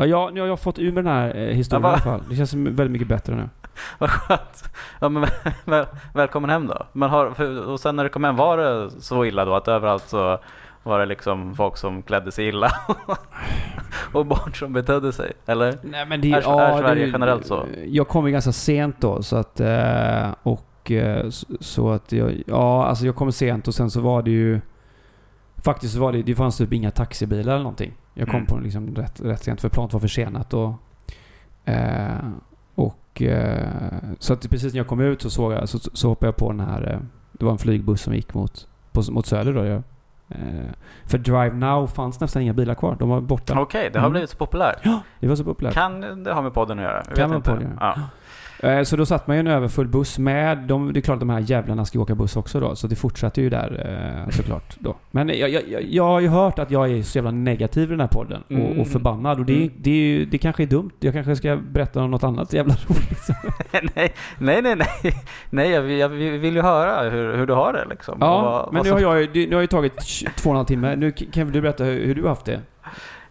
Ja, 0.00 0.06
jag, 0.06 0.34
nu 0.34 0.40
har 0.40 0.48
jag 0.48 0.60
fått 0.60 0.78
ur 0.78 0.92
med 0.92 1.04
den 1.04 1.12
här 1.14 1.36
eh, 1.36 1.54
historien 1.54 1.82
Ja, 1.82 1.88
i 1.88 1.92
alla 1.92 2.00
fall. 2.02 2.22
Det 2.30 2.36
känns 2.36 2.54
väldigt 2.54 2.90
mycket 2.90 3.08
bättre 3.08 3.34
nu. 3.34 3.48
Vad 3.98 4.10
skönt. 4.10 4.64
Ja, 5.00 5.08
men 5.08 5.26
väl, 5.64 5.86
välkommen 6.14 6.50
hem 6.50 6.66
då. 6.66 6.86
Men 6.92 7.10
har, 7.10 7.42
och 7.68 7.80
sen 7.80 7.96
när 7.96 8.04
du 8.04 8.10
kom 8.10 8.24
hem, 8.24 8.36
var 8.36 8.56
det 8.58 8.90
så 8.90 9.24
illa 9.24 9.44
då 9.44 9.54
att 9.54 9.68
överallt 9.68 10.08
så 10.08 10.38
var 10.82 10.98
det 10.98 11.06
liksom 11.06 11.54
folk 11.54 11.76
som 11.76 12.02
klädde 12.02 12.32
sig 12.32 12.48
illa 12.48 12.70
och 14.12 14.26
barn 14.26 14.54
som 14.54 14.72
betedde 14.72 15.12
sig? 15.12 15.32
Eller? 15.46 15.78
Nej, 15.82 16.06
men 16.06 16.20
det, 16.20 16.32
Är- 16.32 16.60
är 16.60 16.78
Sverige 16.78 17.04
det- 17.06 17.10
generellt 17.12 17.46
så? 17.46 17.66
Jag 17.86 18.08
kom 18.08 18.26
ju 18.26 18.32
ganska 18.32 18.52
sent 18.52 18.96
då 19.00 19.22
så 19.22 19.36
att... 19.36 19.60
eh, 19.60 20.30
Och 20.42 20.90
eh, 20.90 21.28
så- 21.30 21.46
så 21.60 21.90
att 21.90 22.12
jag... 22.12 22.42
Ja, 22.46 22.86
alltså 22.86 23.06
jag 23.06 23.16
kom 23.16 23.32
sent 23.32 23.68
och 23.68 23.74
sen 23.74 23.90
så 23.90 24.00
var 24.00 24.22
det 24.22 24.30
ju... 24.30 24.60
Faktiskt 25.64 25.96
var 25.96 26.12
det, 26.12 26.22
det 26.22 26.34
fanns 26.34 26.56
typ 26.58 26.72
inga 26.72 26.90
taxibilar 26.90 27.52
eller 27.52 27.62
någonting. 27.62 27.92
Jag 28.14 28.28
kom 28.28 28.36
Mm. 28.36 28.46
på 28.46 28.58
liksom 28.58 28.94
rätt, 28.94 29.20
rätt 29.20 29.42
sent 29.42 29.60
för 29.60 29.68
planet 29.68 29.92
var 29.92 30.00
försenat 30.00 30.54
och... 30.54 30.72
Eh, 31.64 32.30
och... 32.74 33.22
Eh, 33.22 33.68
så 34.18 34.32
att 34.32 34.50
precis 34.50 34.72
när 34.72 34.78
jag 34.80 34.86
kom 34.86 35.00
ut 35.00 35.22
så 35.22 35.30
såg 35.30 35.52
jag, 35.52 35.68
så, 35.68 35.78
så 35.78 36.08
hoppade 36.08 36.26
jag 36.28 36.36
på 36.36 36.50
den 36.52 36.60
här... 36.60 36.92
Eh, 36.92 36.98
det 37.32 37.44
var 37.44 37.52
en 37.52 37.58
flygbuss 37.58 38.02
som 38.02 38.14
gick 38.14 38.34
mot, 38.34 38.68
på, 38.92 39.02
mot 39.10 39.26
söder 39.26 39.52
då. 39.54 39.64
Jag, 39.64 39.82
eh, 40.28 40.70
för 41.04 41.18
Drive 41.18 41.52
Now 41.54 41.86
fanns 41.86 42.20
nästan 42.20 42.42
inga 42.42 42.52
bilar 42.52 42.74
kvar. 42.74 42.96
De 42.98 43.08
var 43.08 43.20
borta. 43.20 43.60
Okej, 43.60 43.90
det 43.92 43.98
har 43.98 44.06
Mm. 44.06 44.12
blivit 44.12 44.30
så 44.30 44.36
populärt. 44.36 44.84
Det 45.20 45.28
var 45.28 45.36
så 45.36 45.44
populärt. 45.44 45.74
Kan 45.74 46.24
det 46.24 46.32
ha 46.32 46.42
med 46.42 46.54
podden 46.54 46.78
att 46.78 46.84
göra? 46.84 47.02
Jag 47.08 47.16
Kan 47.16 47.30
med 47.30 47.44
podden 47.44 47.78
att 47.80 47.96
ja. 47.96 48.02
Eh, 48.62 48.82
Så 48.82 48.96
då 48.96 49.06
satt 49.06 49.26
man 49.26 49.36
ju 49.36 49.40
en 49.40 49.46
överfull 49.46 49.88
buss 49.88 50.18
med. 50.18 50.58
De, 50.58 50.92
det 50.92 50.98
är 50.98 51.02
klart 51.02 51.14
att 51.14 51.20
de 51.20 51.30
här 51.30 51.40
jävlarna 51.46 51.84
ska 51.84 52.00
åka 52.00 52.14
buss 52.14 52.36
också 52.36 52.60
då. 52.60 52.76
Så 52.76 52.86
det 52.86 52.96
fortsatte 52.96 53.40
ju 53.42 53.50
där 53.50 53.86
eh, 54.26 54.30
såklart 54.30 54.76
då. 54.78 54.94
Men 55.10 55.28
jag, 55.28 55.50
jag, 55.50 55.62
jag, 55.90 56.04
har 56.04 56.20
ju 56.20 56.28
hört 56.28 56.58
att 56.58 56.70
jag 56.70 56.90
är 56.90 57.02
så 57.02 57.18
jävla 57.18 57.30
negativ 57.30 57.82
i 57.88 57.90
den 57.90 58.00
här 58.00 58.08
podden. 58.08 58.42
Och, 58.46 58.50
Mm. 58.50 58.80
och 58.80 58.86
förbannad. 58.88 59.38
Och 59.40 59.44
det, 59.46 59.56
Mm. 59.56 59.70
det, 59.76 59.90
ju, 59.90 60.24
det 60.24 60.38
kanske 60.38 60.62
är 60.62 60.66
dumt. 60.66 60.90
Jag 61.00 61.12
kanske 61.14 61.36
ska 61.36 61.56
berätta 61.56 62.02
om 62.02 62.10
något 62.10 62.24
annat 62.24 62.52
jävla 62.52 62.74
roligt. 62.88 63.28
nej, 63.96 64.14
nej, 64.38 64.62
nej, 64.62 64.76
nej. 64.76 65.14
nej 65.50 65.70
jag, 65.70 65.82
vill- 65.82 65.98
jag 65.98 66.08
vill 66.08 66.54
ju 66.54 66.62
höra 66.62 67.10
hur, 67.10 67.36
hur 67.36 67.46
du 67.46 67.52
har 67.52 67.72
det 67.72 67.84
liksom. 67.90 68.18
Ja, 68.20 68.42
vad- 68.42 68.72
men 68.72 68.76
vad 68.78 68.86
nu 68.86 68.92
har 69.06 69.16
jag 69.16 69.32
det- 69.32 69.40
nu 69.46 69.46
har 69.46 69.54
jag 69.54 69.62
ju 69.62 69.66
tagit 69.66 69.98
två 70.36 70.50
och 70.50 70.54
en 70.54 70.56
halv 70.56 70.66
timme. 70.66 70.96
Nu 70.96 71.10
kan 71.12 71.52
du 71.52 71.60
berätta 71.60 71.84
hur, 71.84 72.06
hur 72.06 72.14
du 72.14 72.22
har 72.22 72.28
haft 72.28 72.44
det? 72.46 72.60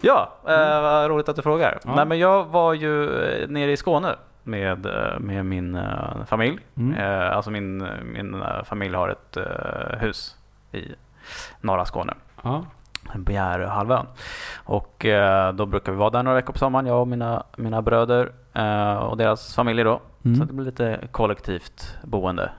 Ja, 0.01 0.33
eh, 0.47 0.81
vad 0.81 1.09
roligt 1.09 1.29
att 1.29 1.35
du 1.35 1.41
frågar. 1.41 1.69
Mm. 1.71 1.79
Ja. 1.85 1.95
Nej, 1.95 2.05
men 2.05 2.19
jag 2.19 2.45
var 2.45 2.73
ju 2.73 3.03
eh, 3.03 3.47
nere 3.49 3.71
i 3.71 3.77
Skåne 3.77 4.15
med, 4.49 4.85
eh, 4.85 5.19
med 5.19 5.45
min 5.45 5.75
eh, 5.75 6.25
familj. 6.25 6.59
Mm. 6.77 6.97
Eh, 6.97 7.35
alltså 7.35 7.51
min, 7.51 7.87
min 8.13 8.43
familj 8.63 8.95
har 8.95 9.09
ett 9.09 9.37
hus 10.01 10.37
i 10.71 10.83
norra 11.61 11.85
Skåne. 11.85 12.13
Ja. 12.43 12.65
Bjärehalvön. 13.15 14.05
Och 14.63 15.05
då 15.53 15.65
brukar 15.65 15.91
vi 15.91 15.97
vara 15.97 16.09
där 16.09 16.23
några 16.23 16.35
veckor 16.35 16.53
på 16.53 16.59
sommaren, 16.59 16.85
jag 16.85 17.01
och 17.01 17.07
mina, 17.07 17.43
mina 17.57 17.81
bröder 17.81 18.31
och 19.01 19.17
deras 19.17 19.55
familjer 19.55 19.85
då. 19.85 20.01
Mm. 20.25 20.37
Så 20.37 20.45
det 20.45 20.53
blir 20.53 20.65
lite 20.65 20.99
kollektivt 21.11 21.97
boende. 22.03 22.51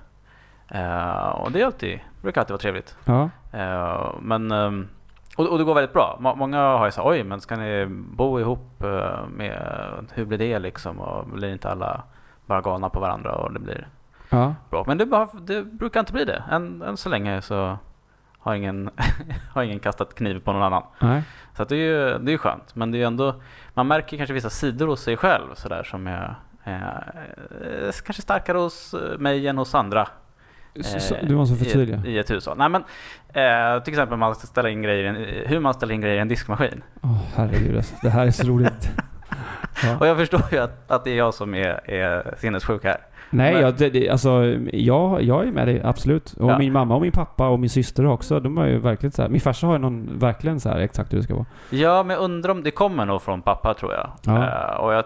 Och 1.34 1.52
det 1.52 1.60
är 1.60 1.64
alltid, 1.64 2.00
brukar 2.22 2.40
alltid 2.40 2.52
vara 2.52 2.60
trevligt. 2.60 2.96
Ja. 3.04 3.30
Men, 4.20 4.50
ehm, 4.50 4.88
och, 5.40 5.52
och 5.52 5.58
det 5.58 5.64
går 5.64 5.74
väldigt 5.74 5.92
bra. 5.92 6.16
Må- 6.20 6.34
Många 6.34 6.58
har 6.60 6.86
ju 6.86 6.92
sagt 6.92 7.06
oj 7.06 7.24
men 7.24 7.40
ska 7.40 7.56
ni 7.56 7.86
bo 7.90 8.40
ihop 8.40 8.82
eh, 8.82 9.26
med, 9.28 9.62
hur 10.14 10.24
blir 10.24 10.38
det 10.38 10.58
liksom? 10.58 11.00
Och 11.00 11.26
blir 11.26 11.52
inte 11.52 11.70
alla 11.70 12.02
bara 12.46 12.60
galna 12.60 12.88
på 12.88 13.00
varandra 13.00 13.32
och 13.34 13.52
det 13.52 13.60
blir 13.60 13.88
Ja. 14.30 14.54
bra? 14.70 14.84
Men 14.86 14.98
det, 14.98 15.06
bara, 15.06 15.28
det 15.40 15.62
brukar 15.62 16.00
inte 16.00 16.12
bli 16.12 16.24
det. 16.24 16.42
Än, 16.50 16.82
än 16.82 16.96
så 16.96 17.08
länge 17.08 17.42
så 17.42 17.78
har 18.38 18.54
ingen, 18.54 18.90
har 19.54 19.62
ingen 19.62 19.80
kastat 19.80 20.14
kniv 20.14 20.40
på 20.40 20.52
någon 20.52 20.62
annan. 20.62 20.82
Nej. 20.98 21.22
Så 21.56 21.64
det 21.64 21.74
är 21.76 21.78
ju 22.12 22.18
det 22.18 22.32
är 22.32 22.38
skönt. 22.38 22.74
Men 22.74 22.90
det 22.90 22.96
är 22.96 23.00
ju 23.00 23.04
ändå, 23.06 23.34
man 23.74 23.86
märker 23.88 24.16
kanske 24.16 24.32
vissa 24.34 24.50
sidor 24.50 24.86
hos 24.86 25.00
sig 25.02 25.16
själv 25.16 25.54
sådär 25.54 25.82
som 25.82 26.06
är 26.06 26.34
eh, 26.64 27.90
kanske 28.04 28.22
starkare 28.22 28.58
hos 28.58 28.94
mig 29.18 29.48
än 29.48 29.58
hos 29.58 29.74
andra. 29.74 30.08
Så, 30.80 31.00
så, 31.00 31.14
eh, 31.14 31.26
du 31.28 31.34
måste 31.34 31.54
i 31.54 31.58
förtydliga. 31.58 32.02
I 32.06 32.18
ett 32.18 32.30
hushåll. 32.30 32.58
Nej 32.58 32.68
men 32.68 32.82
eh, 33.28 33.82
till 33.82 33.92
exempel 33.92 34.18
man 34.18 34.34
ska 34.34 34.46
ställa 34.46 34.68
in 34.70 34.82
grejer, 34.82 35.16
i 35.18 35.44
hur 35.46 35.60
man 35.60 35.74
ställer 35.74 35.94
in 35.94 36.00
grejer 36.00 36.16
i 36.16 36.18
en 36.18 36.28
diskmaskin. 36.28 36.82
Åh 37.02 37.18
herregud 37.34 37.76
alltså. 37.76 37.94
Det 38.02 38.10
här 38.10 38.26
är 38.26 38.30
så 38.30 38.46
roligt. 38.46 38.90
Ja. 39.84 39.96
Och 40.00 40.06
jag 40.06 40.16
förstår 40.16 40.42
ju 40.52 40.58
att, 40.58 40.90
att 40.90 41.04
det 41.04 41.10
är 41.10 41.16
jag 41.16 41.34
som 41.34 41.54
är, 41.54 41.90
är 41.90 42.34
sinnessjuk 42.38 42.84
här. 42.84 42.96
Nej, 43.30 43.52
Men- 43.52 43.62
jag, 43.62 43.74
det, 43.92 44.10
alltså, 44.10 44.44
jag, 44.72 45.22
jag 45.22 45.46
är 45.46 45.52
med 45.52 45.68
dig, 45.68 45.82
absolut. 45.84 46.32
Och 46.32 46.50
Ja. 46.50 46.58
min 46.58 46.72
mamma 46.72 46.94
och 46.94 47.00
min 47.00 47.12
pappa 47.12 47.48
och 47.48 47.60
min 47.60 47.70
syster 47.70 48.06
också, 48.06 48.40
de 48.40 48.58
är 48.58 48.66
ju 48.66 48.78
verkligen 48.78 49.12
så 49.12 49.22
här. 49.22 49.28
Min 49.28 49.40
farsa 49.40 49.66
har 49.66 49.74
ju 49.74 49.78
någon, 49.78 50.18
verkligen 50.18 50.60
så 50.60 50.68
här 50.68 50.78
exakt 50.80 51.12
hur 51.12 51.16
det 51.18 51.24
ska 51.24 51.34
vara. 51.34 51.46
Ja, 51.70 52.02
men 52.02 52.14
jag 52.16 52.24
undrar 52.24 52.50
om 52.50 52.62
det 52.62 52.70
kommer 52.70 53.04
nog 53.06 53.22
från 53.22 53.42
pappa 53.42 53.74
tror 53.74 53.92
jag. 53.92 54.10
Ja. 54.26 54.46
Eh, 54.46 54.76
och 54.80 54.92
jag 54.94 55.04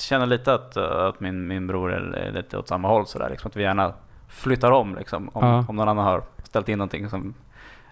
känner 0.00 0.26
lite 0.26 0.54
att, 0.54 0.76
eh, 0.76 0.84
att 1.06 1.20
min, 1.20 1.46
min 1.46 1.66
bror 1.66 1.92
är 1.92 2.32
lite 2.34 2.58
åt 2.58 2.68
samma 2.68 2.88
håll 2.88 3.06
sådär. 3.06 3.30
Liksom, 3.30 3.48
att 3.48 3.56
vi 3.56 3.62
gärna 3.62 3.92
flyttar 4.34 4.70
om 4.70 4.94
liksom. 4.96 5.28
Om, 5.32 5.44
Ja. 5.46 5.64
om 5.68 5.76
någon 5.76 5.88
annan 5.88 6.04
har 6.04 6.22
ställt 6.42 6.68
in 6.68 6.78
någonting 6.78 7.08
som 7.10 7.34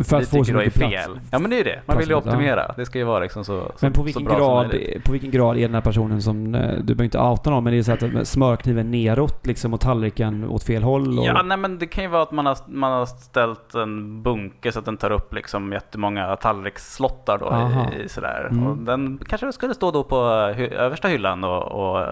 För 0.04 0.16
vi 0.18 0.22
att 0.22 0.28
få 0.30 0.36
så 0.36 0.44
tycker 0.44 0.54
då 0.54 0.60
är 0.60 0.64
mycket 0.64 0.80
fel. 0.80 0.90
plats. 1.12 1.26
Ja 1.32 1.38
men 1.38 1.50
det 1.50 1.56
är 1.56 1.58
ju 1.58 1.64
det. 1.64 1.80
Man 1.86 1.98
vill 1.98 2.08
ju 2.08 2.14
optimera. 2.14 2.72
Det 2.76 2.86
ska 2.86 2.98
ju 2.98 3.04
vara 3.04 3.18
liksom 3.20 3.44
så, 3.44 3.60
så, 3.60 3.72
Men 3.80 3.92
på 3.92 3.96
så 4.00 4.02
vilken, 4.02 4.26
som 4.26 4.36
grad, 4.38 4.74
på 5.04 5.12
vilken 5.12 5.30
grad 5.30 5.56
är 5.56 5.60
den 5.62 5.74
här 5.74 5.80
personen 5.80 6.22
som, 6.22 6.54
eh, 6.54 6.70
du 6.74 6.82
behöver 6.82 7.04
inte 7.04 7.18
outa 7.18 7.50
någon, 7.50 7.64
men 7.64 7.72
det 7.72 7.78
är 7.78 7.82
så 7.82 7.92
att 8.20 8.28
smörkniven 8.28 8.90
neråt 8.90 9.46
liksom 9.46 9.74
och 9.74 9.80
tallriken 9.80 10.48
åt 10.48 10.64
fel 10.64 10.82
håll? 10.82 11.18
Och, 11.18 11.24
Ja, 11.26 11.42
nej 11.42 11.56
men 11.56 11.78
det 11.78 11.86
kan 11.86 12.04
ju 12.04 12.10
vara 12.10 12.22
att 12.22 12.32
man 12.32 12.46
har, 12.46 12.56
man 12.66 12.92
har 12.92 13.06
ställt 13.06 13.74
en 13.74 14.22
bunke 14.22 14.72
så 14.72 14.78
att 14.78 14.84
den 14.84 14.96
tar 14.96 15.10
upp 15.10 15.34
liksom 15.34 15.72
jättemånga 15.72 16.36
tallriksslottar 16.36 17.38
då 17.38 17.46
Aha. 17.46 17.86
i, 18.04 18.08
sådär. 18.08 18.48
Mm. 18.50 18.66
Och 18.66 18.76
den 18.76 19.18
kanske 19.28 19.52
skulle 19.52 19.74
stå 19.74 19.90
då 19.90 20.04
på 20.04 20.46
hy, 20.56 20.66
översta 20.66 21.08
hyllan 21.08 21.44
och, 21.44 21.62
och 21.62 22.06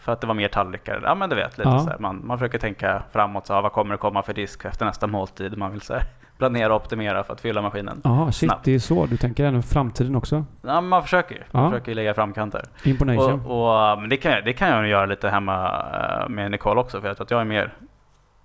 för 0.00 0.12
att 0.12 0.20
det 0.20 0.26
var 0.26 0.34
mer 0.34 0.48
tallrikar. 0.48 1.00
Ja 1.04 1.14
men 1.14 1.30
du 1.30 1.36
vet, 1.36 1.58
lite 1.58 1.70
Ja. 1.70 1.78
så 1.78 1.90
här. 1.90 1.98
Man, 1.98 2.20
man 2.26 2.38
försöker 2.38 2.58
tänka 2.58 3.02
framåt, 3.12 3.46
så, 3.46 3.52
ja, 3.52 3.60
vad 3.60 3.72
kommer 3.72 3.92
det 3.94 3.98
komma 3.98 4.22
för 4.22 4.34
disk 4.34 4.64
efter 4.64 4.86
nästa 4.86 5.06
måltid? 5.06 5.58
Man 5.58 5.70
vill 5.72 5.80
så 5.80 5.92
här, 5.92 6.02
planera 6.38 6.74
och 6.74 6.80
optimera 6.82 7.24
för 7.24 7.32
att 7.32 7.40
fylla 7.40 7.62
maskinen. 7.62 8.00
Jaha, 8.04 8.32
shit, 8.32 8.48
Snabbt. 8.50 8.64
det 8.64 8.74
är 8.74 8.78
så. 8.78 9.06
Du 9.06 9.16
tänker 9.16 9.44
även 9.44 9.62
framtiden 9.62 10.16
också? 10.16 10.44
Ja, 10.62 10.80
man 10.80 11.02
försöker. 11.02 11.46
Man 11.50 11.64
Ja. 11.64 11.70
försöker 11.70 11.94
lägga 11.94 12.14
framkanter. 12.14 12.62
Imponation. 12.84 13.40
Och, 13.46 13.92
och, 13.92 14.00
men 14.00 14.08
det, 14.10 14.16
kan, 14.16 14.32
jag- 14.32 14.44
det 14.44 14.52
kan 14.52 14.68
jag 14.68 14.88
göra 14.88 15.06
lite 15.06 15.28
hemma 15.28 15.84
eh, 16.22 16.28
med 16.28 16.50
Nicole 16.50 16.80
också, 16.80 17.00
för 17.00 17.08
jag 17.08 17.16
tror 17.16 17.24
att 17.24 17.30
jag 17.30 17.40
är 17.40 17.44
mer, 17.44 17.72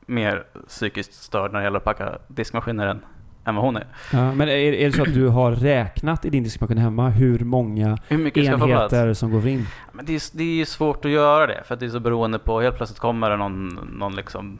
mer 0.06 0.44
psykiskt 0.68 1.14
störd 1.14 1.52
när 1.52 1.60
det 1.60 1.64
gäller 1.64 1.78
att 1.78 1.84
packa 1.84 2.10
diskmaskiner 2.28 2.88
än, 2.88 3.00
än 3.46 3.56
vad 3.56 3.66
hon 3.66 3.76
är. 3.76 3.86
Ja, 4.14 4.34
men 4.34 4.48
är, 4.50 4.54
är 4.56 4.86
det 4.86 4.92
så 4.92 5.02
att 5.02 5.14
du 5.14 5.28
har 5.28 5.52
räknat 5.52 6.26
i 6.26 6.30
din 6.30 6.44
diskmaskin 6.44 6.78
hemma 6.78 7.10
hur 7.10 7.40
många 7.40 7.98
Hur 8.08 8.38
enheter 8.38 9.14
som 9.14 9.32
går 9.32 9.48
in? 9.48 9.68
Men 9.92 10.06
det, 10.06 10.16
är, 10.16 10.38
det 10.38 10.62
är 10.62 10.66
svårt 10.66 11.06
att 11.06 11.12
göra 11.12 11.48
det, 11.48 11.62
för 11.66 11.74
att 11.74 11.80
det 11.80 11.86
är 11.86 11.90
så 11.90 12.00
beroende 12.00 12.40
på, 12.40 12.62
helt 12.62 12.78
plötsligt 12.78 13.00
kommer 13.00 13.30
det 13.30 13.38
någon, 13.38 13.68
någon 14.00 14.16
liksom 14.16 14.58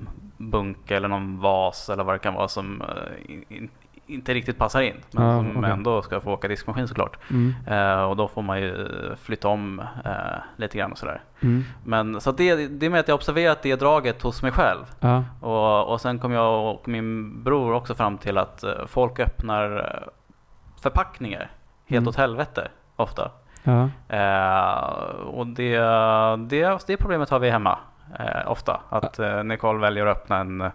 bunke 0.52 0.96
eller 0.96 1.08
någon 1.08 1.40
vas 1.40 1.90
eller 1.90 2.04
vad 2.04 2.16
det 2.16 2.20
kan 2.20 2.34
vara 2.34 2.48
som 2.48 2.82
eh, 2.82 3.32
in, 3.34 3.44
in, 3.50 3.70
inte 4.06 4.34
riktigt 4.34 4.58
passar 4.58 4.82
in. 4.82 4.96
Men 5.12 5.26
Ja, 5.28 5.38
som 5.38 5.58
okej. 5.58 5.72
ändå 5.72 6.02
ska 6.02 6.22
få 6.22 6.32
åka 6.34 6.48
diskmaskin 6.48 6.88
såklart. 6.88 7.18
Mm. 7.30 7.54
Eh, 7.68 8.04
och 8.04 8.16
då 8.16 8.28
får 8.28 8.42
man 8.42 8.62
ju 8.62 8.88
flytta 9.22 9.48
om 9.48 9.80
eh, 10.06 10.12
lite 10.58 10.78
grann 10.78 10.92
och 10.92 10.98
sådär. 10.98 11.22
Mm. 11.42 11.64
Men 11.86 12.22
så 12.22 12.32
det, 12.32 12.56
det 12.68 12.86
är 12.86 12.90
med 12.90 13.00
att 13.00 13.08
jag 13.08 13.16
observerat 13.16 13.62
det 13.62 13.76
draget 13.76 14.22
hos 14.22 14.42
mig 14.44 14.52
själv. 14.52 14.84
Ja. 15.00 15.24
Och, 15.42 15.92
och 15.92 16.02
sen 16.02 16.20
kom 16.20 16.32
jag 16.32 16.74
och 16.76 16.88
min 16.88 17.44
bror 17.44 17.74
också 17.74 17.96
fram 17.96 18.18
till 18.18 18.38
att 18.38 18.64
eh, 18.64 18.86
folk 18.88 19.20
öppnar 19.20 19.78
eh, 19.78 20.08
förpackningar 20.82 21.52
helt 21.86 22.02
Mm. 22.02 22.08
åt 22.08 22.16
helvete 22.16 22.68
ofta. 22.96 23.32
Ja. 23.64 23.90
Eh, 24.18 24.84
och 25.26 25.48
det, 25.48 25.78
det, 26.38 26.88
det 26.88 26.98
problemet 26.98 27.30
har 27.30 27.40
vi 27.40 27.50
hemma 27.50 27.78
eh, 28.20 28.52
ofta. 28.52 28.82
Att 28.90 29.20
eh, 29.20 29.44
Nicole 29.44 29.80
väljer 29.80 30.06
att 30.06 30.18
öppna 30.18 30.38
en 30.38 30.62
eh, 30.62 30.72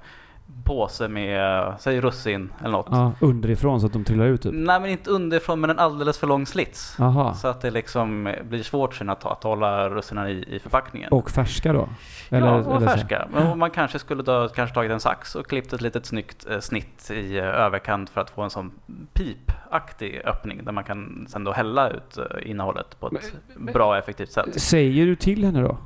påse 0.64 1.09
med, 1.09 1.59
eh, 1.68 1.74
säg 1.79 2.01
russin 2.01 2.53
eller 2.61 2.70
något. 2.70 2.87
ja. 2.90 3.12
Underifrån 3.20 3.81
så 3.81 3.87
att 3.87 3.92
de 3.92 4.05
trillar 4.05 4.27
ut 4.27 4.42
typ? 4.42 4.53
Nej 4.55 4.81
men 4.81 4.90
inte 4.90 5.11
underifrån 5.11 5.61
men 5.61 5.70
en 5.70 5.79
alldeles 5.79 6.18
för 6.18 6.27
lång 6.27 6.46
slits. 6.46 7.01
Aha. 7.01 7.35
Så 7.35 7.48
att 7.48 7.61
det 7.61 7.70
liksom 7.70 8.35
blir 8.48 8.62
svårt 8.62 8.94
sen 8.94 9.09
att, 9.09 9.24
att 9.27 9.42
hålla 9.42 9.88
russinen 9.88 10.29
i, 10.29 10.44
i 10.48 10.59
förpackningen. 10.59 11.12
Och 11.12 11.31
färska 11.31 11.72
då? 11.72 11.88
ja, 12.29 12.55
och 12.55 12.83
färska. 12.83 13.29
Men 13.33 13.59
man 13.59 13.70
kanske 13.70 13.98
skulle 13.98 14.22
då, 14.22 14.48
kanske 14.48 14.74
tagit 14.74 14.90
en 14.92 15.01
sax 15.01 15.35
och 15.35 15.46
klippt 15.46 15.72
ett 15.72 15.81
litet 15.81 16.07
snyggt 16.07 16.46
eh, 16.51 16.61
snitt 16.61 17.11
i 17.11 17.38
eh, 17.38 17.44
överkant 17.44 18.11
för 18.11 18.20
att 18.20 18.31
få 18.31 18.42
en 18.42 18.51
sån 18.51 18.72
pipaktig 19.12 20.22
öppning 20.24 20.64
där 20.64 20.72
man 20.72 20.85
kan 20.85 21.27
sen 21.29 21.44
då 21.44 21.53
hälla 21.53 21.90
ut 21.90 22.18
eh, 22.18 22.51
innehållet 22.51 23.01
på 23.01 23.07
ett 23.07 23.33
bra 23.74 23.88
och 23.88 23.96
effektivt 23.96 24.33
sätt. 24.33 24.61
Säger 24.61 25.07
du 25.07 25.16
till 25.16 25.44
henne 25.44 25.61
då? 25.62 25.79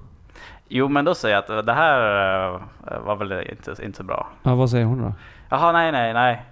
Jo, 0.75 0.89
men 0.89 1.05
då 1.05 1.15
säger 1.15 1.35
jag 1.49 1.59
att 1.59 1.67
det 1.67 1.73
här 1.73 2.55
eh, 2.91 2.99
var 3.01 3.17
väl 3.17 3.33
inte, 3.33 3.85
inte 3.85 3.97
så 3.97 4.05
bra. 4.05 4.29
Ja, 4.43 4.55
vad 4.55 4.71
säger 4.71 4.85
hon 4.85 5.03
då? 5.03 5.13
Jaha, 5.49 5.73
nej, 5.73 5.93
nej, 5.93 6.13
nej. 6.13 6.43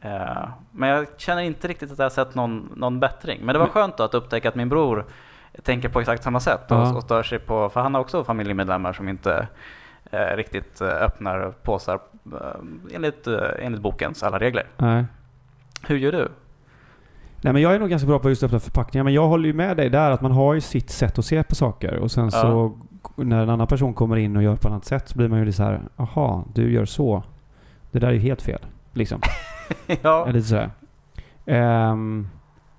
Eh, 0.00 0.48
men 0.72 0.88
jag 0.88 1.06
känner 1.16 1.42
inte 1.42 1.68
riktigt 1.68 1.92
att 1.92 1.98
jag 1.98 2.04
har 2.04 2.10
sett 2.10 2.34
någon, 2.34 2.72
någon 2.76 3.00
bättring. 3.00 3.40
Men 3.42 3.52
det 3.52 3.58
var 3.58 3.66
skönt 3.66 3.96
då 3.96 4.02
att 4.04 4.14
upptäcka 4.14 4.48
att 4.48 4.54
min 4.54 4.68
bror 4.68 5.04
tänker 5.62 5.88
på 5.88 6.00
exakt 6.00 6.22
samma 6.22 6.40
sätt 6.40 6.70
och, 6.70 6.76
Ja. 6.76 6.94
och 6.94 7.02
stör 7.02 7.22
sig 7.22 7.38
på, 7.38 7.68
för 7.68 7.80
han 7.80 7.94
har 7.94 8.00
också 8.00 8.24
familjemedlemmar 8.24 8.92
som 8.92 9.08
inte 9.08 9.48
eh, 10.10 10.36
riktigt 10.36 10.82
öppnar 10.82 11.52
påsar 11.62 11.94
eh, 12.32 12.94
enligt, 12.94 13.26
eh, 13.26 13.40
enligt 13.58 13.80
bokens 13.80 14.22
alla 14.22 14.38
regler. 14.38 14.66
Nej. 14.76 15.04
Hur 15.86 15.96
gör 15.96 16.12
du? 16.12 16.28
Nej 17.44 17.52
men 17.52 17.62
jag 17.62 17.74
är 17.74 17.78
nog 17.78 17.90
ganska 17.90 18.08
bra 18.08 18.18
på 18.18 18.28
just 18.28 18.42
öppna 18.42 18.60
förpackningar. 18.60 19.04
Men 19.04 19.14
jag 19.14 19.26
håller 19.28 19.46
ju 19.46 19.52
med 19.54 19.76
dig 19.76 19.90
där 19.90 20.10
att 20.10 20.20
man 20.20 20.32
har 20.32 20.54
ju 20.54 20.60
sitt 20.60 20.90
sätt 20.90 21.18
att 21.18 21.24
se 21.24 21.42
på 21.42 21.54
saker. 21.54 21.96
Och 21.96 22.10
sen 22.10 22.30
så 22.30 22.78
när 23.16 23.42
en 23.42 23.50
annan 23.50 23.66
person 23.66 23.94
kommer 23.94 24.16
in 24.16 24.36
och 24.36 24.42
gör 24.42 24.56
på 24.56 24.68
ett 24.68 24.72
annat 24.72 24.84
sätt 24.84 25.08
så 25.08 25.18
blir 25.18 25.28
man 25.28 25.38
ju 25.38 25.44
lite 25.44 25.56
så 25.56 25.62
här. 25.62 25.80
Aha, 25.96 26.44
du 26.54 26.72
gör 26.72 26.84
så. 26.84 27.22
Det 27.90 27.98
där 27.98 28.08
är 28.08 28.12
ju 28.12 28.18
helt 28.18 28.42
fel. 28.42 28.60
Liksom. 28.92 29.20
ja. 30.02 30.26
Lite. 30.30 30.70
Ehm, 31.46 32.28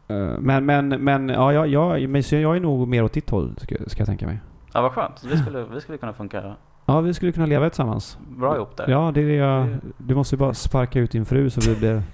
eh, 0.07 0.15
men, 0.39 0.65
men, 0.65 0.89
men 0.89 1.29
ja, 1.29 1.53
jag, 1.53 1.67
jag, 1.67 2.09
men 2.09 2.23
så 2.23 2.35
jag 2.35 2.55
är 2.55 2.59
nog 2.59 2.87
mer 2.87 3.03
åt 3.03 3.13
ditt 3.13 3.29
håll 3.29 3.55
ska, 3.57 3.75
ska 3.87 3.99
jag 4.01 4.07
tänka 4.07 4.25
mig. 4.25 4.39
ja, 4.73 4.81
vad 4.81 4.91
skönt. 4.91 5.23
Vi 5.23 5.37
skulle, 5.37 5.63
vi 5.63 5.81
skulle 5.81 5.97
kunna 5.97 6.13
funka 6.13 6.55
Ja, 6.85 7.01
vi 7.01 7.13
skulle 7.13 7.31
kunna 7.31 7.45
leva 7.45 7.69
tillsammans. 7.69 8.17
bra 8.27 8.55
ihop 8.55 8.77
där. 8.77 8.89
Ja, 8.89 9.11
det 9.13 9.21
är 9.21 9.25
det 9.25 9.33
jag... 9.35 9.67
Du 9.97 10.15
måste 10.15 10.35
ju 10.35 10.39
bara 10.39 10.53
sparka 10.53 10.99
ut 10.99 11.11
din 11.11 11.25
fru 11.25 11.49
så 11.49 11.69
vi 11.69 11.75
blir... 11.75 12.03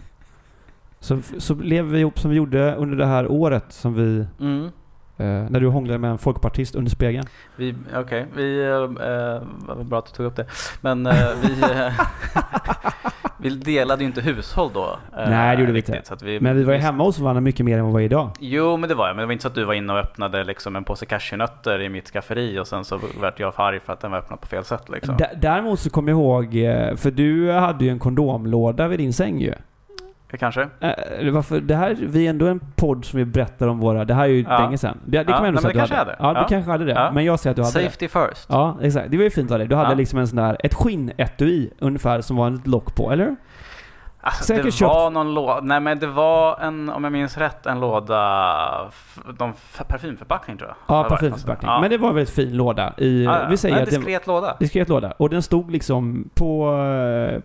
Så, 1.02 1.20
så 1.38 1.54
lever 1.56 1.90
vi 1.90 2.00
ihop 2.00 2.20
som 2.20 2.32
vi 2.32 2.38
gjorde 2.38 2.76
under 2.76 2.98
det 2.98 3.06
här 3.06 3.32
året 3.32 3.66
som 3.70 3.94
vi... 3.94 4.26
Mm. 4.40 4.70
Eh, 5.20 5.26
när 5.26 5.60
du 5.60 5.68
hånglade 5.68 5.98
med 6.00 6.12
en 6.12 6.18
folkpartist 6.18 6.76
under 6.76 6.92
spegeln. 6.92 7.26
Vi, 7.56 7.76
okej, 7.96 8.26
vi, 8.36 8.62
eh, 8.70 9.84
bra 9.84 10.00
att 10.00 10.06
du 10.06 10.12
tog 10.12 10.26
upp 10.26 10.36
det. 10.36 10.46
Men 10.82 11.06
eh, 11.06 11.14
vi, 11.44 11.62
eh, 11.62 11.94
vi 13.38 13.50
delade 13.50 14.04
ju 14.04 14.08
inte 14.08 14.22
hushåll 14.22 14.70
då. 14.74 14.98
eh, 15.18 15.30
Nej, 15.30 15.56
det 15.56 15.62
gjorde 15.62 15.72
vi 15.74 15.78
riktigt, 15.80 15.96
inte. 15.96 16.08
Så 16.08 16.14
att 16.14 16.22
vi, 16.24 16.40
Men 16.40 16.56
vi 16.58 16.64
var 16.64 16.74
ju 16.74 16.78
vi- 16.80 16.84
hemma 16.86 17.04
hos 17.04 17.20
varandra 17.20 17.42
mycket 17.42 17.66
mer 17.66 17.78
än 17.78 17.84
vad 17.84 17.90
vi 17.92 17.94
var 17.94 18.02
idag. 18.02 18.30
Jo, 18.40 18.78
men 18.78 18.90
det 18.90 18.96
var 18.96 19.08
jag. 19.08 19.16
Men 19.16 19.24
det 19.24 19.26
var 19.26 19.34
inte 19.34 19.42
så 19.42 19.48
att 19.48 19.56
du 19.56 19.64
var 19.66 19.74
inne 19.74 19.94
och 19.94 20.00
öppnade 20.00 20.44
liksom 20.44 20.76
en 20.76 20.84
påse 20.84 21.06
cashewnötter 21.06 21.82
i 21.82 21.90
mitt 21.90 22.08
skafferi 22.10 22.60
och 22.60 22.68
sen 22.68 22.86
så 22.86 23.00
vart 23.22 23.40
jag 23.40 23.56
för 23.56 23.64
arg 23.64 23.80
för 23.80 23.94
att 23.94 24.00
den 24.00 24.12
var 24.12 24.18
öppnad 24.18 24.42
på 24.42 24.48
fel 24.48 24.64
sätt 24.64 24.90
liksom. 24.90 25.18
D- 25.18 25.30
däremot 25.42 25.80
så 25.80 25.90
kommer 25.90 26.12
jag 26.12 26.20
ihåg, 26.20 26.56
eh, 26.56 26.96
för 26.96 27.12
du 27.12 27.52
hade 27.52 27.86
ju 27.86 27.92
en 27.92 28.00
kondomlåda 28.00 28.88
vid 28.88 29.00
din 29.00 29.14
säng 29.14 29.40
ju. 29.42 29.54
Kanske? 30.38 30.68
Eller 31.20 31.32
varför, 31.32 31.60
det 31.62 31.76
här, 31.76 31.98
vi 32.02 32.26
är 32.26 32.30
ändå 32.30 32.48
en 32.48 32.60
podd 32.76 33.06
som 33.06 33.18
vi 33.20 33.26
berättar 33.26 33.68
om 33.68 33.80
våra, 33.80 34.06
det 34.06 34.14
här 34.14 34.24
är 34.24 34.28
ju 34.28 34.42
Ja. 34.50 34.60
länge 34.60 34.78
sedan. 34.78 34.98
Det, 35.06 35.12
det 35.12 35.18
Ja, 35.18 35.24
kan 35.24 35.38
man 35.38 35.46
ändå 35.46 35.62
säga 35.62 35.84
att 35.84 35.90
det 35.90 35.96
du 35.96 36.00
hade. 36.00 36.12
hade. 36.12 36.16
Ja, 36.20 36.34
du 36.34 36.40
Ja. 36.40 36.48
kanske 36.48 36.72
hade 36.72 36.86
det. 36.86 36.92
Ja. 36.92 37.12
Men 37.12 37.26
jag 37.26 37.40
säger 37.40 37.52
att 37.52 37.56
du 37.56 37.64
hade 37.64 37.80
det. 37.80 37.86
Safety 37.92 38.08
first. 38.08 38.46
Ja, 38.50 38.78
exakt. 38.82 39.12
Det 39.12 39.18
var 39.18 39.24
ju 39.24 39.30
fint 39.30 39.52
av 39.52 39.58
dig. 39.60 39.68
Du 39.68 39.76
hade 39.76 39.96
liksom 39.96 40.20
en 40.20 40.28
sån 40.28 40.36
där, 40.38 40.58
ett 40.64 40.74
skinnetui 40.74 41.70
ungefär 41.80 42.22
som 42.22 42.36
var 42.38 42.52
ett 42.52 42.68
lock 42.68 42.96
på, 42.96 43.12
eller? 43.12 43.36
Alltså, 44.22 44.44
Säkert 44.44 44.66
det 44.66 44.72
köpt- 44.72 44.88
var 44.94 45.10
någon 45.10 45.34
låda, 45.34 45.60
nej 45.62 45.80
men 45.80 46.00
det 46.00 46.08
var 46.08 46.60
en, 46.60 46.90
om 46.90 47.04
jag 47.04 47.14
minns 47.14 47.38
rätt, 47.38 47.66
en 47.66 47.80
låda, 47.80 48.86
f- 48.90 49.82
parfymförpackning 49.88 50.58
tror 50.58 50.70
jag. 50.70 50.96
Ja, 50.96 50.98
Det 50.98 51.04
det. 51.04 51.10
parfymförpackning. 51.10 51.72
Ja. 51.72 51.82
Men 51.82 51.90
det 51.90 51.98
var 51.98 52.10
en 52.10 52.16
väldigt 52.16 52.34
fin 52.36 52.58
låda. 52.58 52.94
I, 52.98 53.24
Ja, 53.24 53.42
ja. 53.42 53.48
Vi 53.50 53.58
säger 53.58 53.78
en 53.78 53.86
det 53.86 53.92
diskret 53.92 54.28
låda. 54.28 54.56
diskret 54.60 54.90
låda. 54.90 55.12
Och 55.18 55.30
den 55.30 55.42
stod 55.42 55.72
liksom 55.72 56.30
på, 56.34 56.66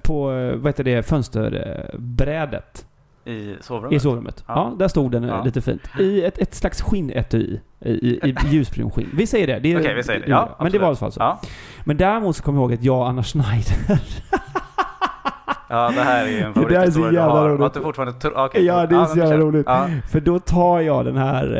på 0.02 0.24
vad 0.56 0.66
heter 0.66 0.84
det, 0.84 1.02
fönsterbrädet 1.08 2.86
I 3.24 3.56
sovrummet. 3.60 3.92
i 3.92 4.00
sovrummet. 4.00 4.44
Ja. 4.48 4.54
Ja. 4.56 4.76
där 4.78 4.88
stod 4.88 5.12
den 5.12 5.24
eh, 5.24 5.30
Ja. 5.30 5.42
lite 5.44 5.60
fint. 5.60 5.82
I 6.00 6.24
ett, 6.24 6.38
ett 6.38 6.54
slags 6.54 6.82
skinnetui. 6.82 7.60
I, 7.80 7.90
i, 7.90 8.28
i 8.30 8.34
ljusbrun 8.50 8.90
skinn. 8.90 9.10
Vi 9.14 9.26
säger 9.26 9.46
det. 9.46 9.58
det 9.58 9.76
Okej, 9.78 9.94
vi 9.94 10.02
säger 10.02 10.20
det. 10.20 10.26
Ja, 10.28 10.56
Men 10.60 10.72
det 10.72 10.78
var 10.78 10.86
i 10.86 10.88
alla 10.88 10.96
fall 10.96 11.12
så. 11.12 11.38
Men 11.84 11.96
däremot 11.96 12.36
så 12.36 12.42
kommer 12.42 12.58
jag 12.58 12.62
ihåg 12.62 12.74
att 12.78 12.84
jag 12.84 12.98
och 12.98 13.08
Anna 13.08 13.22
Schneider 13.22 13.76
ja, 15.68 15.90
det 15.94 16.02
här 16.02 16.24
är 16.24 16.28
ju 16.28 16.40
en 16.40 16.52
Det 16.52 16.68
där 16.68 16.86
är 16.86 16.90
så 16.90 17.00
jävla 17.00 17.48
roligt. 17.48 17.66
Att 17.66 17.74
du 17.74 17.80
fortfarande 17.80 18.14
okej, 18.34 18.64
Ja, 18.64 18.86
det 18.86 18.96
är 18.96 19.04
så 19.04 19.18
jävla 19.18 19.36
roligt. 19.36 19.66
Ja. 19.66 19.88
För 20.12 20.20
då 20.20 20.38
tar 20.38 20.80
jag 20.80 21.04
den 21.04 21.16
här, 21.16 21.56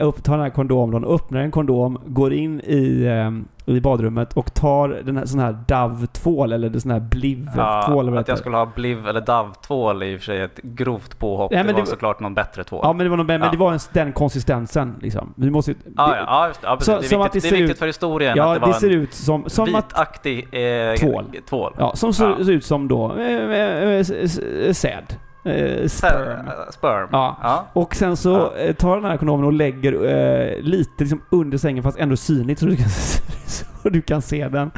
eh, 0.00 0.06
upp, 0.06 0.22
tar 0.24 0.32
den 0.32 0.42
här 0.42 0.50
kondomen, 0.50 1.04
öppnar 1.04 1.40
en 1.40 1.50
kondom, 1.50 1.98
går 2.06 2.32
in 2.32 2.60
i, 2.60 3.04
eh, 3.04 3.30
i 3.66 3.80
badrummet 3.80 4.32
och 4.32 4.54
tar 4.54 4.88
den 4.88 5.16
här 5.16 5.26
sån 5.26 5.40
här 5.40 5.58
Dove-tvål 5.68 6.52
eller 6.52 6.68
det 6.68 6.80
sån 6.80 6.90
här 6.90 7.00
Bliv-tvål 7.00 8.06
Ja, 8.06 8.12
det 8.12 8.20
att 8.20 8.28
jag 8.28 8.38
skulle 8.38 8.56
ha 8.56 8.66
Bliv 8.66 9.08
eller 9.08 9.20
Dove-tvål 9.20 10.02
är 10.02 10.06
i 10.06 10.16
och 10.16 10.20
för 10.20 10.24
sig 10.24 10.40
ett 10.40 10.56
grovt 10.62 11.18
påhopp. 11.18 11.50
Nej, 11.50 11.58
men 11.58 11.66
det 11.66 11.72
var 11.72 11.80
det- 11.80 11.86
såklart 11.86 12.20
någon 12.20 12.34
bättre 12.34 12.64
tvål. 12.64 12.80
Ja 12.82 12.92
men 12.92 13.04
det 13.04 13.10
var, 13.10 13.16
nog, 13.16 13.26
men 13.26 13.40
Ja. 13.40 13.50
det 13.50 13.56
var 13.56 13.72
en, 13.72 13.78
den 13.92 14.12
konsistensen 14.12 14.94
liksom. 15.00 15.34
Vi 15.36 15.50
måste 15.50 15.70
ja, 15.70 15.76
det- 15.86 15.92
ja, 15.96 16.16
ja, 16.26 16.46
just 16.48 16.60
det. 16.60 16.66
Ja, 16.66 16.76
precis. 16.76 16.94
Så- 16.94 17.00
det 17.00 17.06
är 17.06 17.08
som 17.08 17.20
att 17.20 17.26
viktigt, 17.36 17.42
det 17.50 17.56
det 17.56 17.56
är 17.56 17.62
viktigt 17.62 17.78
för 17.78 17.86
historien 17.86 18.36
Ja, 18.36 18.44
att 18.48 18.54
det 18.54 18.66
det, 18.66 18.72
var 18.72 18.78
ser 18.78 18.86
en 18.90 18.92
ut 19.00 19.14
som, 19.14 19.44
som 19.46 19.64
vitaktig 19.64 20.38
eh, 20.52 20.94
Tvål. 20.94 21.24
tvål. 21.48 21.74
Ja, 21.78 21.92
som 21.96 22.12
ser, 22.12 22.28
Ja. 22.38 22.44
ser 22.44 22.52
ut 22.52 22.64
som 22.64 22.88
då 22.88 23.12
eh, 23.18 23.26
eh, 23.36 23.92
eh, 23.92 24.72
säd. 24.72 25.04
Eh, 25.46 25.88
sperm. 25.88 25.88
Sperm. 25.88 26.72
Sperm. 26.72 27.08
Ja. 27.12 27.36
ja. 27.42 27.66
Och 27.72 27.94
sen 27.96 28.16
så 28.16 28.30
Ja. 28.56 28.56
eh, 28.62 28.74
tar 28.74 28.96
den 28.96 29.04
här 29.04 29.16
kondomen 29.16 29.46
och 29.46 29.52
lägger 29.52 29.92
eh, 29.92 30.60
lite 30.62 30.90
liksom 30.98 31.22
under 31.30 31.58
sängen 31.58 31.82
fast 31.82 31.98
ändå 31.98 32.16
synligt 32.16 32.60
så 32.60 32.66
du 32.66 32.76
kan, 32.76 32.88
så 33.82 33.88
du 33.88 34.02
kan 34.02 34.22
se 34.22 34.48
den. 34.48 34.70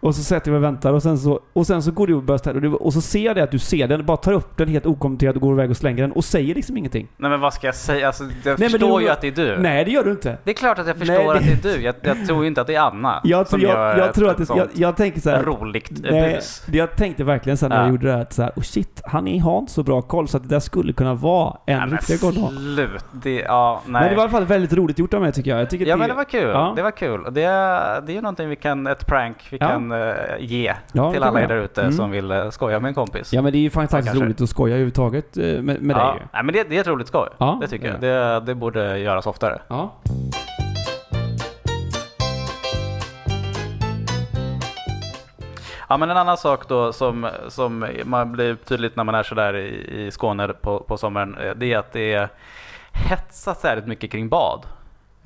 Och 0.00 0.14
så 0.14 0.22
sätter 0.22 0.50
vi 0.50 0.56
och 0.58 0.62
väntar 0.62 0.92
och 0.92 1.02
sen 1.02 1.18
så, 1.18 1.40
och 1.52 1.66
sen 1.66 1.82
så 1.82 1.90
går 1.90 2.06
du 2.06 2.14
och 2.14 2.22
börjar 2.22 2.38
städa 2.38 2.68
och, 2.68 2.86
och 2.86 2.92
så 2.92 3.00
ser 3.00 3.24
jag 3.24 3.36
det 3.36 3.42
att 3.42 3.50
du 3.50 3.58
ser 3.58 3.88
den, 3.88 4.06
bara 4.06 4.16
tar 4.16 4.32
upp 4.32 4.56
den 4.56 4.68
helt 4.68 4.86
okommenterat 4.86 5.34
och 5.36 5.42
går 5.42 5.52
iväg 5.54 5.70
och 5.70 5.76
slänger 5.76 6.02
den 6.02 6.12
och 6.12 6.24
säger 6.24 6.54
liksom 6.54 6.76
ingenting. 6.76 7.08
Nej 7.16 7.30
men 7.30 7.40
vad 7.40 7.54
ska 7.54 7.66
jag 7.66 7.74
säga? 7.74 8.06
Alltså, 8.06 8.24
jag 8.44 8.60
men 8.60 8.70
förstår 8.70 8.98
det- 8.98 9.04
ju 9.04 9.10
att 9.10 9.20
det 9.20 9.26
är 9.28 9.32
du. 9.32 9.58
Nej 9.58 9.84
det 9.84 9.90
gör 9.90 10.04
du 10.04 10.10
inte. 10.10 10.38
Det 10.44 10.50
är 10.50 10.54
klart 10.54 10.78
att 10.78 10.86
jag 10.86 10.96
förstår 10.96 11.14
Nej, 11.14 11.24
det- 11.26 11.32
att 11.32 11.62
det 11.62 11.68
är 11.70 11.76
du. 11.76 11.82
Jag, 11.82 11.94
jag 12.02 12.26
tror 12.26 12.42
ju 12.42 12.48
inte 12.48 12.60
att 12.60 12.66
det 12.66 12.74
är 12.74 12.80
Anna 12.80 13.20
Jag, 13.24 13.48
som 13.48 13.60
tror, 13.60 13.70
gör 13.72 13.88
jag, 13.88 13.98
jag 13.98 14.08
ett, 14.08 14.14
tror 14.14 14.30
att 14.30 14.36
det, 14.38 14.46
jag, 14.56 14.68
jag 14.74 14.96
tänker 14.96 15.20
så 15.20 15.30
här, 15.30 15.42
roligt 15.42 15.90
Nej, 16.10 16.34
bus. 16.34 16.62
jag 16.72 16.96
tänkte 16.96 17.24
verkligen 17.24 17.56
sen 17.56 17.68
när 17.68 17.76
jag 17.76 17.86
Ja. 17.86 17.90
gjorde 17.90 18.06
det 18.06 18.12
här 18.12 18.20
att 18.20 18.32
så 18.32 18.42
här, 18.42 18.52
oh 18.56 18.62
shit, 18.62 19.00
han 19.04 19.28
är- 19.28 19.40
har 19.40 19.58
inte 19.58 19.72
så 19.72 19.82
bra 19.82 20.02
koll 20.02 20.28
så 20.28 20.36
att 20.36 20.42
det 20.42 20.48
där 20.48 20.60
skulle 20.60 20.92
kunna 20.92 21.14
vara 21.14 21.56
en 21.66 21.78
Nej, 21.78 21.86
men 21.88 21.98
riktig 21.98 22.20
kondom. 22.20 22.48
slut. 22.74 23.04
Det, 23.12 23.34
ja, 23.40 23.80
nej. 23.86 23.92
Men 24.02 24.10
det 24.10 24.16
var 24.16 24.22
i 24.22 24.24
alla 24.24 24.30
fall 24.30 24.44
väldigt 24.44 24.72
roligt 24.72 24.98
gjort 24.98 25.14
av 25.14 25.20
mig 25.20 25.32
tycker 25.32 25.50
jag. 25.50 25.60
jag 25.60 25.70
tycker 25.70 25.86
Ja 25.86 25.92
att 25.94 25.98
men 25.98 26.08
det 26.08 26.14
var 26.14 26.24
kul. 26.24 26.48
Ja. 26.48 26.72
Det 26.76 26.82
var 26.82 26.90
kul. 26.90 27.20
Det, 27.30 27.42
är- 27.42 28.00
det 28.00 28.12
är 28.12 28.14
ju 28.14 28.20
någonting 28.22 28.48
vi 28.48 28.56
kan, 28.56 28.86
ett 28.86 29.06
prank 29.06 29.36
vi 29.50 29.56
Ja. 29.60 29.68
kan 29.68 29.89
eh, 29.92 30.36
ge 30.38 30.74
Ja, 30.92 31.12
till 31.12 31.22
alla 31.22 31.40
er 31.42 31.46
där 31.46 31.56
ute 31.56 31.80
Mm. 31.80 31.92
som 31.92 32.10
vill 32.10 32.30
eh, 32.30 32.50
skoja 32.50 32.80
med 32.80 32.88
en 32.88 32.94
kompis. 32.94 33.32
Ja 33.32 33.42
men 33.42 33.52
det 33.52 33.58
är 33.58 33.60
ju 33.60 33.70
faktiskt 33.70 34.06
kanske. 34.06 34.24
roligt 34.24 34.40
att 34.40 34.48
skoja 34.48 34.74
överhuvudtaget 34.74 35.36
eh, 35.36 35.44
med, 35.44 35.82
med 35.82 35.96
ja. 35.96 36.06
dig 36.06 36.20
ju. 36.20 36.26
Nej, 36.32 36.42
men 36.44 36.54
det, 36.54 36.64
det 36.68 36.76
är 36.76 36.80
ett 36.80 36.86
roligt 36.86 37.08
skoj. 37.08 37.28
Ja, 37.38 37.58
det 37.60 37.68
tycker 37.68 37.86
jag. 37.88 38.00
Det, 38.00 38.40
det 38.40 38.54
borde 38.54 38.98
göras 38.98 39.26
oftare. 39.26 39.60
Ja. 39.68 39.94
Ja 45.88 45.96
men 45.96 46.10
en 46.10 46.16
annan 46.16 46.36
sak 46.36 46.68
då 46.68 46.92
som, 46.92 47.28
som 47.48 47.86
man 48.04 48.32
blir 48.32 48.54
tydligt 48.54 48.96
när 48.96 49.04
man 49.04 49.14
är 49.14 49.22
sådär 49.22 49.56
i, 49.56 50.06
i 50.06 50.10
Skåne 50.10 50.48
på, 50.48 50.80
på 50.80 50.96
sommaren. 50.96 51.36
Det 51.56 51.72
är 51.72 51.78
att 51.78 51.92
det 51.92 52.12
är 52.12 52.28
hetsat 52.92 53.64
väldigt 53.64 53.86
mycket 53.86 54.10
kring 54.12 54.28
bad. 54.28 54.66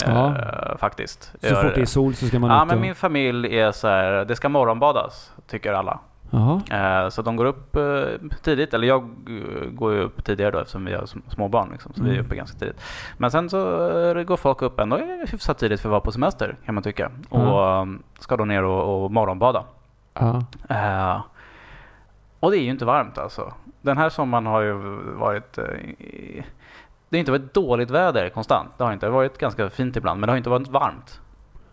Ja. 0.06 0.34
Eh, 0.38 0.76
faktiskt. 0.78 1.32
Så 1.42 1.54
fort 1.56 1.74
det 1.74 1.80
är 1.80 1.84
sol 1.86 2.14
så 2.14 2.26
ska 2.26 2.38
man 2.38 2.50
Ja 2.50 2.62
ut 2.62 2.68
men 2.68 2.76
och... 2.76 2.82
min 2.82 2.94
familj 2.94 3.58
är 3.58 3.72
så 3.72 3.88
här, 3.88 4.24
det 4.24 4.36
ska 4.36 4.48
morgonbadas, 4.48 5.32
tycker 5.46 5.72
alla. 5.72 5.98
Eh, 6.70 7.08
Så 7.08 7.22
de 7.22 7.36
går 7.36 7.44
upp 7.44 7.76
eh, 7.76 7.82
tidigt, 8.42 8.74
eller 8.74 8.88
jag 8.88 9.10
går 9.72 9.92
ju 9.92 10.00
upp 10.00 10.24
tidigare 10.24 10.50
då 10.50 10.58
eftersom 10.58 10.84
vi 10.84 10.94
har 10.94 11.02
sm- 11.02 11.22
småbarn 11.30 11.68
liksom, 11.72 11.92
så 11.94 12.02
vi 12.02 12.08
är 12.08 12.14
Mm. 12.14 12.26
uppe 12.26 12.36
ganska 12.36 12.58
tidigt. 12.58 12.80
Men 13.18 13.30
sen 13.30 13.50
så 13.50 13.88
eh, 14.18 14.22
går 14.22 14.36
folk 14.36 14.62
upp 14.62 14.80
ändå 14.80 14.96
hyfsat 15.30 15.58
tidigt 15.58 15.80
för 15.80 15.88
att 15.88 15.90
vara 15.90 16.00
på 16.00 16.12
semester 16.12 16.56
kan 16.64 16.74
man 16.74 16.84
tycka. 16.84 17.10
Ja. 17.30 17.38
Och 17.38 17.82
eh, 17.82 17.86
ska 18.18 18.36
då 18.36 18.44
ner 18.44 18.62
och, 18.64 19.04
och 19.04 19.12
morgonbada. 19.12 19.64
Eh, 20.68 21.20
och 22.40 22.50
det 22.50 22.58
är 22.58 22.62
ju 22.62 22.70
inte 22.70 22.84
varmt 22.84 23.18
alltså. 23.18 23.52
Den 23.82 23.98
här 23.98 24.08
sommaren 24.08 24.46
har 24.46 24.60
ju 24.60 24.72
varit... 25.16 25.58
det 27.14 27.18
har 27.18 27.20
inte 27.20 27.32
varit 27.32 27.54
dåligt 27.54 27.90
väder 27.90 28.28
konstant. 28.28 28.70
Det 28.78 28.84
har 28.84 28.92
inte 28.92 29.08
varit 29.08 29.38
ganska 29.38 29.70
fint 29.70 29.96
ibland, 29.96 30.20
men 30.20 30.26
det 30.26 30.32
har 30.32 30.36
inte 30.36 30.50
varit 30.50 30.68
varmt. 30.68 31.20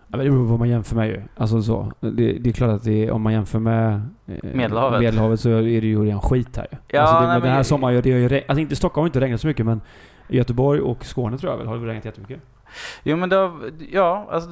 Ja, 0.08 0.18
men 0.18 0.26
det 0.26 0.32
beror 0.32 0.44
på 0.46 0.50
vad 0.50 0.60
man 0.60 0.70
jämför 0.70 0.96
med 0.96 1.08
ju. 1.08 1.22
Alltså 1.38 1.62
så. 1.62 1.92
Det, 2.00 2.10
det 2.40 2.50
är 2.50 2.54
klart 2.54 2.70
att 2.72 2.84
det 2.84 3.12
om 3.12 3.22
man 3.22 3.34
jämför 3.34 3.60
med 3.60 3.94
eh, 4.28 4.36
Medelhavet. 4.54 5.00
Medelhavet 5.00 5.40
så 5.40 5.50
är 5.50 5.62
det 5.62 5.88
ju 5.88 6.06
redan 6.06 6.22
skit 6.22 6.58
här 6.58 6.68
ju. 6.72 6.78
Ja, 6.88 7.02
alltså 7.02 7.16
det, 7.16 7.20
nej, 7.22 7.28
men 7.28 7.42
den 7.42 7.48
men- 7.50 7.56
här 7.56 7.64
sommaren, 7.64 7.96
har 7.96 8.02
det 8.02 8.12
har 8.12 8.20
ju 8.20 8.28
re- 8.28 8.44
alltså 8.48 8.60
inte 8.62 8.76
Stockholm 8.76 9.02
har 9.04 9.08
inte 9.08 9.20
regnat 9.20 9.42
så 9.42 9.48
mycket 9.48 9.66
men 9.66 9.82
Göteborg 10.28 10.82
och 10.82 11.06
Skåne 11.06 11.38
tror 11.38 11.52
jag 11.52 11.58
väl 11.58 11.68
har 11.68 11.78
det 11.78 11.86
regnat 11.86 12.06
jättemycket. 12.06 12.42
Jo 13.04 13.18
men 13.18 13.30
det 13.30 13.36
har, 13.36 13.52
ja, 13.92 14.28
alltså, 14.32 14.50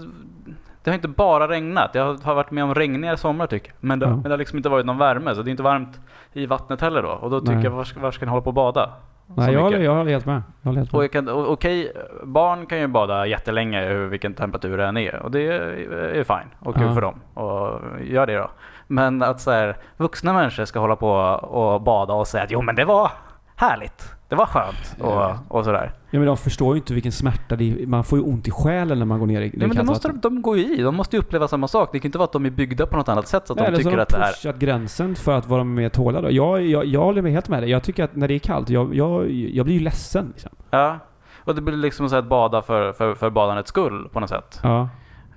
det 0.84 0.90
har 0.92 0.96
inte 0.96 1.08
bara 1.08 1.48
regnat. 1.48 1.90
Jag 1.94 2.14
har, 2.24 2.36
varit 2.36 2.52
med 2.52 2.64
om 2.64 2.76
regnigare 2.76 3.18
sommar 3.18 3.48
tycker 3.48 3.68
jag. 3.68 3.76
Men 3.80 4.00
det, 4.00 4.06
Ja. 4.06 4.12
men 4.12 4.24
det 4.24 4.30
har 4.30 4.38
liksom 4.38 4.58
inte 4.58 4.70
varit 4.70 4.86
någon 4.86 4.98
värme, 4.98 5.36
så 5.36 5.42
det 5.42 5.50
är 5.50 5.52
inte 5.52 5.64
varmt 5.64 6.00
i 6.34 6.46
vattnet 6.46 6.82
heller 6.82 7.02
då. 7.04 7.10
Och 7.10 7.30
då 7.30 7.40
tycker 7.40 7.54
Nej. 7.54 7.64
jag, 7.64 7.72
var 7.72 7.84
ska, 7.84 8.00
var 8.00 8.12
ska 8.12 8.26
ni 8.26 8.30
hålla 8.30 8.42
på 8.42 8.50
och 8.50 8.54
bada? 8.54 8.92
Nej, 9.36 9.54
jag 9.54 9.62
håller, 9.62 9.80
jag 9.80 9.96
håller 9.96 10.12
helt 10.12 10.26
med. 10.26 10.42
Jag 10.62 10.70
håller 10.70 10.80
helt 10.80 10.94
Och 10.94 10.98
med. 10.98 11.04
jag 11.04 11.12
kan, 11.12 11.28
och, 11.30 11.52
okej, 11.52 11.92
barn 12.24 12.66
kan 12.66 12.80
ju 12.80 12.88
bada 12.88 13.26
jättelänge 13.26 13.94
vilken 13.94 14.34
temperatur 14.34 14.78
det 14.78 14.86
än 14.86 14.98
är. 14.98 15.16
Och 15.16 15.32
det 15.32 15.48
är, 15.48 15.62
är 15.92 16.24
fine 16.24 16.50
och 16.60 16.76
kul 16.76 16.84
Ja. 16.88 16.94
för 16.94 17.02
dem. 17.02 17.20
Och 17.34 17.80
gör 18.02 18.28
det 18.28 18.38
då. 18.38 18.50
Men 18.88 19.24
att 19.24 19.42
så 19.42 19.52
här, 19.52 19.78
vuxna 19.98 20.34
människor 20.34 20.66
ska 20.66 20.80
hålla 20.80 20.96
på 20.96 21.10
och 21.42 21.82
bada 21.82 22.14
och 22.14 22.28
säga 22.28 22.44
att 22.44 22.52
jo 22.52 22.62
men 22.62 22.76
det 22.76 22.86
var 22.86 23.12
härligt. 23.56 24.16
Det 24.30 24.36
var 24.36 24.46
skönt 24.46 24.96
och, 25.00 25.58
och 25.58 25.66
sådär. 25.66 25.92
Ja 26.12 26.20
men 26.20 26.28
de 26.28 26.38
förstår 26.38 26.76
ju 26.76 26.80
inte 26.80 26.94
vilken 26.94 27.12
smärta 27.12 27.56
det 27.56 27.72
är. 27.72 27.88
Man 27.88 28.04
får 28.04 28.20
ju 28.20 28.26
ont 28.26 28.48
i 28.48 28.52
själen 28.52 29.00
när 29.00 29.06
man 29.06 29.20
går 29.20 29.28
ner 29.28 29.42
i 29.42 29.52
Nej, 29.54 29.68
men 29.68 29.72
kallt 29.72 29.90
måste, 29.90 30.08
de, 30.08 30.20
de 30.20 30.42
går 30.42 30.58
ju 30.58 30.78
i, 30.78 30.82
de 30.82 30.96
måste 30.96 31.16
ju 31.16 31.20
uppleva 31.20 31.48
samma 31.48 31.68
sak. 31.68 31.90
Det 31.92 32.00
kan 32.00 32.08
inte 32.08 32.18
vara 32.18 32.26
att 32.26 32.32
de 32.32 32.46
är 32.46 32.50
byggda 32.50 32.86
på 32.86 32.98
något 32.98 33.10
annat 33.10 33.28
sätt 33.28 33.48
så 33.48 33.54
att 33.54 33.60
Nej, 33.60 33.66
de 33.66 33.68
eller 33.68 33.84
så 33.84 33.90
tycker 33.90 33.98
har 33.98 34.04
att 34.04 34.10
de 34.10 34.20
det 34.20 34.26
är... 34.26 34.34
pushat 34.34 34.56
gränsen 34.60 35.16
för 35.16 35.38
att 35.38 35.48
vara 35.48 35.64
mer 35.64 35.90
tåliga 35.90 36.22
då. 36.22 36.32
Jag, 36.32 36.66
jag, 36.66 36.86
jag 36.86 37.02
håller 37.02 37.22
med 37.22 37.32
helt 37.32 37.50
med 37.50 37.64
dig. 37.64 37.70
Jag 37.70 37.84
tycker 37.84 38.04
att 38.04 38.16
när 38.16 38.28
det 38.28 38.34
är 38.34 38.40
kallt, 38.40 38.70
jag, 38.70 38.96
jag, 38.96 39.32
jag 39.32 39.66
blir 39.66 39.76
ju 39.76 39.82
ledsen 39.82 40.28
liksom. 40.28 40.52
Ja. 40.70 41.00
Och 41.38 41.56
det 41.56 41.62
blir 41.62 41.76
liksom 41.76 42.10
så 42.10 42.16
här 42.16 42.22
att 42.22 42.30
bada 42.30 42.62
för, 42.62 42.94
för, 42.94 43.16
för 43.16 43.30
badandets 43.30 43.70
skull 43.70 44.10
på 44.14 44.20
något 44.20 44.30
sätt. 44.30 44.60
Ja. 44.64 44.90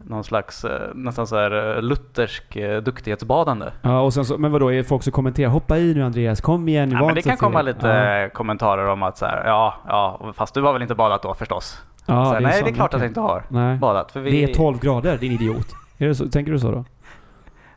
Någon 0.05 0.25
slags 0.25 0.65
eh, 0.65 0.95
nästan 0.95 1.27
så 1.27 1.37
här 1.37 1.77
eh, 1.77 1.83
luthersk 1.83 2.57
eh, 2.57 2.83
duktighetsbadande. 2.83 3.67
Ja, 3.83 4.01
och 4.01 4.15
sen 4.15 4.25
så, 4.25 4.39
men 4.39 4.53
vadå, 4.53 4.69
är 4.73 4.77
det 4.77 4.85
folk 4.85 5.03
som 5.03 5.13
kommenterar 5.13 5.51
Hoppa 5.51 5.79
i 5.79 5.95
nu 5.95 6.03
Andreas, 6.03 6.41
kom 6.41 6.69
igen, 6.69 6.91
Ja, 6.91 7.07
men 7.07 7.15
det 7.15 7.23
kan 7.23 7.37
komma 7.37 7.59
feg." 7.59 7.67
lite 7.67 7.87
Ja, 7.89 8.29
kommentarer 8.35 8.87
om 8.87 9.03
att 9.03 9.19
så 9.19 9.27
här, 9.27 9.45
ja, 9.47 9.75
ja, 9.89 10.33
fast 10.37 10.55
du 10.55 10.63
har 10.63 10.73
väl 10.73 10.83
inte 10.83 10.95
badat 10.95 11.23
då 11.23 11.35
förstås? 11.35 11.83
ja, 12.07 12.25
så 12.25 12.33
här, 12.33 12.41
nej, 12.41 12.59
så 12.59 12.65
det 12.65 12.71
är 12.71 12.75
klart 12.75 12.95
att 12.95 13.01
mycket. 13.01 13.17
jag 13.17 13.25
inte 13.27 13.33
har 13.33 13.45
Nej. 13.49 13.77
badat. 13.79 14.13
För 14.13 14.21
vi, 14.21 14.31
Det 14.31 14.51
är 14.51 14.55
12 14.55 14.79
grader, 14.81 15.19
din 15.19 15.33
idiot. 15.33 15.67
Är 15.99 16.09
det 16.09 16.15
så, 16.15 16.29
tänker 16.29 16.53
du 16.53 16.59
så 16.59 16.71
då? 16.71 16.85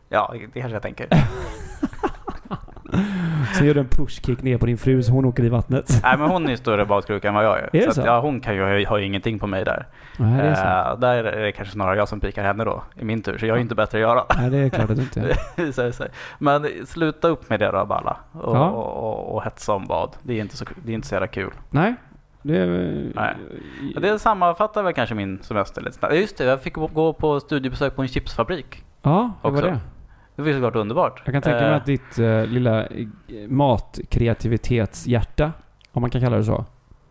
Ja, 0.09 0.33
det 0.53 0.59
kanske 0.59 0.75
jag 0.75 0.81
tänker. 0.81 1.07
Sen 3.57 3.67
gör 3.67 3.73
du 3.73 3.79
en 3.79 3.87
pushkick 3.87 4.41
ner 4.43 4.57
på 4.57 4.65
din 4.65 4.77
fru 4.77 5.03
så 5.03 5.11
hon 5.11 5.25
åker 5.25 5.43
i 5.43 5.49
vattnet. 5.49 5.99
nej, 6.03 6.17
men 6.17 6.29
hon 6.29 6.49
är 6.49 6.55
större 6.55 6.85
badkruka 6.85 7.27
än 7.27 7.33
vad 7.33 7.45
jag 7.45 7.59
är. 7.59 7.69
det 7.71 7.81
så 7.81 7.91
så? 7.93 8.01
Att, 8.01 8.07
ja, 8.07 8.19
hon 8.19 8.39
kan 8.39 8.55
ju, 8.55 8.85
har 8.85 8.97
ju 8.97 9.05
ingenting 9.05 9.39
på 9.39 9.47
mig 9.47 9.65
där. 9.65 9.85
Nej, 10.17 10.37
det 10.41 10.47
är. 10.49 10.91
Eh, 10.91 10.99
där 10.99 11.23
är 11.23 11.43
det 11.43 11.51
kanske 11.51 11.73
snarare 11.73 11.97
jag 11.97 12.07
som 12.07 12.19
pikar 12.19 12.43
henne 12.43 12.63
då, 12.63 12.83
i 12.95 13.05
min 13.05 13.21
tur. 13.21 13.37
Så 13.37 13.45
jag 13.45 13.57
ju 13.57 13.61
inte 13.61 13.75
bättre 13.75 13.97
att 13.97 14.01
göra. 14.01 14.23
Nej, 14.37 14.49
det 14.49 14.57
är 14.57 14.69
klart 14.69 14.89
att 14.89 14.95
du 14.95 15.01
inte 15.01 15.21
är. 15.21 16.11
Men 16.43 16.67
sluta 16.85 17.27
upp 17.27 17.49
med 17.49 17.59
det 17.59 17.71
då 17.71 17.85
Balla. 17.85 18.17
Och, 18.31 18.55
Ja. 18.55 18.69
och, 18.69 19.03
och, 19.03 19.35
och 19.35 19.43
hetsa 19.43 19.73
om 19.73 19.85
bad. 19.87 20.15
Det 20.23 20.33
är 20.33 20.41
inte 20.41 20.57
så, 20.57 20.65
det 20.85 20.91
är 20.91 20.95
inte 20.95 21.07
så 21.07 21.15
jävla 21.15 21.27
kul. 21.27 21.51
Nej. 21.69 21.95
Det 22.41 22.57
är... 22.57 22.67
Nej. 23.15 23.35
Det 24.01 24.19
sammanfattar 24.19 24.83
väl 24.83 24.93
kanske 24.93 25.15
min 25.15 25.43
semester 25.43 25.81
lite 25.81 25.97
snabbt. 25.97 26.13
Just 26.15 26.37
det, 26.37 26.43
jag 26.43 26.61
fick 26.61 26.73
gå 26.73 27.13
på 27.13 27.39
studiebesök 27.39 27.95
på 27.95 28.01
en 28.01 28.07
chipsfabrik. 28.07 28.83
Ja, 29.01 29.31
hur 29.43 29.49
var 29.49 29.57
Också. 29.57 29.71
det? 29.71 29.79
Det 30.35 30.41
var 30.41 30.51
såklart 30.51 30.75
underbart. 30.75 31.21
Jag 31.25 31.33
kan 31.33 31.41
tänka 31.41 31.59
mig 31.61 31.69
Eh, 31.69 31.75
att 31.75 31.85
ditt 31.85 32.19
uh, 32.19 32.45
lilla 32.45 32.85
eh, 32.85 32.89
matkreativitetshjärta, 33.47 35.51
om 35.91 36.01
man 36.01 36.09
kan 36.09 36.21
kalla 36.21 36.37
det 36.37 36.43
så. 36.43 36.65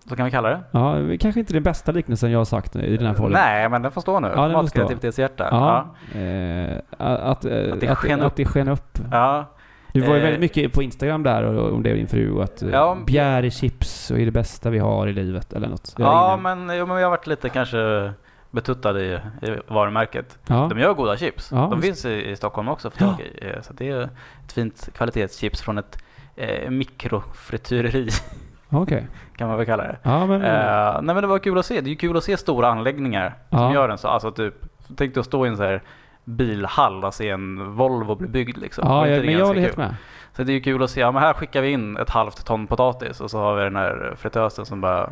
Så 0.08 0.16
kan 0.16 0.24
vi 0.24 0.30
kalla 0.30 0.48
det? 0.48 0.60
Ja, 0.70 0.96
kanske 1.20 1.40
inte 1.40 1.52
den 1.52 1.62
bästa 1.62 1.92
liknelsen 1.92 2.30
jag 2.30 2.40
har 2.40 2.44
sagt 2.44 2.76
i 2.76 2.96
den 2.96 3.06
här 3.06 3.14
podden. 3.14 3.32
Nej, 3.32 3.68
men 3.68 3.82
den 3.82 3.92
får 3.92 4.00
stå 4.00 4.20
nu. 4.20 4.32
Ja. 4.36 4.48
Matkreativitetshjärta. 4.48 5.48
Ja. 5.50 5.86
Ja. 6.12 6.20
Eh, 6.20 6.76
att, 6.98 7.44
eh, 7.44 7.72
Att 7.72 7.80
det 7.80 7.88
att, 7.88 7.98
sken 7.98 8.20
att, 8.20 8.26
upp. 8.26 8.36
det 8.36 8.44
sken 8.44 8.68
upp. 8.68 8.98
ja. 9.12 9.44
Du 9.92 10.00
var 10.00 10.08
ju 10.14 10.16
Eh, 10.16 10.22
väldigt 10.22 10.40
mycket 10.40 10.72
på 10.72 10.82
Instagram 10.82 11.22
där 11.22 11.42
och, 11.42 11.72
om 11.72 11.82
det 11.82 11.90
och 11.90 11.96
din 11.96 12.06
fru 12.06 12.42
att 12.42 12.62
Ja, 12.72 12.96
bjär 13.06 13.42
i 13.42 13.50
chips 13.50 14.10
och 14.10 14.18
är 14.18 14.24
det 14.24 14.30
bästa 14.30 14.70
vi 14.70 14.78
har 14.78 15.06
i 15.06 15.12
livet 15.12 15.52
eller 15.52 15.68
något. 15.68 15.94
Jag 15.98 16.06
Ja, 16.06 16.38
men, 16.42 16.58
jo, 16.58 16.86
men 16.86 16.96
jag 16.96 17.06
har 17.06 17.10
varit 17.10 17.26
lite 17.26 17.48
kanske 17.48 18.12
betuttad 18.54 18.98
i, 19.00 19.18
i 19.42 19.56
varumärket. 19.68 20.38
ja. 20.46 20.66
De 20.70 20.78
gör 20.78 20.94
goda 20.94 21.16
chips. 21.16 21.50
Ja. 21.52 21.68
De 21.70 21.82
finns 21.82 22.04
i, 22.04 22.30
i 22.30 22.36
Stockholm 22.36 22.68
också 22.68 22.90
för 22.90 22.98
tag 22.98 23.20
i. 23.20 23.46
Eh, 23.48 23.60
Så 23.62 23.72
det 23.72 23.88
är 23.88 24.00
ett 24.46 24.52
fint 24.52 24.88
kvalitetschips 24.96 25.62
från 25.62 25.78
ett 25.78 25.98
eh, 26.36 26.70
mikrofrityreri 26.70 28.08
Okej. 28.70 29.06
kan 29.36 29.48
man 29.48 29.56
väl 29.56 29.66
kalla 29.66 29.82
det. 29.82 29.96
Ja, 30.02 30.26
men... 30.26 30.42
Eh, 30.42 31.02
nej 31.02 31.14
men 31.14 31.20
det 31.20 31.26
var 31.26 31.38
kul 31.38 31.58
att 31.58 31.66
se. 31.66 31.80
Det 31.80 31.88
är 31.88 31.90
ju 31.90 31.96
kul 31.96 32.16
att 32.16 32.24
se 32.24 32.36
stora 32.36 32.68
anläggningar 32.68 33.34
som 33.50 33.72
gör 33.72 33.88
en 33.88 33.98
så. 33.98 34.08
Alltså 34.08 34.30
typ, 34.32 34.54
tänk 34.96 35.14
dig 35.14 35.20
att 35.20 35.26
stå 35.26 35.46
i 35.46 35.48
en 35.48 35.56
så 35.56 35.62
här 35.62 35.82
bilhall 36.24 37.04
och 37.04 37.14
se 37.14 37.30
en 37.30 37.72
Volvo 37.76 38.14
bli 38.14 38.28
byggd 38.28 38.58
liksom. 38.58 38.84
Ja, 38.88 39.08
jag, 39.08 39.24
men 39.24 39.34
jag 39.38 39.46
håller 39.46 39.60
helt 39.60 39.76
med. 39.76 39.94
Så 40.36 40.42
det 40.44 40.52
är 40.52 40.54
ju 40.54 40.60
kul 40.60 40.82
att 40.82 40.90
se, 40.90 41.00
ja 41.00 41.12
men 41.12 41.22
här 41.22 41.32
skickar 41.32 41.60
vi 41.62 41.70
in 41.70 41.96
ett 41.96 42.10
halvt 42.10 42.46
ton 42.46 42.66
potatis 42.66 43.20
och 43.20 43.30
så 43.30 43.38
har 43.38 43.54
vi 43.56 43.62
den 43.62 43.76
här 43.76 44.14
fritösen 44.16 44.66
som 44.66 44.80
bara 44.80 45.10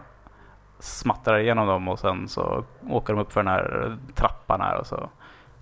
smattrar 0.83 1.39
igenom 1.39 1.67
dem 1.67 1.89
och 1.89 1.99
sen 1.99 2.29
så 2.29 2.65
åker 2.91 3.13
de 3.13 3.23
upp 3.23 3.33
för 3.33 3.43
den 3.43 3.53
här 3.53 3.97
trappan 4.15 4.61
här 4.61 4.77
och 4.77 4.87
så, 4.87 5.09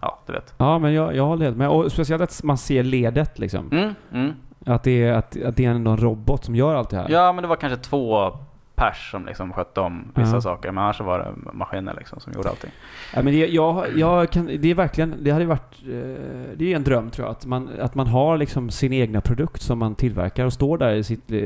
ja 0.00 0.18
du 0.26 0.32
vet. 0.32 0.54
Ja, 0.56 0.78
men 0.78 0.92
jag, 0.92 1.16
jag 1.16 1.26
håller 1.26 1.44
helt 1.44 1.56
med. 1.56 1.68
Och 1.68 1.92
speciellt 1.92 2.22
att 2.22 2.42
man 2.42 2.58
ser 2.58 2.82
ledet 2.82 3.38
liksom. 3.38 3.68
Mm, 3.72 3.94
mm. 4.12 4.32
Att, 4.66 4.82
det 4.82 5.04
är, 5.04 5.12
att, 5.12 5.42
att 5.44 5.56
det 5.56 5.64
är 5.64 5.70
ändå 5.70 5.90
en 5.90 5.96
robot 5.96 6.44
som 6.44 6.56
gör 6.56 6.74
allt 6.74 6.90
det 6.90 6.96
här. 6.96 7.06
Ja 7.10 7.32
men 7.32 7.42
det 7.42 7.48
var 7.48 7.56
kanske 7.56 7.76
två 7.78 8.32
pers 8.80 9.10
som 9.10 9.26
liksom 9.26 9.52
skötte 9.52 9.80
om 9.80 10.04
vissa 10.14 10.34
Ja. 10.36 10.40
saker 10.40 10.72
men 10.72 10.84
annars 10.84 10.96
så 10.96 11.04
var 11.04 11.18
det 11.18 11.52
maskiner 11.52 11.94
liksom 11.98 12.20
som 12.20 12.32
gjorde 12.32 12.48
allting. 12.48 12.70
Ja, 13.14 13.22
men 13.22 13.32
det, 13.32 13.46
jag, 13.46 13.86
jag 13.98 14.30
kan, 14.30 14.46
det 14.46 14.70
är 14.70 14.74
verkligen, 14.74 15.14
det 15.24 15.30
hade 15.30 15.44
varit, 15.44 15.74
eh, 15.82 16.56
det 16.56 16.72
är 16.72 16.76
en 16.76 16.84
dröm 16.84 17.10
tror 17.10 17.26
jag, 17.26 17.32
att 17.32 17.46
man, 17.46 17.68
att 17.80 17.94
man 17.94 18.06
har 18.06 18.36
liksom 18.38 18.70
sin 18.70 18.92
egna 18.92 19.20
produkt 19.20 19.62
som 19.62 19.78
man 19.78 19.94
tillverkar 19.94 20.44
och 20.44 20.52
står 20.52 20.78
där 20.78 20.94
i 20.94 21.04
sitt, 21.04 21.30
eh, 21.32 21.38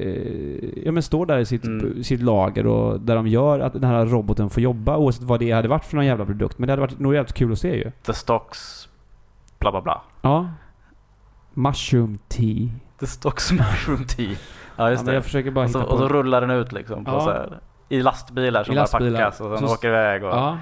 ja 0.85 0.93
men 0.93 1.03
står 1.03 1.27
där 1.27 1.39
i 1.39 1.45
sitt, 1.47 1.65
Mm. 1.65 2.05
sitt 2.05 2.21
lager 2.23 2.67
och 2.67 3.01
där 3.01 3.17
de 3.17 3.27
gör 3.27 3.61
att 3.61 3.73
den 3.73 3.85
här 3.85 4.07
roboten 4.07 4.51
får 4.51 4.63
jobba 4.63 4.97
oavsett 4.97 5.23
vad 5.23 5.41
det 5.41 5.51
hade 5.51 5.69
varit 5.69 5.85
för 5.85 5.97
någon 5.97 6.07
jävla 6.07 6.25
produkt. 6.27 6.59
Men 6.59 6.67
det 6.67 6.73
hade 6.73 6.81
varit 6.81 6.99
nog 6.99 7.15
jävligt 7.15 7.35
kul 7.35 7.53
att 7.53 7.59
se 7.59 7.77
ju. 7.77 7.91
The 8.07 8.13
stocks 8.15 8.89
bla 9.59 9.71
bla 9.71 9.81
bla. 9.83 10.03
Ja. 10.23 10.49
Mushroom 11.55 12.19
tea. 12.29 12.69
The 13.01 13.07
stocks 13.07 13.53
mushroom 13.61 14.05
tea. 14.05 14.37
Ja 14.77 14.85
Ja, 14.85 14.91
just 14.91 15.03
men 15.05 15.11
det. 15.11 15.15
jag 15.15 15.25
försöker 15.25 15.51
bara 15.51 15.65
Och 15.65 15.71
så, 15.71 15.79
hitta 15.81 15.93
och 15.93 15.99
så 15.99 16.09
rullar 16.09 16.41
den 16.41 16.51
ut 16.51 16.73
liksom 16.73 17.05
på 17.05 17.11
Ja. 17.11 17.21
så 17.21 17.31
här, 17.31 17.49
i 17.89 18.03
lastbilar 18.03 18.65
som 18.65 18.73
I 18.73 18.77
bara 18.77 18.81
lastbilar. 18.83 19.19
packas 19.21 19.41
och 19.41 19.59
sen 19.59 19.69
Så- 19.69 19.75
åker 19.75 19.89
iväg. 19.89 20.25
Och, 20.25 20.31
Ja. 20.31 20.59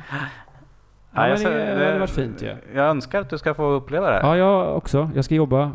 Ja, 1.14 1.20
men 1.28 1.38
ser- 1.38 1.50
det, 1.50 1.74
det 1.74 1.84
hade 1.86 1.98
varit 1.98 2.10
fint 2.10 2.42
ju. 2.42 2.46
Ja. 2.46 2.54
Jag 2.74 2.86
önskar 2.86 3.20
att 3.20 3.30
du 3.30 3.38
ska 3.38 3.54
få 3.54 3.64
uppleva 3.64 4.10
det. 4.10 4.20
ja, 4.22 4.36
jag 4.36 4.76
också. 4.76 5.10
Jag 5.14 5.24
ska 5.24 5.34
jobba. 5.34 5.70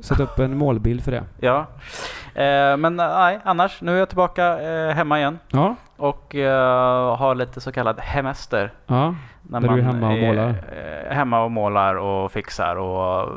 Sätta 0.00 0.22
upp 0.22 0.38
en 0.38 0.56
målbild 0.56 1.04
för 1.04 1.10
det. 1.12 1.22
Ja. 1.40 1.58
Eh, 2.42 2.76
men 2.76 2.96
nej, 2.96 3.40
annars. 3.44 3.80
Nu 3.82 3.94
är 3.94 3.98
jag 3.98 4.08
tillbaka 4.08 4.60
eh, 4.60 4.90
hemma 4.94 5.18
igen. 5.18 5.38
Ja. 5.48 5.74
Och 5.96 6.34
eh, 6.34 7.16
har 7.16 7.34
lite 7.34 7.60
så 7.60 7.72
kallad 7.72 8.00
hemester. 8.00 8.72
Ja. 8.86 9.14
När 9.42 9.60
Där 9.60 9.68
du 9.68 9.78
är 9.78 9.82
hemma 9.82 10.06
och 10.06 10.12
är, 10.12 10.26
målar. 10.26 10.48
eh, 10.48 11.14
hemma 11.14 11.44
och 11.44 11.50
målar 11.50 11.94
och 11.94 12.32
fixar 12.32 12.76
och 12.76 13.28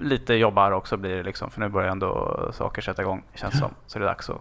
lite 0.00 0.34
jobbar 0.34 0.70
också 0.70 0.96
blir 0.96 1.16
det 1.16 1.22
liksom. 1.22 1.50
För 1.50 1.60
nu 1.60 1.68
börjar 1.68 1.90
ändå 1.90 2.38
saker 2.52 2.82
sätta 2.82 3.02
igång 3.02 3.22
känns 3.34 3.58
som. 3.58 3.70
Så 3.86 3.98
det 3.98 4.04
är 4.04 4.08
dags 4.08 4.30
att, 4.30 4.40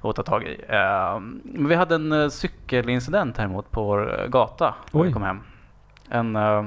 att 0.00 0.16
ta 0.16 0.22
tag 0.22 0.42
i. 0.42 0.64
Eh, 0.68 1.20
men 1.44 1.68
vi 1.68 1.74
hade 1.74 1.94
en 1.94 2.12
eh, 2.12 2.28
cykelincident 2.28 3.36
häremot 3.38 3.70
på 3.70 3.82
vår 3.82 4.26
gata 4.28 4.74
när 4.90 5.02
vi 5.02 5.12
kom 5.12 5.22
hem. 5.22 5.40
En, 6.08 6.36
eh, 6.36 6.64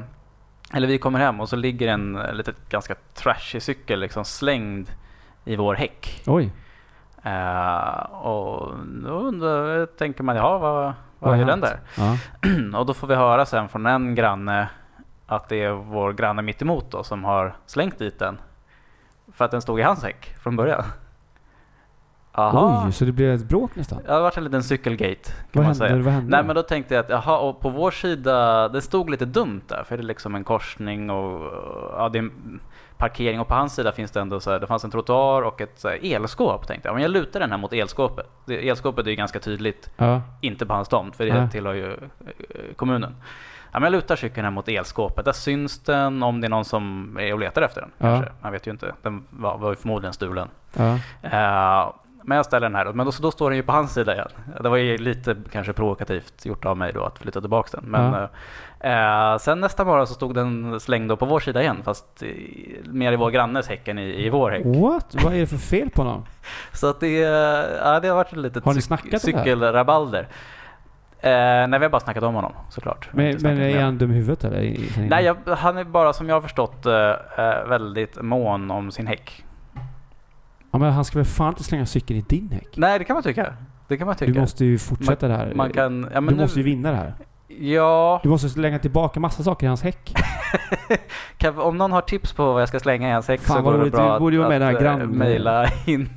eller 0.73 0.87
vi 0.87 0.97
kommer 0.97 1.19
hem 1.19 1.39
och 1.39 1.49
så 1.49 1.55
ligger 1.55 1.87
en 1.87 2.15
eh, 2.15 2.33
lite 2.33 2.53
ganska 2.69 2.95
trashig 3.13 3.63
cykel 3.63 3.99
liksom 3.99 4.25
slängd 4.25 4.91
i 5.45 5.55
vår 5.55 5.75
häck. 5.75 6.23
Oj. 6.27 6.51
Eh, 7.23 8.01
och 8.11 8.73
då 9.03 9.09
undrar, 9.09 9.85
tänker 9.85 10.23
man, 10.23 10.35
ja 10.35 10.57
vad, 10.57 10.83
vad, 10.83 10.93
Vad 11.19 11.39
är 11.39 11.45
den 11.45 11.61
där? 11.61 11.79
Ja. 11.97 12.17
och 12.79 12.85
då 12.85 12.93
får 12.93 13.07
vi 13.07 13.15
höra 13.15 13.45
sen 13.45 13.69
från 13.69 13.85
en 13.85 14.15
granne 14.15 14.67
att 15.31 15.49
det 15.49 15.63
är 15.63 15.71
vår 15.71 16.13
granne 16.13 16.41
mitt 16.41 16.61
emot 16.61 16.91
då 16.91 17.03
som 17.03 17.23
har 17.23 17.55
slängt 17.65 17.99
dit 17.99 18.19
den. 18.19 18.41
För 19.33 19.45
att 19.45 19.51
den 19.51 19.61
stod 19.61 19.79
i 19.79 19.83
hans 19.83 20.03
häck 20.03 20.35
från 20.43 20.55
början. 20.55 20.83
Aha. 22.33 22.83
Oj, 22.85 22.91
så 22.93 23.05
det 23.05 23.11
blev 23.11 23.33
ett 23.35 23.45
bråk 23.49 23.75
nästan? 23.75 23.99
Ja, 24.07 24.15
det 24.15 24.21
varit 24.21 24.37
en 24.37 24.43
liten 24.43 24.63
cykelgate 24.63 25.31
kan 25.31 25.35
Vad 25.51 25.63
man 25.63 25.65
hände? 25.65 25.75
säga. 25.87 25.95
Vad 26.03 26.13
hände? 26.13 26.29
Nej 26.37 26.43
men 26.45 26.55
då 26.55 26.61
tänkte 26.63 26.95
jag 26.95 27.03
att 27.05 27.09
jaha, 27.09 27.37
och 27.39 27.59
på 27.59 27.69
vår 27.69 27.91
sida, 27.91 28.67
det 28.69 28.81
stod 28.81 29.09
lite 29.09 29.25
dumt 29.25 29.61
där 29.67 29.83
för 29.83 29.97
det 29.97 30.03
är 30.03 30.05
liksom 30.05 30.35
en 30.35 30.43
korsning 30.43 31.09
och 31.09 31.51
ja, 31.97 32.09
det 32.09 32.17
är 32.17 32.23
en 32.23 32.59
parkering 32.97 33.39
och 33.39 33.47
på 33.47 33.53
hans 33.53 33.75
sida 33.75 33.91
finns 33.91 34.11
det 34.11 34.19
ändå 34.19 34.39
så 34.39 34.51
här, 34.51 34.59
det 34.59 34.67
fanns 34.67 34.83
en 34.83 34.91
trottoar 34.91 35.41
och 35.41 35.61
ett 35.61 35.83
här, 35.83 35.99
elskåp 36.15 36.67
tänkte 36.67 36.87
jag. 36.87 36.93
Men 36.93 37.01
jag 37.01 37.11
lutar 37.11 37.39
den 37.39 37.51
här 37.51 37.57
mot 37.57 37.73
elskåpet. 37.73 38.27
Elskåpet 38.49 39.05
är 39.05 39.09
ju 39.09 39.15
ganska 39.15 39.39
tydligt 39.39 39.91
Ja. 39.97 40.21
inte 40.41 40.65
på 40.65 40.73
hans 40.73 40.87
tomt 40.87 41.15
för 41.15 41.25
det 41.25 41.33
Nej. 41.39 41.49
tillhör 41.49 41.73
ju 41.73 41.91
eh, 41.93 42.73
kommunen. 42.75 43.15
Ja, 43.71 43.79
men 43.79 43.83
jag 43.83 43.91
lutar 43.91 44.15
cykeln 44.15 44.43
här 44.45 44.51
mot 44.51 44.67
elskåpet. 44.69 45.25
Där 45.25 45.31
syns 45.31 45.79
den 45.79 46.23
om 46.23 46.41
det 46.41 46.47
är 46.47 46.49
någon 46.49 46.65
som 46.65 47.17
är 47.19 47.33
och 47.33 47.39
letar 47.39 47.61
efter 47.61 47.81
den. 47.81 47.91
Ja. 47.97 48.23
Man 48.41 48.51
vet 48.51 48.67
ju 48.67 48.71
inte. 48.71 48.93
Den 49.01 49.23
var, 49.29 49.57
var 49.57 49.69
ju 49.69 49.75
förmodligen 49.75 50.13
stulen. 50.13 50.47
Ja. 50.73 50.93
Eh, 51.21 51.93
men 52.23 52.35
jag 52.35 52.45
ställer 52.45 52.69
den 52.69 52.75
här. 52.75 52.85
Men 52.93 53.05
då, 53.05 53.11
så 53.11 53.23
då 53.23 53.31
står 53.31 53.49
den 53.49 53.57
ju 53.57 53.63
på 53.63 53.71
hans 53.71 53.93
sida 53.93 54.13
igen. 54.13 54.27
Det 54.61 54.69
var 54.69 54.77
ju 54.77 54.97
lite 54.97 55.35
kanske 55.51 55.73
provokativt 55.73 56.45
gjort 56.45 56.65
av 56.65 56.77
mig 56.77 56.91
då 56.93 57.03
att 57.03 57.19
flytta 57.19 57.41
tillbaka 57.41 57.77
den. 57.81 57.89
Men 57.91 58.27
Ja. 58.81 59.33
eh, 59.33 59.37
sen 59.37 59.59
nästa 59.59 59.85
morgon 59.85 60.07
så 60.07 60.13
stod 60.13 60.35
den 60.35 60.79
slängd 60.79 61.19
på 61.19 61.25
vår 61.25 61.39
sida 61.39 61.61
igen. 61.61 61.77
Fast 61.83 62.23
i, 62.23 62.79
mer 62.85 63.11
i 63.11 63.15
vår 63.15 63.29
grannes 63.31 63.67
häck 63.67 63.87
än 63.87 63.99
i, 63.99 64.25
i 64.25 64.29
vår 64.29 64.51
häck. 64.51 64.65
What? 64.65 65.15
Vad 65.23 65.33
är 65.33 65.39
det 65.39 65.47
för 65.47 65.57
fel 65.57 65.89
på 65.89 66.01
honom? 66.01 66.25
Så 66.73 66.87
att 66.89 66.99
det, 66.99 67.11
ja, 67.17 67.99
det 67.99 68.07
har 68.07 68.15
varit 68.15 68.31
ett 68.33 68.37
litet 68.39 68.65
Har 68.65 68.73
ni 68.73 69.19
cykelrabalder. 69.19 70.27
Eh, 71.23 71.67
nej, 71.67 71.79
vi 71.79 71.85
har 71.85 71.89
bara 71.89 71.99
snackat 71.99 72.23
om 72.23 72.35
honom 72.35 72.51
såklart. 72.69 73.09
Men, 73.13 73.37
men 73.41 73.57
är 73.61 73.81
han 73.81 73.97
dum 73.97 74.11
i 74.11 74.15
huvudet 74.15 74.43
eller? 74.43 74.77
Nej, 75.09 75.25
jag, 75.25 75.37
han 75.55 75.77
är 75.77 75.83
bara 75.83 76.13
som 76.13 76.29
jag 76.29 76.35
har 76.35 76.41
förstått 76.41 76.85
eh, 76.85 76.93
eh, 77.37 77.67
väldigt 77.69 78.21
mån 78.21 78.71
om 78.71 78.91
sin 78.91 79.07
häck. 79.07 79.45
Ja, 80.71 80.79
men 80.79 80.91
han 80.91 81.05
ska 81.05 81.19
väl 81.19 81.25
fan 81.25 81.49
inte 81.49 81.63
slänga 81.63 81.85
cykeln 81.85 82.19
i 82.19 82.21
din 82.21 82.51
häck? 82.51 82.67
Nej, 82.75 82.99
det 82.99 83.05
kan 83.05 83.13
man 83.13 83.23
tycka. 83.23 83.53
Det 83.87 83.97
kan 83.97 84.07
man 84.07 84.15
tycka. 84.15 84.31
Du 84.31 84.39
måste 84.39 84.65
ju 84.65 84.77
fortsätta 84.79 85.27
det 85.27 85.33
här. 85.35 85.53
man 85.55 85.71
kan, 85.71 86.09
ja, 86.13 86.21
du 86.21 86.35
måste 86.35 86.59
ju 86.59 86.65
nu, 86.65 86.71
vinna 86.71 86.91
det 86.91 86.97
här. 86.97 87.13
Ja, 87.59 88.19
Du 88.23 88.29
måste 88.29 88.49
slänga 88.49 88.79
tillbaka 88.79 89.19
massa 89.19 89.43
saker 89.43 89.65
i 89.65 89.67
hans 89.67 89.83
häck. 89.83 90.13
kan, 91.37 91.59
om 91.59 91.77
någon 91.77 91.91
har 91.91 92.01
tips 92.01 92.33
på 92.33 92.53
vad 92.53 92.61
jag 92.61 92.69
ska 92.69 92.79
slänga 92.79 93.09
i 93.09 93.11
hans 93.11 93.27
häck 93.27 93.41
Fan, 93.41 93.57
så 93.57 93.63
går 93.63 93.77
det 93.83 93.89
bra 93.91 94.13
Du 94.13 94.19
borde 94.19 94.37
det 94.37 94.43
här 94.43 94.61
att, 94.61 94.75
eh, 94.75 94.81
grann- 94.81 95.09
mejla 95.09 95.65
in. 95.85 96.09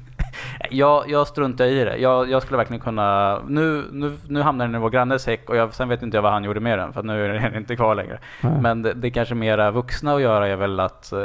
Jag, 0.70 1.11
jag 1.11 1.26
struntar 1.26 1.64
i 1.64 1.85
det. 1.85 1.97
Jag, 1.97 2.30
jag 2.30 2.43
skulle 2.43 2.57
verkligen 2.57 2.80
kunna... 2.80 3.39
Nu, 3.49 3.85
nu, 3.93 4.16
nu 4.28 4.43
hamnar 4.43 4.66
den 4.66 4.74
i 4.74 4.78
vår 4.78 4.91
grannes 4.91 5.26
häck 5.26 5.51
och 5.51 5.57
jag, 5.57 5.74
sen 5.74 5.89
vet 5.89 6.03
inte 6.03 6.16
jag 6.16 6.22
vad 6.22 6.32
han 6.32 6.45
gjorde 6.45 6.61
med 6.61 6.78
den 6.78 6.93
för 6.93 7.01
att 7.01 7.07
nu 7.07 7.24
är 7.24 7.28
den 7.28 7.55
inte 7.57 7.76
kvar 7.76 7.95
längre. 7.95 8.18
Nej. 8.41 8.61
Men 8.61 8.82
det, 8.82 8.93
det 8.93 9.11
kanske 9.11 9.35
mera 9.35 9.70
vuxna 9.70 10.14
att 10.14 10.22
göra 10.22 10.49
är 10.49 10.57
väl 10.57 10.80
att... 10.80 11.12
Eh, 11.12 11.18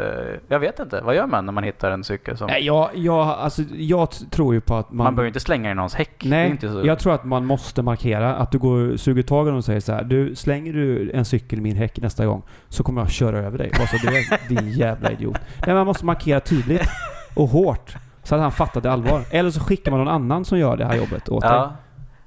jag 0.47 0.60
vet 0.60 0.80
inte. 0.80 1.01
Vad 1.01 1.16
gör 1.16 1.28
man 1.28 1.45
när 1.45 1.53
man 1.53 1.64
hittar 1.64 1.91
en 1.91 2.03
cykel 2.03 2.38
som... 2.38 2.47
Nej, 2.47 2.66
jag, 2.66 2.89
jag, 2.93 3.28
alltså, 3.28 3.62
jag 3.74 4.10
tror 4.32 4.53
ju 4.53 4.62
på 4.62 4.76
att 4.76 4.91
man... 4.91 5.03
man 5.03 5.16
behöver 5.16 5.26
ju 5.26 5.30
inte 5.30 5.39
slänga 5.39 5.72
i 5.72 5.76
någons 5.76 5.95
häck. 5.95 6.24
Nej, 6.26 6.57
så... 6.62 6.82
jag 6.86 6.99
tror 6.99 7.14
att 7.14 7.24
man 7.24 7.45
måste 7.45 7.82
markera 7.82 8.36
att 8.36 8.51
du 8.51 8.57
går 8.57 8.97
suger 8.97 9.24
tag 9.24 9.47
i 9.47 9.51
och 9.51 9.66
säger 9.66 9.80
så 9.80 9.93
här. 9.93 10.03
Du, 10.03 10.36
slänger 10.36 10.74
du 10.74 11.12
en 11.12 11.26
cykel 11.26 11.60
i 11.60 11.62
min 11.62 11.76
häck 11.76 11.99
nästa 11.99 12.26
gång 12.26 12.43
så 12.70 12.84
kommer 12.84 13.01
jag 13.01 13.12
köra 13.12 13.38
över 13.38 13.57
dig. 13.57 13.72
Bara 13.78 13.88
så 13.88 13.97
du 13.97 14.18
är 14.18 14.47
din 14.49 14.72
jävla 14.72 15.12
idiot. 15.12 15.38
Nej, 15.66 15.76
man 15.76 15.86
måste 15.86 16.05
markera 16.05 16.39
tydligt 16.39 16.89
och 17.36 17.47
hårt. 17.49 17.95
Så 18.30 18.36
att 18.36 18.42
han 18.42 18.52
fattar 18.52 18.82
det 18.82 18.92
allvar. 18.92 19.22
Eller 19.32 19.50
så 19.50 19.60
skickar 19.60 19.92
man 19.92 20.00
någon 20.00 20.08
annan 20.14 20.46
som 20.46 20.60
gör 20.60 20.78
det 20.78 20.86
här 20.86 20.96
jobbet 20.96 21.30
åt 21.30 21.42
dig. 21.42 21.52
Ja, 21.52 21.72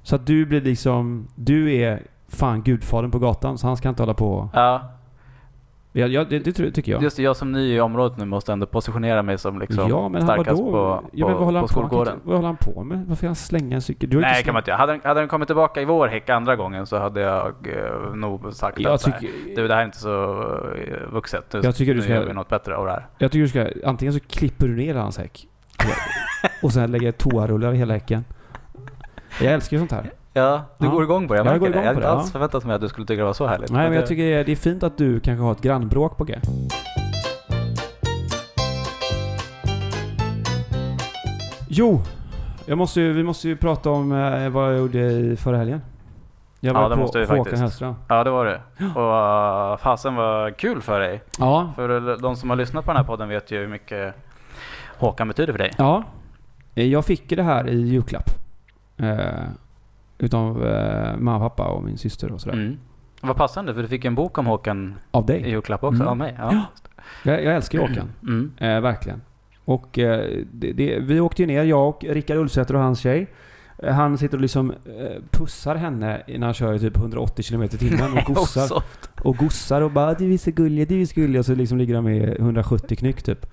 Så 0.03 0.17
att 0.17 0.27
du 0.27 0.47
blir 0.47 0.61
liksom... 0.61 1.29
Du 1.35 1.75
är 1.75 2.03
fan 2.29 2.63
gudfadern 2.63 3.11
på 3.11 3.19
gatan 3.19 3.59
så 3.59 3.67
han 3.67 3.77
ska 3.77 3.89
inte 3.89 4.03
hålla 4.03 4.15
på... 4.15 4.49
ja. 4.53 4.83
Ja, 5.95 6.07
ja 6.07 6.25
det, 6.25 6.39
det 6.39 6.71
tycker 6.71 6.93
jag. 6.93 7.03
Just 7.03 7.17
det, 7.17 7.23
jag 7.23 7.37
som 7.37 7.53
ny 7.53 7.75
i 7.77 7.81
området 7.81 8.19
nu 8.19 8.25
måste 8.25 8.53
ändå 8.53 8.67
positionera 8.67 9.23
mig 9.23 9.39
som 9.39 9.59
liksom 9.61 9.89
ja, 9.89 10.09
men 10.09 10.23
han, 10.23 10.29
starkast 10.37 10.63
vadå? 10.63 10.73
på, 10.73 11.05
ja, 11.13 11.27
men 11.29 11.37
vad 11.37 11.45
håller 11.45 11.61
på, 11.61 11.67
han 11.67 11.69
på 11.69 11.75
på? 11.75 11.81
Han 11.81 11.89
skolgården. 11.91 12.15
inte- 12.15 12.27
Vad 12.29 12.37
håller 12.37 12.47
han 12.47 12.57
på 12.57 12.85
med? 12.85 13.07
Varför 13.09 13.27
han 13.27 13.37
slänga 13.37 13.75
en 13.75 13.83
cykel? 13.83 14.11
Du 14.11 14.21
Nej, 14.21 14.31
inte 14.31 14.43
kan 14.45 14.55
man 14.55 14.61
inte. 14.61 14.73
Hade 14.73 15.01
hade 15.05 15.21
den 15.21 15.29
kommit 15.29 15.49
tillbaka 15.49 15.81
i 15.83 15.85
vår 15.85 16.09
häck 16.09 16.31
andra 16.31 16.57
gången 16.57 16.87
så 16.87 16.99
hade 16.99 17.21
jag 17.21 17.47
eh, 17.47 18.15
nog 18.15 18.55
sagt 18.55 18.81
Jag 18.81 18.93
att 18.93 19.07
här, 19.07 19.13
tycker- 19.21 19.57
du, 19.57 19.69
det 19.69 19.75
här 19.75 19.81
är 19.81 19.85
inte 19.85 19.99
så 19.99 20.43
eh, 20.75 21.13
vuxet. 21.13 21.53
Nu, 21.53 21.61
Jag 21.63 21.77
tycker 21.77 21.93
du 21.95 21.99
nu 22.01 22.05
ska- 22.05 22.15
gör 22.15 22.27
vi 22.27 22.33
något 22.33 22.49
bättre 22.49 22.77
av 22.77 22.87
det 22.87 22.93
här. 22.93 23.07
Jag 23.19 23.33
tycker 23.33 23.43
du 23.43 23.49
ska... 23.49 23.89
Antingen 23.89 24.13
så 24.15 24.21
klipper 24.21 24.67
du 24.69 24.77
ner 24.77 24.95
hans 24.95 25.19
häck. 25.19 25.49
Och 26.63 26.73
sen 26.73 26.91
lägger 26.93 27.13
toarullar 27.13 27.73
i 27.73 27.77
hela 27.77 27.95
häcken. 27.95 28.25
Jag 29.41 29.53
älskar 29.53 29.77
ju 29.77 29.79
sånt 29.81 29.93
här. 29.93 30.11
Ja, 30.33 30.63
du 30.79 30.87
Ja. 30.87 30.93
går 30.93 31.03
igång 31.03 31.29
på 31.29 31.35
det. 31.35 31.39
Jag 31.39 31.47
Jag 31.47 31.61
går 31.61 31.67
det. 31.67 31.71
igång 31.73 31.85
Jag 31.85 31.95
på 31.95 32.01
hade 32.01 32.07
det, 32.07 32.11
inte 32.13 32.19
alls 32.21 32.27
ja. 32.29 32.33
förväntat 32.33 32.65
mig 32.65 32.75
att 32.75 32.81
du 32.81 32.89
skulle 32.89 33.07
tycka 33.07 33.19
det 33.21 33.25
var 33.27 33.33
så 33.33 33.47
härligt. 33.47 33.71
Nej, 33.71 33.83
men 33.83 33.91
det- 33.93 33.97
jag 33.99 34.07
tycker 34.09 34.45
det 34.45 34.53
är 34.53 34.57
fint 34.57 34.83
att 34.83 34.99
du 34.99 35.21
kanske 35.21 35.43
har 35.43 35.53
ett 35.53 35.61
grannbråk 35.63 36.17
på 36.17 36.25
G. 36.25 36.39
Jo, 41.69 42.01
jag 42.67 42.79
måste 42.79 43.01
ju, 43.01 43.13
vi 43.13 43.23
måste 43.23 43.49
ju 43.49 43.57
prata 43.57 43.91
om 43.91 44.13
eh, 44.13 44.49
vad 44.49 44.69
jag 44.73 44.79
gjorde 44.79 44.99
i 44.99 45.37
förra 45.37 45.57
helgen. 45.57 45.83
Jag 46.61 46.77
Ja, 46.77 46.81
var 46.83 46.89
det 46.91 46.95
på 46.97 47.01
måste 47.01 47.19
vi 47.19 47.25
Håkan 47.25 47.45
faktiskt. 47.45 47.61
Hellström. 47.63 47.95
Ja, 48.09 48.25
det 48.25 48.31
var 48.31 48.45
det. 48.45 48.61
Och 48.95 49.73
uh, 49.73 49.77
fasen 49.77 50.15
var 50.15 50.51
kul 50.51 50.83
för 50.83 51.01
dig. 51.01 51.23
Ja, 51.39 51.73
För 51.77 52.17
de 52.23 52.37
som 52.37 52.51
har 52.51 52.57
lyssnat 52.57 52.85
på 52.85 52.91
den 52.91 52.97
här 52.97 53.05
podden 53.05 53.29
vet 53.29 53.51
ju 53.51 53.59
hur 53.59 53.69
mycket 53.69 54.15
Håkan 55.07 55.29
betyder 55.29 55.53
för 55.53 55.59
dig. 55.59 55.71
ja. 55.79 56.05
Eh, 56.75 56.87
Jag 56.87 57.05
fick 57.05 57.29
det 57.29 57.43
här 57.43 57.69
i 57.69 57.81
julklapp. 57.81 58.31
Eh, 58.97 59.17
utav 60.19 60.67
eh, 60.67 61.17
mamma, 61.17 61.49
pappa 61.49 61.65
och 61.69 61.83
min 61.83 61.99
syster 61.99 62.33
och 62.33 62.41
sådär. 62.41 62.57
Mm. 62.57 62.79
Vad 63.21 63.37
passande, 63.37 63.75
för 63.75 63.83
du 63.83 63.89
fick 63.89 64.05
en 64.05 64.15
bok 64.15 64.39
om 64.39 64.47
Håkan 64.47 64.95
Av 65.11 65.25
i 65.25 65.27
dig. 65.27 65.51
julklapp 65.51 65.85
också, 65.85 65.95
Mm. 65.95 66.09
av 66.09 66.17
mig. 66.17 66.35
Ja. 66.39 66.53
Ja. 66.53 66.63
Jag, 67.33 67.45
jag 67.45 67.55
älskar 67.57 67.79
Håkan. 67.79 68.13
Mm. 68.23 68.53
Eh, 68.59 68.81
verkligen. 68.81 69.21
Och 69.65 69.99
eh, 69.99 70.27
det, 70.53 70.73
det, 70.73 70.99
vi 70.99 71.21
åkte 71.21 71.43
ju 71.43 71.47
ner, 71.47 71.63
jag 71.65 71.89
och 71.89 72.05
Rickard 72.05 72.37
Ullsäter 72.37 72.75
och 72.77 72.83
hans 72.83 73.01
tjej. 73.01 73.27
Eh, 73.79 73.95
Han 73.95 74.19
sitter 74.19 74.37
och 74.37 74.41
liksom 74.41 74.73
pussar 75.31 75.75
henne 75.77 76.23
när 76.29 76.45
han 76.45 76.55
kör 76.55 76.75
i 76.75 76.79
typ 76.79 76.97
180 76.97 77.45
km 77.49 77.63
i 77.63 77.69
timmen 77.69 78.13
och 78.19 78.25
gossar. 78.35 78.83
och 79.23 79.37
gossar 79.37 79.81
och 79.83 79.91
bara 79.91 80.15
'Du 80.15 80.33
är 80.35 80.39
så 80.39 80.51
gullig, 80.51 80.89
du 80.89 81.03
är 81.03 81.07
så 81.07 81.15
gullig' 81.21 81.39
och 81.39 81.47
så 81.47 81.55
liksom 81.55 81.79
ligger 81.79 81.95
de 81.95 82.05
med 82.05 82.37
170 82.41 82.97
knyck 82.97 83.23
typ. 83.23 83.47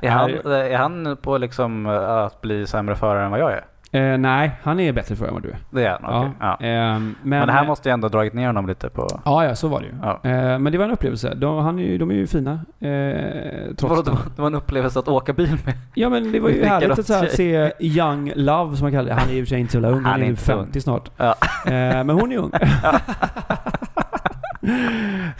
Är 0.00 0.10
han, 0.10 0.30
Här- 0.30 0.50
är 0.50 0.76
han 0.78 1.16
på 1.22 1.38
liksom 1.38 1.86
uh, 1.86 2.08
att 2.10 2.40
bli 2.40 2.66
sämre 2.66 2.96
förare 2.96 3.24
än 3.24 3.30
vad 3.30 3.40
jag 3.40 3.52
är? 3.52 3.64
Eh, 3.92 4.18
nej, 4.18 4.50
han 4.62 4.80
är 4.80 4.92
bättre 4.92 5.16
för 5.16 5.26
än 5.26 5.34
vad 5.34 5.42
du 5.42 5.50
är. 5.50 5.58
Det 5.70 5.84
är 5.84 5.98
han? 6.02 6.18
okej. 6.20 6.30
Ja. 6.40 6.56
Ehm, 6.60 7.14
men, 7.22 7.38
Men, 7.38 7.46
det 7.46 7.52
här 7.52 7.66
måste 7.66 7.88
ju 7.88 7.92
ändå 7.92 8.08
dragit 8.08 8.32
ner 8.32 8.46
honom 8.46 8.66
lite 8.66 8.88
på... 8.90 9.20
Ja, 9.24 9.44
ja, 9.44 9.54
så 9.54 9.68
var 9.68 9.80
det 9.80 9.86
ju. 9.86 9.92
Ja. 10.02 10.30
Eh, 10.30 10.58
men 10.58 10.72
det 10.72 10.78
var 10.78 10.84
en 10.84 10.90
upplevelse. 10.90 11.34
De, 11.34 11.58
han 11.58 11.78
är 11.78 11.82
ju, 11.82 11.98
de 11.98 12.10
är 12.10 12.14
ju 12.14 12.26
fina. 12.26 12.52
Eh, 12.80 13.74
trots 13.76 13.82
Vadå, 13.82 14.02
det. 14.02 14.10
var, 14.10 14.18
det 14.36 14.42
var 14.42 14.46
en 14.46 14.54
upplevelse 14.54 14.98
att 14.98 15.08
åka 15.08 15.32
bil 15.32 15.56
med? 15.64 15.74
Ja 15.94 16.08
men 16.08 16.32
det 16.32 16.40
var 16.40 16.48
ju 16.48 16.64
härligt 16.66 16.98
att 16.98 17.06
tjej. 17.06 17.30
se 17.30 17.72
Young 17.80 18.32
Love 18.36 18.76
som 18.76 18.84
man 18.84 18.92
kallar 18.92 19.04
det. 19.08 19.14
Han 19.20 19.28
är 19.30 19.34
i 19.34 19.42
och 19.42 19.44
för 19.44 19.48
sig 19.48 19.60
inte 19.60 19.72
så 19.72 19.78
ung. 19.78 19.84
Han, 19.94 20.04
Han 20.04 20.14
är 20.14 20.18
är 20.18 20.24
ju 20.24 20.30
inte 20.30 20.42
så 20.42 20.52
ung. 20.52 20.64
50 20.64 20.80
snart. 20.80 21.10
Ja. 21.16 21.34
Eh, 21.66 22.04
men 22.04 22.10
hon 22.10 22.32
är 22.32 22.36
ung. 22.36 22.50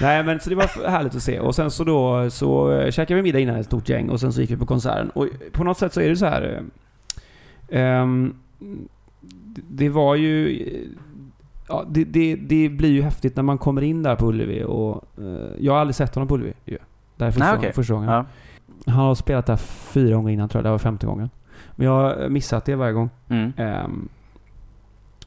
Nej 0.00 0.24
men 0.24 0.40
så 0.40 0.50
det 0.50 0.56
var 0.56 0.88
härligt 0.90 1.14
att 1.14 1.22
se. 1.22 1.40
Och 1.40 1.54
sen 1.54 1.70
så 1.70 1.84
då 1.84 2.30
så 2.30 2.72
eh, 2.72 2.90
käkade 2.90 3.14
vi 3.16 3.22
middag 3.22 3.38
innan 3.38 3.56
ett 3.56 3.66
stort 3.66 3.88
gäng 3.88 4.08
och 4.10 4.20
sen 4.20 4.32
så 4.32 4.40
gick 4.40 4.50
vi 4.50 4.56
på 4.56 4.66
konserten. 4.66 5.10
Och 5.10 5.26
på 5.52 5.64
något 5.64 5.78
sätt 5.78 5.92
så 5.92 6.00
är 6.00 6.08
det 6.08 6.16
så 6.16 6.26
här. 6.26 6.62
ehm, 7.68 8.34
det- 9.68 9.88
var 9.88 10.14
ju... 10.14 10.64
Ja, 11.68 11.84
det, 11.88 12.04
det, 12.04 12.34
det 12.36 12.68
blir 12.68 12.90
ju 12.90 13.02
häftigt 13.02 13.36
när 13.36 13.42
man 13.42 13.58
kommer 13.58 13.82
in 13.82 14.02
där 14.02 14.16
på 14.16 14.26
Ullevi 14.28 14.64
och... 14.64 15.04
eh, 15.18 15.50
jag 15.58 15.72
har 15.72 15.80
aldrig 15.80 15.94
sett 15.94 16.14
honom 16.14 16.28
på 16.28 16.34
Ullevi 16.34 16.52
ju. 16.64 16.78
Det 17.16 17.24
här 17.24 17.28
är 17.28 17.32
första, 17.32 17.46
gången- 17.46 17.58
okej. 17.58 17.72
första 17.72 17.94
gången. 17.94 18.08
Ja. 18.08 18.24
Han 18.86 18.94
har 18.94 19.14
spelat 19.14 19.46
där 19.46 19.56
fyra 19.56 20.14
gånger 20.14 20.32
innan 20.32 20.48
tror 20.48 20.58
jag. 20.58 20.64
Det 20.64 20.70
var 20.70 20.78
femte 20.78 21.06
gången. 21.06 21.30
Men 21.76 21.86
jag 21.86 21.92
har 21.92 22.28
missat 22.28 22.64
det 22.64 22.74
varje 22.74 22.92
gång. 22.92 23.10
Mm. 23.28 23.52
Ehm, 23.56 24.08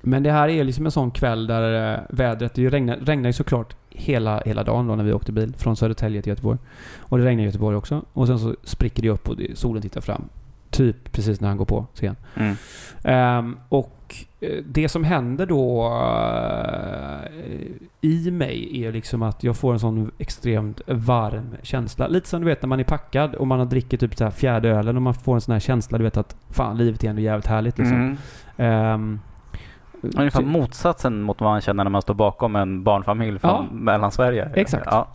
men 0.02 0.24
det 0.24 0.32
här 0.32 0.50
är 0.50 0.64
liksom 0.64 0.86
en 0.86 0.92
sån 0.92 1.12
kväll 1.12 1.48
där 1.48 1.94
eh, 1.94 2.00
vädret, 2.10 2.54
det 2.54 2.70
regnar, 2.70 2.98
regnar 2.98 3.30
ju 3.30 3.34
såklart 3.34 3.76
hela, 3.90 4.42
hela 4.46 4.64
dagen 4.64 4.88
då 4.88 4.96
när 4.96 5.04
vi 5.04 5.14
åkte 5.14 5.32
bil 5.32 5.54
från 5.58 5.76
Södertälje 5.76 6.22
till 6.22 6.30
Göteborg. 6.30 6.60
Och 7.00 7.18
det 7.18 7.26
regnar 7.26 7.44
i 7.44 7.46
Göteborg 7.46 7.78
också. 7.78 8.06
Och 8.14 8.28
sen 8.28 8.40
så 8.40 8.56
spricker 8.64 9.02
det 9.02 9.10
upp 9.10 9.30
och 9.30 9.36
solen 9.54 9.82
tittar 9.82 10.02
fram. 10.02 10.24
Typ 10.70 11.12
precis 11.12 11.42
när 11.42 11.48
han 11.48 11.58
går 11.58 11.66
på 11.66 11.86
scen. 11.94 12.16
Mm. 12.36 12.56
Ehm, 13.04 13.58
och 13.70 14.16
eh, 14.40 14.64
det 14.66 14.90
som 14.90 15.04
händer 15.04 15.46
då 15.46 15.86
eh, 17.34 17.72
i 18.02 18.32
mig 18.32 18.84
är 18.84 18.92
liksom 18.92 19.22
att 19.22 19.44
jag 19.44 19.58
får 19.58 19.74
en 19.74 19.80
sån 19.80 20.12
extremt 20.18 20.82
varm 20.88 21.56
känsla. 21.62 22.08
Lite 22.08 22.28
som 22.28 22.42
du 22.42 22.48
vet 22.48 22.62
när 22.62 22.68
man 22.68 22.80
är 22.80 22.84
packad 22.84 23.36
och 23.36 23.48
man 23.48 23.60
har 23.60 23.66
drickit 23.66 24.00
typ 24.00 24.16
så 24.16 24.24
här 24.24 24.32
fjärde 24.32 24.70
ölen 24.70 24.96
och 24.96 25.02
man 25.02 25.14
får 25.14 25.36
en 25.36 25.42
sån 25.42 25.52
här 25.52 25.60
känsla 25.60 25.98
du 25.98 26.04
vet 26.04 26.18
att 26.18 26.36
fan 26.50 26.78
livet 26.78 27.04
är 27.04 27.10
ändå 27.10 27.22
jävligt 27.22 27.48
härligt 27.48 27.78
liksom. 27.78 27.98
Mm. 27.98 28.18
Ehm, 28.58 29.20
Ungefär 30.02 30.42
motsatsen 30.42 31.22
mot 31.22 31.42
vad 31.42 31.50
man 31.50 31.62
känner 31.62 31.84
när 31.84 31.92
man 31.92 32.02
står 32.02 32.14
bakom 32.14 32.56
en 32.56 32.84
barnfamilj 32.84 33.40
från 33.40 33.52
Ja. 33.52 33.66
Mellansverige. 33.72 34.50
Exakt. 34.56 34.86
Ja. 34.86 35.08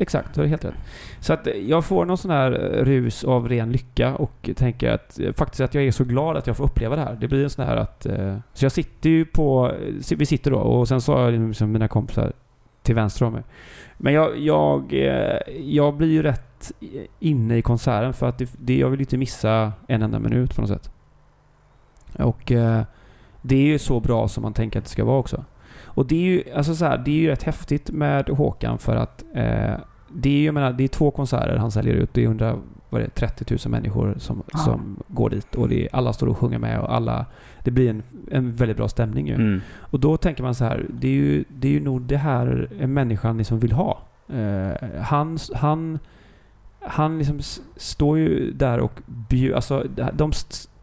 Exakt, 0.00 0.34
du 0.34 0.40
har 0.40 0.46
helt 0.48 0.64
rätt. 0.64 0.74
Så 1.20 1.32
att 1.32 1.48
jag 1.66 1.84
får 1.84 2.04
någon 2.04 2.18
sån 2.18 2.30
här 2.30 2.52
eh, 2.52 2.84
rus 2.84 3.24
av 3.24 3.48
ren 3.48 3.72
lycka 3.72 4.14
och 4.16 4.50
tänker 4.56 4.90
att 4.92 5.20
eh, 5.20 5.32
faktiskt 5.32 5.60
att 5.60 5.74
jag 5.74 5.84
är 5.84 5.90
så 5.92 6.04
glad 6.04 6.36
att 6.36 6.46
jag 6.46 6.56
får 6.56 6.64
uppleva 6.64 6.96
det 6.96 7.02
här. 7.02 7.16
Det 7.20 7.28
blir 7.28 7.44
en 7.44 7.50
sån 7.50 7.66
här 7.66 7.76
att... 7.76 8.06
eh, 8.06 8.36
Så 8.52 8.64
jag 8.64 8.72
sitter 8.72 9.10
ju 9.10 9.24
på... 9.24 9.72
Vi 10.16 10.26
sitter 10.26 10.50
då 10.50 10.58
och 10.58 10.88
sen 10.88 11.00
har 11.06 11.20
jag 11.30 11.48
liksom 11.48 11.72
mina 11.72 11.88
kompisar 11.88 12.32
till 12.82 12.94
vänster 12.94 13.24
om 13.26 13.32
mig. 13.32 13.42
Men 13.96 14.12
jag, 14.12 14.38
jag, 14.38 14.92
jag 15.64 15.94
blir 15.96 16.08
ju 16.08 16.22
rätt 16.22 16.72
inne 17.18 17.56
i 17.56 17.62
konserten 17.62 18.12
för 18.12 18.28
att 18.28 18.42
det, 18.58 18.78
jag 18.78 18.88
vill 18.90 19.00
inte 19.00 19.16
missa 19.16 19.72
en 19.86 20.02
enda 20.02 20.18
minut 20.18 20.54
på 20.54 20.60
något 20.60 20.70
sätt. 20.70 20.90
Och 22.18 22.52
det 23.48 23.56
är 23.56 23.66
ju 23.66 23.78
så 23.78 24.00
bra 24.00 24.28
som 24.28 24.42
man 24.42 24.52
tänker 24.52 24.78
att 24.78 24.84
det 24.84 24.90
ska 24.90 25.04
vara 25.04 25.18
också. 25.18 25.44
Och 25.84 26.06
det 26.06 26.16
är 26.16 26.20
ju, 26.22 26.42
alltså 26.56 26.74
så 26.74 26.84
här, 26.84 26.98
det 27.04 27.10
är 27.10 27.14
ju 27.20 27.28
rätt 27.28 27.42
häftigt 27.42 27.90
med 27.90 28.28
Håkan 28.28 28.78
för 28.78 28.96
att 28.96 29.24
eh, 29.34 29.74
det 30.12 30.28
är 30.30 30.40
ju, 30.40 30.52
menar, 30.52 30.72
det 30.72 30.84
är 30.84 30.88
två 30.88 31.10
konserter 31.10 31.56
han 31.56 31.70
säljer 31.70 31.94
ut. 31.94 32.14
Det 32.14 32.20
är 32.20 32.24
100, 32.24 32.56
vad 32.90 33.00
är 33.00 33.04
det, 33.04 33.10
30 33.10 33.44
000 33.64 33.70
människor 33.70 34.14
som, 34.18 34.42
Ja. 34.52 34.58
som 34.58 35.02
går 35.08 35.30
dit. 35.30 35.54
Och 35.54 35.68
det 35.68 35.88
alla 35.92 36.12
står 36.12 36.26
och 36.26 36.38
sjunger 36.38 36.58
med 36.58 36.80
och 36.80 36.94
alla... 36.94 37.26
Det 37.64 37.70
blir 37.70 37.90
en, 37.90 38.02
en 38.30 38.52
väldigt 38.56 38.76
bra 38.76 38.88
stämning 38.88 39.28
ju. 39.28 39.34
Mm. 39.34 39.60
Och 39.78 40.00
då 40.00 40.16
tänker 40.16 40.42
man 40.42 40.54
så 40.54 40.64
här, 40.64 40.86
det 41.00 41.08
är 41.08 41.12
ju, 41.12 41.44
det 41.48 41.68
är 41.68 41.72
ju 41.72 41.80
nog 41.80 42.02
det 42.02 42.16
här 42.16 42.68
människan 42.86 43.38
liksom 43.38 43.58
vill 43.58 43.72
ha. 43.72 43.98
Eh, 44.28 45.00
han, 45.00 45.38
han, 45.54 45.98
han 46.80 47.18
liksom 47.18 47.40
står 47.76 48.18
ju 48.18 48.52
där 48.52 48.78
och 48.80 48.92
bjud, 49.06 49.54
alltså 49.54 49.86
de 50.12 50.32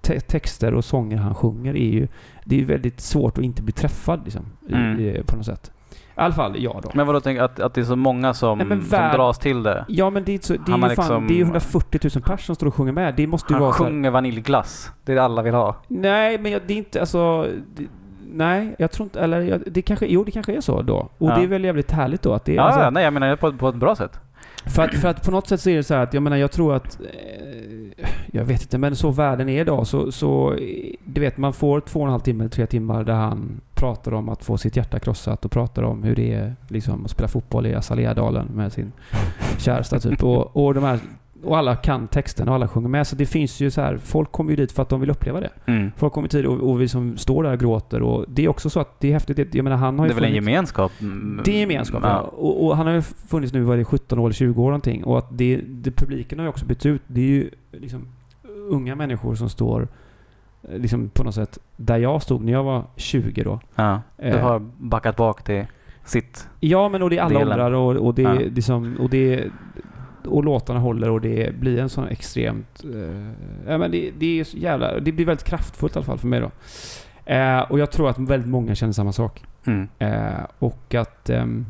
te- 0.06 0.20
texter 0.20 0.74
och 0.74 0.86
sånger 0.86 1.18
han 1.18 1.36
sjunger 1.36 1.76
är 1.76 1.89
ju, 1.89 2.08
det 2.45 2.56
är 2.56 2.60
ju 2.60 2.66
väldigt 2.66 3.01
svårt 3.01 3.38
att 3.38 3.43
inte 3.43 3.62
bli 3.62 3.72
träffad 3.74 4.22
liksom, 4.24 4.45
Mm. 4.70 4.99
i, 4.99 5.24
på 5.28 5.36
något 5.36 5.45
sätt. 5.45 5.72
I 5.91 6.20
alla 6.20 6.34
fall 6.34 6.56
jag 6.58 6.80
då. 6.84 6.91
Men 6.93 7.08
vadå, 7.08 7.20
tänk 7.20 7.39
att, 7.39 7.60
att 7.60 7.74
det 7.74 7.82
är 7.82 7.86
så 7.86 7.95
många 7.95 8.34
som, 8.34 8.58
Nej, 8.58 8.68
som 8.82 8.99
dras 9.14 9.39
till 9.39 9.64
det? 9.64 9.86
Ja 9.88 10.10
men 10.10 10.24
det 10.24 10.32
är, 10.34 10.39
så, 10.41 10.53
det 10.53 10.72
är 10.72 10.76
ju 10.76 10.82
fan, 10.82 10.89
liksom- 10.89 11.28
det 11.28 11.34
är 11.34 11.36
ju 11.38 11.41
140 11.43 11.99
000 12.03 12.10
personer 12.24 12.38
som 12.38 12.56
står 12.56 12.68
och 12.68 12.76
sjunger 12.76 12.91
med. 12.91 13.14
Det 13.16 13.28
måste 13.28 13.53
ju 13.53 13.56
Han 13.56 13.62
vara 13.64 13.74
så 13.74 13.84
här, 13.84 13.89
sjunger 13.91 14.10
vaniljglass. 14.12 14.91
Det 15.03 15.12
är 15.12 15.16
det 15.16 15.24
alla 15.24 15.41
vill 15.41 15.53
ha. 15.53 15.76
Nej, 15.88 16.38
men 16.39 16.51
jag, 16.51 16.62
det 16.68 16.74
är 16.74 16.78
inte, 16.78 16.99
alltså... 16.99 17.47
Det, 17.76 17.88
nej, 18.34 18.76
jag 18.80 18.91
tror 18.91 19.03
inte, 19.06 19.20
eller 19.20 19.64
det 19.68 19.82
kanske, 19.82 20.06
jo 20.06 20.24
det 20.24 20.32
kanske 20.32 20.56
är 20.56 20.62
så 20.62 20.82
då. 20.82 20.95
Och 21.18 21.30
Ja. 21.30 21.36
det 21.36 21.43
är 21.43 21.47
väl 21.47 21.64
jävligt 21.64 21.91
härligt 21.91 22.22
då 22.22 22.34
att 22.34 22.45
det 22.45 22.51
är, 22.51 22.56
Ja, 22.56 22.62
alltså, 22.62 22.89
nej 22.89 23.03
jag 23.03 23.14
menar 23.14 23.36
på, 23.36 23.53
på 23.53 23.70
ett 23.70 23.76
bra 23.76 23.95
sätt. 23.95 24.20
För 24.66 24.84
att, 24.84 24.95
för 24.95 25.08
att 25.08 25.24
på 25.24 25.32
något 25.32 25.47
sätt 25.47 25.62
så 25.62 25.70
är 25.70 25.76
det 25.76 25.84
så 25.84 25.93
här 25.93 26.03
att, 26.03 26.14
jag 26.14 26.24
menar 26.24 26.38
jag 26.38 26.51
tror 26.51 26.76
att... 26.76 26.99
Eh, 27.01 28.06
jag 28.32 28.45
vet 28.45 28.62
inte, 28.62 28.78
men 28.78 28.95
så 28.95 29.12
världen 29.12 29.49
är 29.49 29.62
idag 29.62 29.88
så, 29.88 30.12
så... 30.12 30.53
Eh, 30.53 30.93
du 31.03 31.22
vet, 31.22 31.38
man 31.38 31.53
får 31.53 31.82
två 31.82 31.99
och 31.99 32.06
en 32.06 32.12
halv 32.12 32.22
timme, 32.22 32.49
tre 32.49 32.66
timmar 32.66 33.03
där 33.03 33.14
han 33.14 33.62
pratar 33.74 34.14
om 34.14 34.30
att 34.30 34.43
få 34.43 34.58
sitt 34.58 34.76
hjärta 34.76 34.99
krossat 34.99 35.45
och 35.45 35.51
pratar 35.51 35.84
om 35.84 36.03
hur 36.03 36.16
det 36.16 36.34
är 36.34 36.56
liksom 36.68 37.06
att 37.06 37.12
spela 37.12 37.28
fotboll 37.28 37.66
i 37.66 37.76
Azaleadalen 37.76 38.47
med 38.47 38.74
sin 38.74 38.91
kärsta 39.58 39.99
typ. 39.99 40.24
Och, 40.24 40.66
och 40.66 40.74
de 40.74 40.84
här 40.84 40.99
och 41.46 41.58
alla 41.58 41.76
kan 41.76 42.08
texten 42.08 42.50
och 42.50 42.56
alla 42.56 42.68
sjunger 42.68 42.89
med. 42.89 43.08
Så 43.08 43.16
det 43.16 43.26
finns 43.26 43.60
ju 43.60 43.72
så 43.72 43.82
här, 43.82 43.98
folk 43.98 44.32
kommer 44.32 44.50
ju 44.52 44.56
dit 44.56 44.72
för 44.72 44.82
att 44.82 44.89
de 44.89 45.00
vill 45.00 45.10
uppleva 45.10 45.39
det. 45.39 45.50
Mm. 45.66 45.91
Folk 45.98 46.14
kommer 46.14 46.28
dit 46.28 46.46
och, 46.46 46.70
och 46.70 46.82
vi 46.82 46.88
som 46.88 47.18
står 47.18 47.43
där 47.43 47.52
och 47.54 47.60
gråter 47.60 48.02
och 48.02 48.26
det 48.28 48.46
är 48.46 48.50
också 48.50 48.70
så 48.70 48.80
att 48.80 49.00
det 49.00 49.08
är 49.10 49.14
häftigt. 49.14 49.38
Det- 49.38 49.56
Jag 49.56 49.64
menar 49.64 49.78
han 49.78 50.00
har 50.00 50.06
Det 50.08 50.12
är 50.14 50.16
väl 50.16 50.24
en 50.26 50.34
gemenskap? 50.36 50.91
Det 51.46 51.56
är 51.56 51.60
gemenskap, 51.60 52.00
ja. 52.04 52.20
Och, 52.20 52.66
och 52.66 52.78
han 52.78 52.88
har 52.88 52.93
ju 52.93 53.02
funnits 53.02 53.54
nu, 53.54 53.62
vad 53.62 53.74
är 53.74 53.78
det, 53.78 53.86
17 53.86 54.20
år 54.20 54.26
eller 54.26 54.34
20 54.34 54.62
år 54.64 54.66
någonting. 54.68 55.04
Och 55.04 55.18
att 55.18 55.28
det, 55.38 55.62
det, 55.68 55.91
publiken 55.91 56.39
har 56.39 56.46
ju 56.46 56.50
också 56.50 56.66
bytt 56.66 56.86
ut. 56.86 57.02
Det 57.08 57.22
är 57.22 57.26
ju 57.26 57.50
liksom 57.72 58.08
unga 58.70 58.96
människor 58.96 59.36
som 59.36 59.50
står 59.50 59.88
eh, 60.64 60.78
liksom 60.80 61.10
på 61.10 61.24
något 61.24 61.36
sätt 61.36 61.60
där 61.78 61.98
jag 61.98 62.22
stod 62.22 62.43
när 62.43 62.52
jag 62.52 62.64
var 62.64 62.84
20 62.96 63.43
då. 63.43 63.60
Ja. 63.76 64.02
Du 64.18 64.24
Eh, 64.24 64.39
har 64.41 64.60
backat 64.78 65.16
bak 65.16 65.43
till 65.43 65.66
sitt. 66.06 66.48
Ja, 66.60 66.89
men 66.89 67.02
och 67.04 67.10
det 67.10 67.18
är 67.18 67.22
alla 67.22 67.39
Delen. 67.39 67.52
åldrar 67.54 67.72
och, 67.72 67.96
och 68.08 68.14
det 68.16 68.22
Ja. 68.22 68.34
liksom, 68.34 68.96
och 69.00 69.10
det 69.10 69.43
och 70.26 70.43
låtarna 70.43 70.80
håller 70.80 71.09
och 71.09 71.21
det 71.21 71.55
blir 71.55 71.80
en 71.80 71.89
sån 71.89 72.07
extremt... 72.07 72.84
Eh, 72.84 73.32
ja, 73.67 73.78
men 73.78 73.91
det, 73.91 74.11
det 74.17 74.39
är 74.39 74.43
så 74.43 74.57
jävla... 74.57 74.99
Det 74.99 75.11
blir 75.11 75.26
väldigt 75.26 75.45
kraftfullt 75.45 75.95
i 75.95 75.97
alla 75.97 76.05
fall 76.05 76.17
för 76.17 76.28
mig 76.28 76.39
då. 76.39 76.51
Eh, 77.26 77.59
och 77.59 77.80
jag 77.80 77.91
tror 77.91 78.09
att 78.09 78.19
väldigt 78.19 78.49
många 78.49 78.76
känner 78.76 78.93
samma 78.93 79.11
sak. 79.11 79.43
Mm. 79.65 79.88
Eh, 79.99 80.45
och 80.59 80.95
att... 80.95 81.30
ehm, 81.30 81.65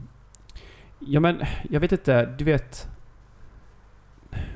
ja 1.00 1.20
men, 1.20 1.42
jag 1.70 1.80
vet 1.80 1.92
inte, 1.92 2.26
du 2.38 2.44
vet... 2.44 2.88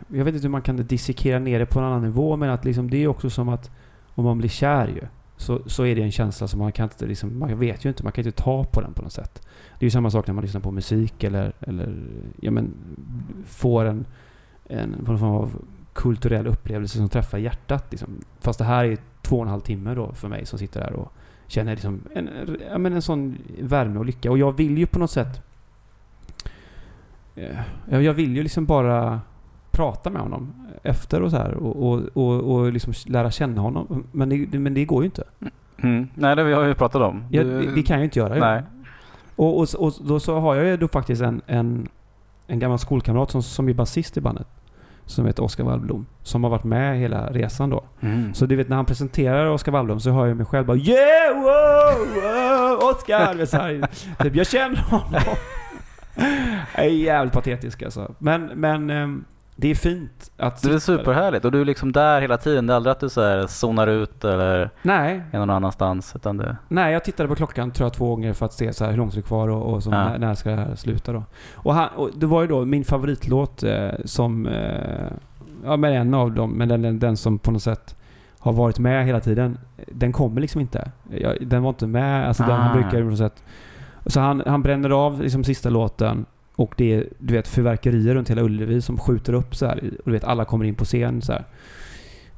Jag 0.07 0.25
vet 0.25 0.33
inte 0.33 0.45
hur 0.45 0.51
man 0.51 0.61
kan 0.61 0.77
dissekera 0.77 1.39
ner 1.39 1.59
det 1.59 1.65
på 1.65 1.79
en 1.79 1.85
annan 1.85 2.01
nivå, 2.01 2.35
men 2.35 2.49
att 2.49 2.65
liksom, 2.65 2.89
det 2.89 3.03
är 3.03 3.07
också 3.07 3.29
som 3.29 3.49
att 3.49 3.71
om 4.15 4.25
man 4.25 4.37
blir 4.37 4.49
kär 4.49 4.87
ju, 4.87 5.01
så, 5.39 5.61
så 5.65 5.85
är 5.85 5.95
det 5.95 6.01
en 6.01 6.11
känsla 6.11 6.47
som 6.47 6.59
man 6.59 6.71
kan 6.71 6.83
inte 6.83 7.05
liksom, 7.05 7.39
man 7.39 7.59
vet 7.59 7.85
ju 7.85 7.89
inte, 7.89 8.03
man 8.03 8.11
kan 8.11 8.25
inte 8.25 8.43
ta 8.43 8.63
på 8.63 8.81
den 8.81 8.93
på 8.93 9.01
något 9.01 9.13
sätt. 9.13 9.47
Det 9.79 9.83
är 9.83 9.87
ju 9.87 9.91
samma 9.91 10.11
sak 10.11 10.27
när 10.27 10.33
man 10.33 10.43
lyssnar 10.43 10.61
på 10.61 10.71
musik 10.71 11.23
eller, 11.23 11.53
eller 11.59 11.95
ja 12.41 12.51
men, 12.51 12.73
får 13.45 13.85
en, 13.85 14.05
en 14.65 14.89
någon 14.89 15.19
form 15.19 15.31
av 15.31 15.65
kulturell 15.93 16.47
upplevelse 16.47 16.97
som 16.97 17.09
träffar 17.09 17.37
hjärtat. 17.37 17.85
Liksom. 17.89 18.09
Fast 18.39 18.59
det 18.59 18.65
här 18.65 18.85
är 18.85 18.97
två 19.21 19.35
och 19.35 19.43
en 19.43 19.49
halv 19.49 19.61
timme 19.61 19.95
då 19.95 20.13
för 20.13 20.27
mig 20.27 20.45
som 20.45 20.59
sitter 20.59 20.79
där 20.79 20.93
och 20.93 21.11
känner 21.47 21.71
liksom 21.71 22.01
en, 22.15 22.29
ja, 22.71 22.77
men 22.77 22.93
en 22.93 23.01
sån 23.01 23.37
värme 23.61 23.99
och 23.99 24.05
lycka. 24.05 24.31
Och 24.31 24.37
jag 24.37 24.57
vill 24.57 24.77
ju 24.77 24.85
på 24.85 24.99
något 24.99 25.11
sätt... 25.11 25.41
Eh, 27.35 27.59
jag 27.89 28.13
vill 28.13 28.35
ju 28.35 28.43
liksom 28.43 28.65
bara 28.65 29.21
prata 29.71 30.09
med 30.09 30.21
honom 30.21 30.53
efter 30.83 31.21
och 31.21 31.31
så 31.31 31.37
här 31.37 31.53
och, 31.53 31.89
och, 31.91 32.01
och, 32.13 32.53
och 32.55 32.73
liksom 32.73 32.93
lära 33.05 33.31
känna 33.31 33.61
honom. 33.61 34.03
Men 34.11 34.29
det, 34.29 34.59
men 34.59 34.73
det 34.73 34.85
går 34.85 35.03
ju 35.03 35.05
inte. 35.05 35.23
Mm. 35.77 36.07
Nej, 36.15 36.35
det 36.35 36.41
har 36.41 36.63
vi 36.63 36.73
pratat 36.73 37.01
om. 37.01 37.23
Du- 37.29 37.43
det, 37.43 37.75
det 37.75 37.83
kan 37.83 37.93
jag 37.93 37.99
ju 37.99 38.05
inte 38.05 38.19
göra. 38.19 38.35
Nej. 38.35 38.63
Och, 39.35 39.59
och, 39.59 39.67
och 39.77 39.93
då 40.01 40.19
så 40.19 40.39
har 40.39 40.55
jag 40.55 40.65
ju 40.65 40.77
då 40.77 40.87
faktiskt 40.87 41.21
en, 41.21 41.41
en, 41.47 41.87
en 42.47 42.59
gammal 42.59 42.79
skolkamrat 42.79 43.31
som, 43.31 43.43
som 43.43 43.69
är 43.69 43.73
basist 43.73 44.17
i 44.17 44.21
bandet. 44.21 44.47
Som 45.05 45.25
heter 45.25 45.43
Oskar 45.43 45.63
Wallblom. 45.63 46.05
Som 46.23 46.43
har 46.43 46.51
varit 46.51 46.63
med 46.63 46.99
hela 46.99 47.27
resan 47.27 47.69
då. 47.69 47.83
Mm. 47.99 48.33
Så 48.33 48.45
du 48.45 48.55
vet 48.55 48.69
när 48.69 48.75
han 48.75 48.85
presenterar 48.85 49.45
Oskar 49.45 49.71
Wallblom 49.71 49.99
så 49.99 50.11
hör 50.11 50.27
jag 50.27 50.37
mig 50.37 50.45
själv 50.45 50.65
bara 50.65 50.77
Yeah! 50.77 51.35
Wow! 51.35 52.07
wow 52.15 52.89
Oskar! 52.89 54.23
Typ, 54.23 54.35
jag 54.35 54.47
känner 54.47 54.77
honom. 54.77 55.21
Jag 56.75 56.85
är 56.85 56.89
jävligt 56.89 57.33
patetisk 57.33 57.83
alltså. 57.83 58.15
Men, 58.17 58.45
men 58.45 58.89
ehm, 58.89 59.25
det 59.61 59.67
är 59.71 59.75
fint 59.75 60.31
att 60.37 60.61
Det 60.61 60.73
är 60.73 60.79
superhärligt 60.79 61.45
och 61.45 61.51
du 61.51 61.61
är 61.61 61.65
liksom 61.65 61.91
där 61.91 62.21
hela 62.21 62.37
tiden. 62.37 62.67
Det 62.67 62.73
är 62.73 62.75
aldrig 62.75 62.91
att 62.91 62.99
du 62.99 63.09
så 63.09 63.21
här 63.21 63.47
zonar 63.47 63.87
ut 63.87 64.23
eller 64.25 64.69
Nej, 64.81 65.21
är 65.31 65.39
någon 65.39 65.49
annanstans. 65.49 66.15
Utan 66.15 66.37
det, 66.37 66.57
nej, 66.67 66.93
jag 66.93 67.03
tittade 67.03 67.29
på 67.29 67.35
klockan 67.35 67.71
tror 67.71 67.85
jag 67.85 67.93
två 67.93 68.09
gånger 68.09 68.33
för 68.33 68.45
att 68.45 68.53
se 68.53 68.73
så 68.73 68.83
här, 68.83 68.91
hur 68.91 68.97
långt 68.97 69.13
det 69.13 69.19
är 69.19 69.21
kvar 69.21 69.47
och, 69.47 69.73
och 69.73 69.83
så, 69.83 69.89
Ja. 69.91 70.09
när, 70.09 70.17
när 70.17 70.35
ska 70.35 70.49
det 70.49 70.55
här 70.55 70.75
sluta 70.75 71.11
då. 71.13 71.23
Och, 71.55 71.73
han, 71.73 71.87
och 71.95 72.09
det 72.15 72.25
var 72.25 72.41
ju 72.41 72.47
då 72.47 72.65
min 72.65 72.83
favoritlåt 72.83 73.63
eh, 73.63 73.89
som... 74.05 74.45
Eh, 74.47 75.07
ja, 75.65 75.77
men 75.77 75.93
en 75.93 76.13
av 76.13 76.31
dem, 76.31 76.51
men 76.51 76.67
den, 76.69 76.81
den, 76.81 76.99
den 76.99 77.17
som 77.17 77.39
på 77.39 77.51
något 77.51 77.63
sätt 77.63 77.95
har 78.39 78.53
varit 78.53 78.79
med 78.79 79.05
hela 79.05 79.19
tiden. 79.19 79.57
Den 79.87 80.11
kommer 80.11 80.41
liksom 80.41 80.61
inte. 80.61 80.91
Jag, 81.09 81.47
den 81.47 81.63
var 81.63 81.69
inte 81.69 81.87
med. 81.87 82.27
Alltså 82.27 82.43
den, 82.43 82.51
han 82.55 82.71
Ah. 82.71 82.73
brukar 82.73 83.03
på 83.03 83.09
något 83.09 83.17
sätt... 83.17 83.43
Så 84.05 84.19
han, 84.19 84.43
han 84.47 84.61
bränner 84.63 84.89
av 84.89 85.21
liksom 85.21 85.43
sista 85.43 85.69
låten 85.69 86.25
och 86.59 86.73
det 86.77 86.93
är 86.93 87.07
du 87.19 87.33
vet 87.33 87.47
fyrverkerier 87.47 88.13
runt 88.15 88.29
hela 88.29 88.41
Ullevi 88.41 88.81
som 88.81 88.97
skjuter 88.97 89.33
upp 89.33 89.55
så 89.55 89.65
här. 89.65 89.75
Och 89.77 90.05
du 90.05 90.11
vet 90.11 90.23
alla 90.23 90.45
kommer 90.45 90.65
in 90.65 90.75
på 90.75 90.85
scen 90.85 91.21
så 91.21 91.31
här. 91.31 91.45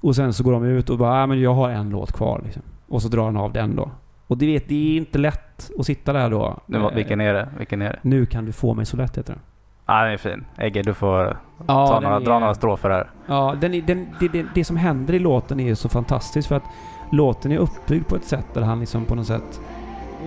Och 0.02 0.16
sen 0.16 0.34
så 0.34 0.44
går 0.44 0.52
de 0.52 0.64
ut 0.66 0.90
och 0.90 0.98
bara 0.98 1.24
ah, 1.24 1.28
men 1.28 1.42
jag 1.42 1.54
har 1.54 1.70
en 1.70 1.90
låt 1.90 2.12
kvar 2.12 2.42
liksom. 2.44 2.62
Och 2.88 3.02
så 3.02 3.08
drar 3.08 3.26
han 3.26 3.38
av 3.38 3.54
den 3.54 3.76
då. 3.76 3.92
Och 4.28 4.38
du 4.38 4.46
vet, 4.46 4.68
det 4.68 4.94
är 4.94 4.98
inte 4.98 5.18
lätt 5.18 5.72
att 5.80 5.86
sitta 5.86 6.14
där 6.14 6.30
då. 6.30 6.58
nu, 6.66 6.80
var- 6.80 6.90
Eh, 6.92 6.96
vilken 6.96 7.22
är 7.22 7.34
det? 7.34 7.48
Vilken 7.58 7.82
är 7.82 7.90
det? 7.90 8.00
Nu 8.02 8.26
kan 8.26 8.46
du 8.46 8.52
få 8.52 8.74
mig 8.74 8.86
så 8.86 8.98
lätt 8.98 9.18
heter 9.18 9.34
den. 9.34 9.42
Ja, 9.86 10.04
den 10.04 10.14
är 10.14 10.18
fin. 10.18 10.46
Egge, 10.58 10.82
du 10.82 10.94
får 10.94 11.38
Ja, 11.68 11.88
ta 11.88 12.00
några, 12.00 12.16
är- 12.16 12.20
dra 12.20 12.40
några 12.40 12.54
strofer 12.54 12.90
här. 12.90 13.10
Ja, 13.28 13.56
den, 13.62 13.74
är- 13.74 13.82
den, 13.82 14.08
det, 14.20 14.28
det, 14.28 14.46
det 14.56 14.64
som 14.64 14.78
händer 14.78 15.14
i 15.14 15.20
låten 15.20 15.60
är 15.60 15.66
ju 15.68 15.76
så 15.76 15.90
fantastiskt 15.90 16.48
för 16.48 16.56
att 16.56 16.64
låten 17.12 17.52
är 17.52 17.58
uppbyggd 17.58 18.08
på 18.08 18.16
ett 18.16 18.24
sätt 18.26 18.46
där 18.54 18.62
han 18.62 18.80
liksom 18.80 19.06
på 19.06 19.16
något 19.16 19.28
sätt 19.28 19.62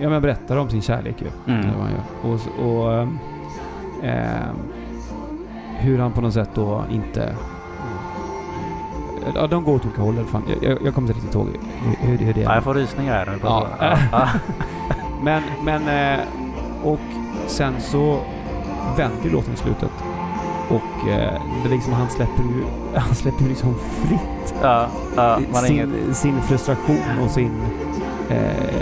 Ja 0.01 0.09
men 0.09 0.21
berättar 0.21 0.57
om 0.57 0.69
sin 0.69 0.81
kärlek 0.81 1.15
ju. 1.21 1.53
Mm. 1.53 1.65
Och, 2.23 2.65
och 2.65 3.07
ehm, 4.05 4.55
hur 5.77 5.99
han 5.99 6.11
på 6.11 6.21
något 6.21 6.33
sätt 6.33 6.49
då 6.55 6.83
inte... 6.91 7.35
Ja, 9.35 9.47
de 9.47 9.63
går 9.63 9.75
åt 9.75 9.85
olika 9.85 10.01
håll 10.01 10.15
i 10.15 10.19
alla 10.19 10.27
fall. 10.27 10.41
Jag, 10.47 10.71
jag, 10.71 10.81
jag 10.85 10.93
kommer 10.95 11.07
inte 11.07 11.19
riktigt 11.19 11.35
ihåg 11.35 11.47
hur, 11.83 12.07
hur, 12.09 12.17
hur 12.17 12.33
det 12.33 12.39
är. 12.41 12.43
Ja, 12.45 12.53
jag 12.55 12.63
får 12.63 12.73
rysningar 12.73 13.13
här 13.25 13.37
pratar. 13.37 13.77
Ja. 13.81 13.97
Ja. 14.11 14.27
Men, 15.23 15.43
men... 15.63 15.87
eh, 16.19 16.25
Och 16.83 16.99
sen 17.47 17.73
så 17.79 18.19
vänder 18.97 19.23
ju 19.23 19.29
låten 19.31 19.53
i 19.53 19.57
slutet. 19.57 19.91
Och 20.69 21.07
eh, 21.09 21.41
det 21.63 21.69
liksom, 21.69 21.93
han 21.93 22.09
släpper 22.09 22.43
ju... 22.43 22.63
Han 22.95 23.15
släpper 23.15 23.43
liksom 23.43 23.75
fritt 23.75 24.55
Ja, 24.61 24.87
ja, 25.15 25.39
sin, 25.53 25.75
inget... 25.75 26.17
sin 26.17 26.41
frustration 26.41 27.19
och 27.25 27.31
sin... 27.31 27.51
Eh, 28.29 28.37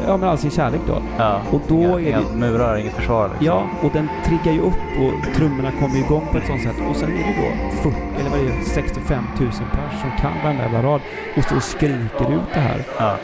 ja 0.08 0.18
men 0.18 0.30
all 0.30 0.38
sin 0.38 0.52
kärlek 0.52 0.82
då. 0.88 1.02
Ja, 1.18 1.42
Och 1.52 1.62
då 1.68 1.76
inga, 1.76 1.90
är 2.00 2.00
det... 2.00 2.10
inga 2.10 2.20
murar, 2.36 2.78
inget 2.78 2.94
försvar 2.94 3.28
liksom. 3.30 3.46
Ja, 3.46 3.68
och 3.82 3.90
den 3.94 4.10
triggar 4.26 4.52
ju 4.52 4.60
upp 4.62 4.74
och 5.00 5.36
trummorna 5.36 5.72
kommer 5.80 5.98
igång 5.98 6.28
på 6.32 6.38
ett 6.38 6.48
sånt 6.48 6.62
sätt. 6.62 6.76
Och 6.90 6.96
sen 6.96 7.10
är 7.12 7.18
det 7.18 7.36
då 7.42 7.72
40, 7.90 7.96
eller 8.20 8.30
vad 8.30 8.40
är 8.40 8.44
det, 8.46 8.64
65 8.66 9.24
000 9.40 9.50
pers 9.52 10.02
som 10.02 10.12
kan 10.22 10.32
varenda 10.44 10.64
jävla 10.64 10.84
rad 10.84 11.02
och 11.38 11.44
står 11.44 11.56
och 11.56 11.64
skriker 11.64 12.34
ut 12.34 12.54
det 12.54 12.60
här. 12.60 12.82
Ja. 13.00 13.16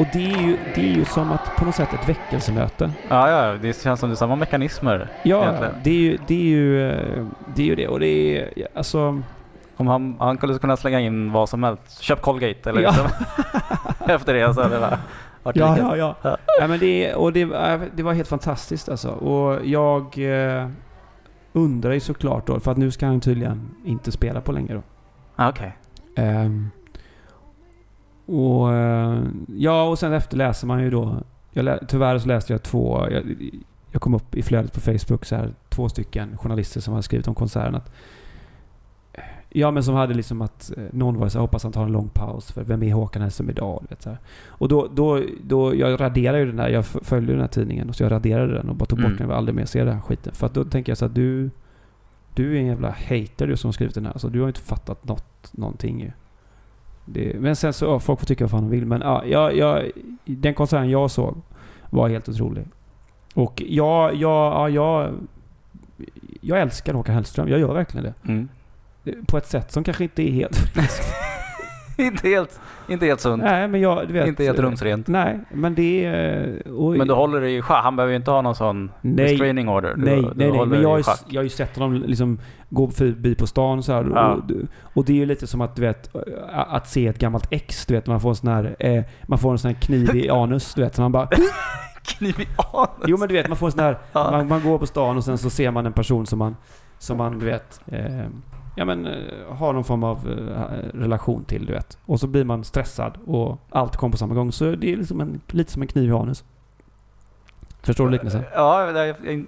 Och 0.00 0.06
det 0.12 0.32
är 0.32 0.42
ju, 0.42 0.56
det 0.74 0.80
är 0.80 0.94
ju 0.94 1.04
som 1.04 1.32
att 1.32 1.56
på 1.56 1.64
något 1.64 1.74
sätt 1.74 1.88
ett 1.94 2.08
väckelsemöte. 2.08 2.90
Ja, 3.08 3.30
ja, 3.30 3.56
det 3.62 3.82
känns 3.82 4.00
som 4.00 4.08
det 4.08 4.14
är 4.14 4.16
samma 4.16 4.36
mekanismer. 4.36 5.08
Ja, 5.22 5.42
egentligen. 5.42 5.74
det 5.82 5.90
är 5.90 5.94
ju 5.94 6.18
det. 6.26 6.34
Är 6.34 6.38
ju, 6.38 6.90
eh, 6.90 7.26
det, 7.54 7.62
är 7.62 7.66
ju 7.66 7.74
det. 7.74 7.88
Och 7.88 8.00
det 8.00 8.38
är 8.38 8.68
alltså... 8.74 9.22
Om 9.76 9.86
han, 9.86 10.16
han 10.18 10.36
skulle 10.36 10.58
kunna 10.58 10.76
slänga 10.76 11.00
in 11.00 11.32
vad 11.32 11.48
som 11.48 11.62
helst. 11.62 12.00
Köp 12.00 12.20
Colgate 12.22 12.70
eller 12.70 12.80
Ja. 12.82 12.90
liksom. 12.90 13.06
Efter 14.14 14.34
det 14.34 14.54
så 14.54 14.62
hade 14.62 14.74
det 14.74 14.98
varit 15.42 15.56
Ja, 15.56 15.78
ja, 15.78 15.96
ja. 15.96 16.14
Ja. 16.22 16.36
ja 16.60 16.66
men 16.66 16.78
det, 16.78 17.14
och 17.14 17.32
det, 17.32 17.40
äh, 17.42 17.80
det 17.94 18.02
var 18.02 18.12
helt 18.12 18.28
fantastiskt 18.28 18.88
alltså. 18.88 19.08
Och 19.10 19.66
jag 19.66 20.18
eh, 20.58 20.68
undrar 21.52 21.92
ju 21.92 22.00
såklart 22.00 22.46
då, 22.46 22.60
för 22.60 22.70
att 22.72 22.78
nu 22.78 22.90
ska 22.90 23.06
han 23.06 23.20
tydligen 23.20 23.70
inte 23.84 24.12
spela 24.12 24.40
på 24.40 24.52
längre 24.52 24.74
då. 24.74 24.82
Ah, 25.36 25.48
Okej. 25.48 25.76
Ehm, 26.16 26.70
och 28.30 28.72
eh, 28.74 29.22
ja, 29.56 29.82
och 29.88 29.98
sen 29.98 30.12
efter 30.12 30.36
läser 30.36 30.66
man 30.66 30.82
ju 30.82 30.90
då. 30.90 31.16
Jag 31.52 31.88
tyvärr 31.88 32.18
så 32.18 32.28
läste 32.28 32.52
jag 32.52 32.62
två, 32.62 33.06
jag, 33.10 33.22
jag 33.90 34.02
kom 34.02 34.14
upp 34.14 34.34
i 34.34 34.42
flödet 34.42 34.72
på 34.72 34.80
Facebook 34.80 35.24
så 35.24 35.36
här, 35.36 35.50
två 35.68 35.88
stycken 35.88 36.36
journalister 36.36 36.80
som 36.80 36.92
hade 36.92 37.02
skrivit 37.02 37.28
om 37.28 37.34
konserten 37.34 37.74
att 37.74 37.92
Ja 39.52 39.70
men 39.70 39.82
som 39.82 39.94
hade 39.94 40.14
liksom 40.14 40.42
att 40.42 40.72
eh, 40.76 40.84
någon 40.92 41.18
var 41.18 41.28
så 41.28 41.38
här, 41.38 41.40
hoppas 41.40 41.62
han 41.62 41.72
tar 41.72 41.84
en 41.84 41.92
lång 41.92 42.08
paus 42.08 42.52
för 42.52 42.64
vem 42.64 42.82
är 42.82 42.92
Håkan 42.92 43.22
Hellström 43.22 43.50
idag? 43.50 43.84
Vet, 43.88 44.02
så 44.02 44.08
här. 44.08 44.18
Och 44.46 44.68
då, 44.68 44.88
då, 44.94 45.22
då, 45.42 45.74
jag 45.74 46.00
raderade 46.00 46.38
ju 46.38 46.46
den 46.46 46.56
där, 46.56 46.68
jag 46.68 46.86
följde 46.86 47.32
den 47.32 47.40
här 47.40 47.48
tidningen 47.48 47.88
och 47.88 47.96
så 47.96 48.02
jag 48.02 48.12
raderade 48.12 48.54
den 48.54 48.68
och 48.68 48.76
bara 48.76 48.86
tog 48.86 48.98
bort 48.98 49.06
Mm. 49.06 49.16
den 49.16 49.26
och 49.26 49.30
vill 49.30 49.36
aldrig 49.36 49.54
mer 49.54 49.64
se 49.64 49.84
den 49.84 49.94
här 49.94 50.00
skiten. 50.00 50.34
För 50.34 50.46
att 50.46 50.54
då 50.54 50.64
tänker 50.64 50.90
jag 50.90 50.98
så 50.98 51.04
att 51.04 51.14
du, 51.14 51.50
du 52.34 52.56
är 52.56 52.60
en 52.60 52.66
jävla 52.66 52.90
hater 52.90 53.46
du 53.46 53.56
som 53.56 53.68
har 53.68 53.72
skrivit 53.72 53.94
den 53.94 54.06
här. 54.06 54.12
Alltså 54.12 54.28
du 54.28 54.40
har 54.40 54.48
inte 54.48 54.60
fattat 54.60 55.04
något, 55.04 55.50
någonting 55.52 56.00
ju. 56.00 56.10
Det, 57.12 57.40
men 57.40 57.56
sen 57.56 57.72
så, 57.72 57.84
ja, 57.84 57.98
folk 57.98 58.20
får 58.20 58.26
tycka 58.26 58.44
vad 58.44 58.50
fan 58.50 58.62
de 58.62 58.70
vill. 58.70 58.86
Men 58.86 59.00
ja, 59.00 59.24
jag, 59.24 59.56
jag, 59.56 59.90
den 60.24 60.54
konserten 60.54 60.90
jag 60.90 61.10
såg 61.10 61.36
var 61.90 62.08
helt 62.08 62.28
otrolig. 62.28 62.64
Och 63.34 63.62
jag, 63.66 64.14
jag, 64.14 64.52
ja, 64.52 64.68
jag, 64.68 65.14
jag 66.40 66.60
älskar 66.60 66.94
Håkan 66.94 67.14
Hellström. 67.14 67.48
Jag 67.48 67.60
gör 67.60 67.74
verkligen 67.74 68.04
det. 68.04 68.32
Mm. 68.32 68.48
På 69.26 69.38
ett 69.38 69.46
sätt 69.46 69.72
som 69.72 69.84
kanske 69.84 70.04
inte 70.04 70.22
är 70.22 70.32
helt 70.32 70.56
friskt. 70.74 71.14
inte, 72.06 72.28
helt, 72.28 72.60
inte 72.88 73.06
helt 73.06 73.20
sunt. 73.20 73.42
Nej, 73.42 73.68
men 73.68 73.80
jag, 73.80 74.06
vet. 74.06 74.28
Inte 74.28 74.44
helt 74.44 74.58
rumsrent. 74.58 75.08
Nej, 75.08 75.40
men 75.52 75.74
det 75.74 76.04
är... 76.04 76.62
och- 76.72 76.96
Men 76.96 77.08
du 77.08 77.14
håller 77.14 77.40
dig 77.40 77.56
i 77.56 77.62
schack. 77.62 77.82
Han 77.84 77.96
behöver 77.96 78.10
ju 78.12 78.16
inte 78.16 78.30
ha 78.30 78.42
någon 78.42 78.54
sån 78.54 78.90
Nej. 79.00 79.24
restraining 79.24 79.68
order. 79.68 79.94
Du, 79.96 80.04
Nej, 80.04 80.16
du 80.22 80.30
nej, 80.34 80.52
nej. 80.52 80.66
Men 80.66 80.82
jag 80.82 81.04
schack. 81.04 81.24
jag 81.28 81.38
har 81.38 81.42
ju 81.44 81.48
sett 81.48 81.76
honom 81.76 82.02
liksom 82.06 82.38
gå 82.68 82.90
förbi 82.90 83.34
på 83.34 83.46
stan 83.46 83.82
så 83.82 83.92
här. 83.92 84.06
Ja. 84.14 84.32
Och, 84.34 84.40
och 84.94 85.04
det 85.04 85.12
är 85.12 85.16
ju 85.16 85.26
lite 85.26 85.46
som 85.46 85.60
att, 85.60 85.76
du 85.76 85.82
vet, 85.82 86.10
att 86.52 86.88
se 86.88 87.06
ett 87.06 87.18
gammalt 87.18 87.46
ex. 87.50 87.86
Du 87.86 87.94
vet, 87.94 88.06
man 88.06 88.20
får 88.20 88.28
en 88.30 88.36
sån 88.36 88.48
här, 88.50 88.76
eh, 88.78 89.02
man 89.22 89.38
får 89.38 89.52
en 89.52 89.58
sån 89.58 89.70
här 89.70 89.80
kniv 89.80 90.16
i 90.16 90.30
anus. 90.30 90.74
Du 90.74 90.82
vet, 90.82 90.94
så 90.94 91.02
man 91.02 91.12
bara... 91.12 91.28
Kniv 92.02 92.40
i 92.40 92.46
anus. 92.74 92.88
Jo 93.06 93.16
men 93.16 93.28
du 93.28 93.34
vet, 93.34 93.48
man 93.48 93.56
får 93.56 93.66
en 93.66 93.72
sån 93.72 93.80
här... 93.80 93.98
Ja. 94.12 94.30
Man, 94.30 94.48
man 94.48 94.62
går 94.62 94.78
på 94.78 94.86
stan 94.86 95.16
och 95.16 95.24
sen 95.24 95.38
så 95.38 95.50
ser 95.50 95.70
man 95.70 95.86
en 95.86 95.92
person 95.92 96.26
som 96.26 96.38
man, 96.38 96.56
som 96.98 97.16
man 97.18 97.38
du 97.38 97.46
vet, 97.46 97.80
eh, 97.86 98.26
ja 98.80 98.84
men 98.84 99.06
eh, 99.06 99.46
ha 99.48 99.54
har 99.54 99.72
någon 99.72 99.84
form 99.84 100.04
av 100.04 100.28
eh, 100.28 100.98
relation 100.98 101.44
till, 101.44 101.66
du 101.66 101.72
vet. 101.72 101.98
Och 102.06 102.20
så 102.20 102.26
blir 102.26 102.44
man 102.44 102.64
stressad 102.64 103.18
och 103.26 103.58
allt 103.70 103.96
kommer 103.96 104.12
på 104.12 104.18
samma 104.18 104.34
gång. 104.34 104.52
Så 104.52 104.74
det 104.74 104.92
är 104.92 104.96
liksom 104.96 105.20
en, 105.20 105.40
lite 105.46 105.72
som 105.72 105.82
en 105.82 105.88
kniv 105.88 106.08
i 106.08 106.12
anus. 106.12 106.44
Förstår 107.82 108.04
du 108.04 108.10
liknelsen? 108.10 108.42
Ja, 108.54 108.90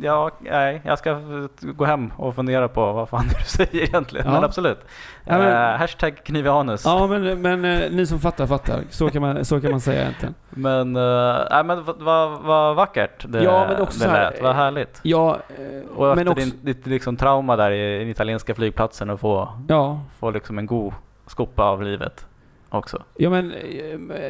ja, 0.01 0.31
nej, 0.41 0.81
jag 0.85 0.99
ska 0.99 1.21
gå 1.61 1.85
hem 1.85 2.13
och 2.17 2.35
fundera 2.35 2.69
på 2.69 2.93
vad 2.93 3.09
fan 3.09 3.25
du 3.39 3.45
säger 3.45 3.83
egentligen. 3.83 4.27
Ja. 4.27 4.33
Men 4.33 4.45
absolut. 4.45 4.79
Ja, 5.25 5.39
men- 5.39 5.73
Eh, 5.73 5.79
hashtag 5.79 6.17
kniv 6.25 6.47
i 6.47 6.49
anus. 6.49 6.83
Ja 6.85 7.07
men, 7.07 7.43
men 7.43 7.65
eh, 7.65 7.91
ni 7.91 8.07
som 8.07 8.21
fattar 8.21 8.47
fattar. 8.47 8.81
Så 8.91 9.11
kan 9.11 9.23
man, 9.23 9.45
så 9.45 9.61
kan 9.61 9.71
man 9.71 9.81
säga 9.81 10.01
egentligen. 10.03 10.35
Men, 10.51 10.97
uh, 10.97 11.39
nej, 11.51 11.65
men 11.65 11.85
vad 11.85 11.97
vad- 12.03 12.41
vad 12.43 12.77
vackert 12.77 13.25
det, 13.29 13.43
Ja, 13.43 13.67
men 13.69 13.81
också 13.83 13.99
det 13.99 14.05
så 14.05 14.11
här, 14.11 14.31
lät. 14.31 14.43
Vad 14.43 14.55
härligt. 14.55 15.01
Ja, 15.03 15.39
eh, 15.59 15.97
Och 15.97 16.11
efter 16.11 16.25
men 16.25 16.29
också... 16.33 16.45
din, 16.45 16.59
ditt 16.63 16.87
liksom 16.87 17.17
trauma 17.17 17.57
där 17.57 17.71
i 17.71 17.99
den 17.99 18.09
italienska 18.09 18.55
flygplatsen 18.55 19.11
och 19.11 19.21
få, 19.21 19.49
Ja, 19.69 20.01
få 20.19 20.31
liksom 20.31 20.59
en 20.59 20.67
god 20.67 20.93
skopa 21.27 21.63
av 21.65 21.83
livet 21.83 22.27
också. 22.69 23.03
Ja 23.17 23.31
men 23.31 23.53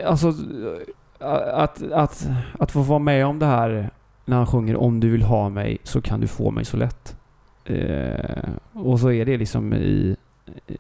alltså 0.07 0.33
att, 1.23 1.93
att, 1.93 2.29
att 2.59 2.71
få 2.73 2.83
vara 2.83 2.99
med 2.99 3.27
om 3.27 3.39
det 3.39 3.47
här 3.47 3.91
när 4.25 4.37
han 4.37 4.47
sjunger 4.47 4.77
om 4.77 5.01
du 5.01 5.11
vill 5.11 5.23
ha 5.23 5.49
mig 5.49 5.79
så 5.83 6.01
kan 6.01 6.21
du 6.21 6.27
få 6.27 6.51
mig 6.51 6.65
så 6.65 6.77
lätt. 6.77 7.17
Eh, 7.65 8.51
och 8.73 9.01
så 9.01 9.11
är 9.11 9.27
det 9.27 9.37
liksom 9.37 9.75
i 9.75 10.17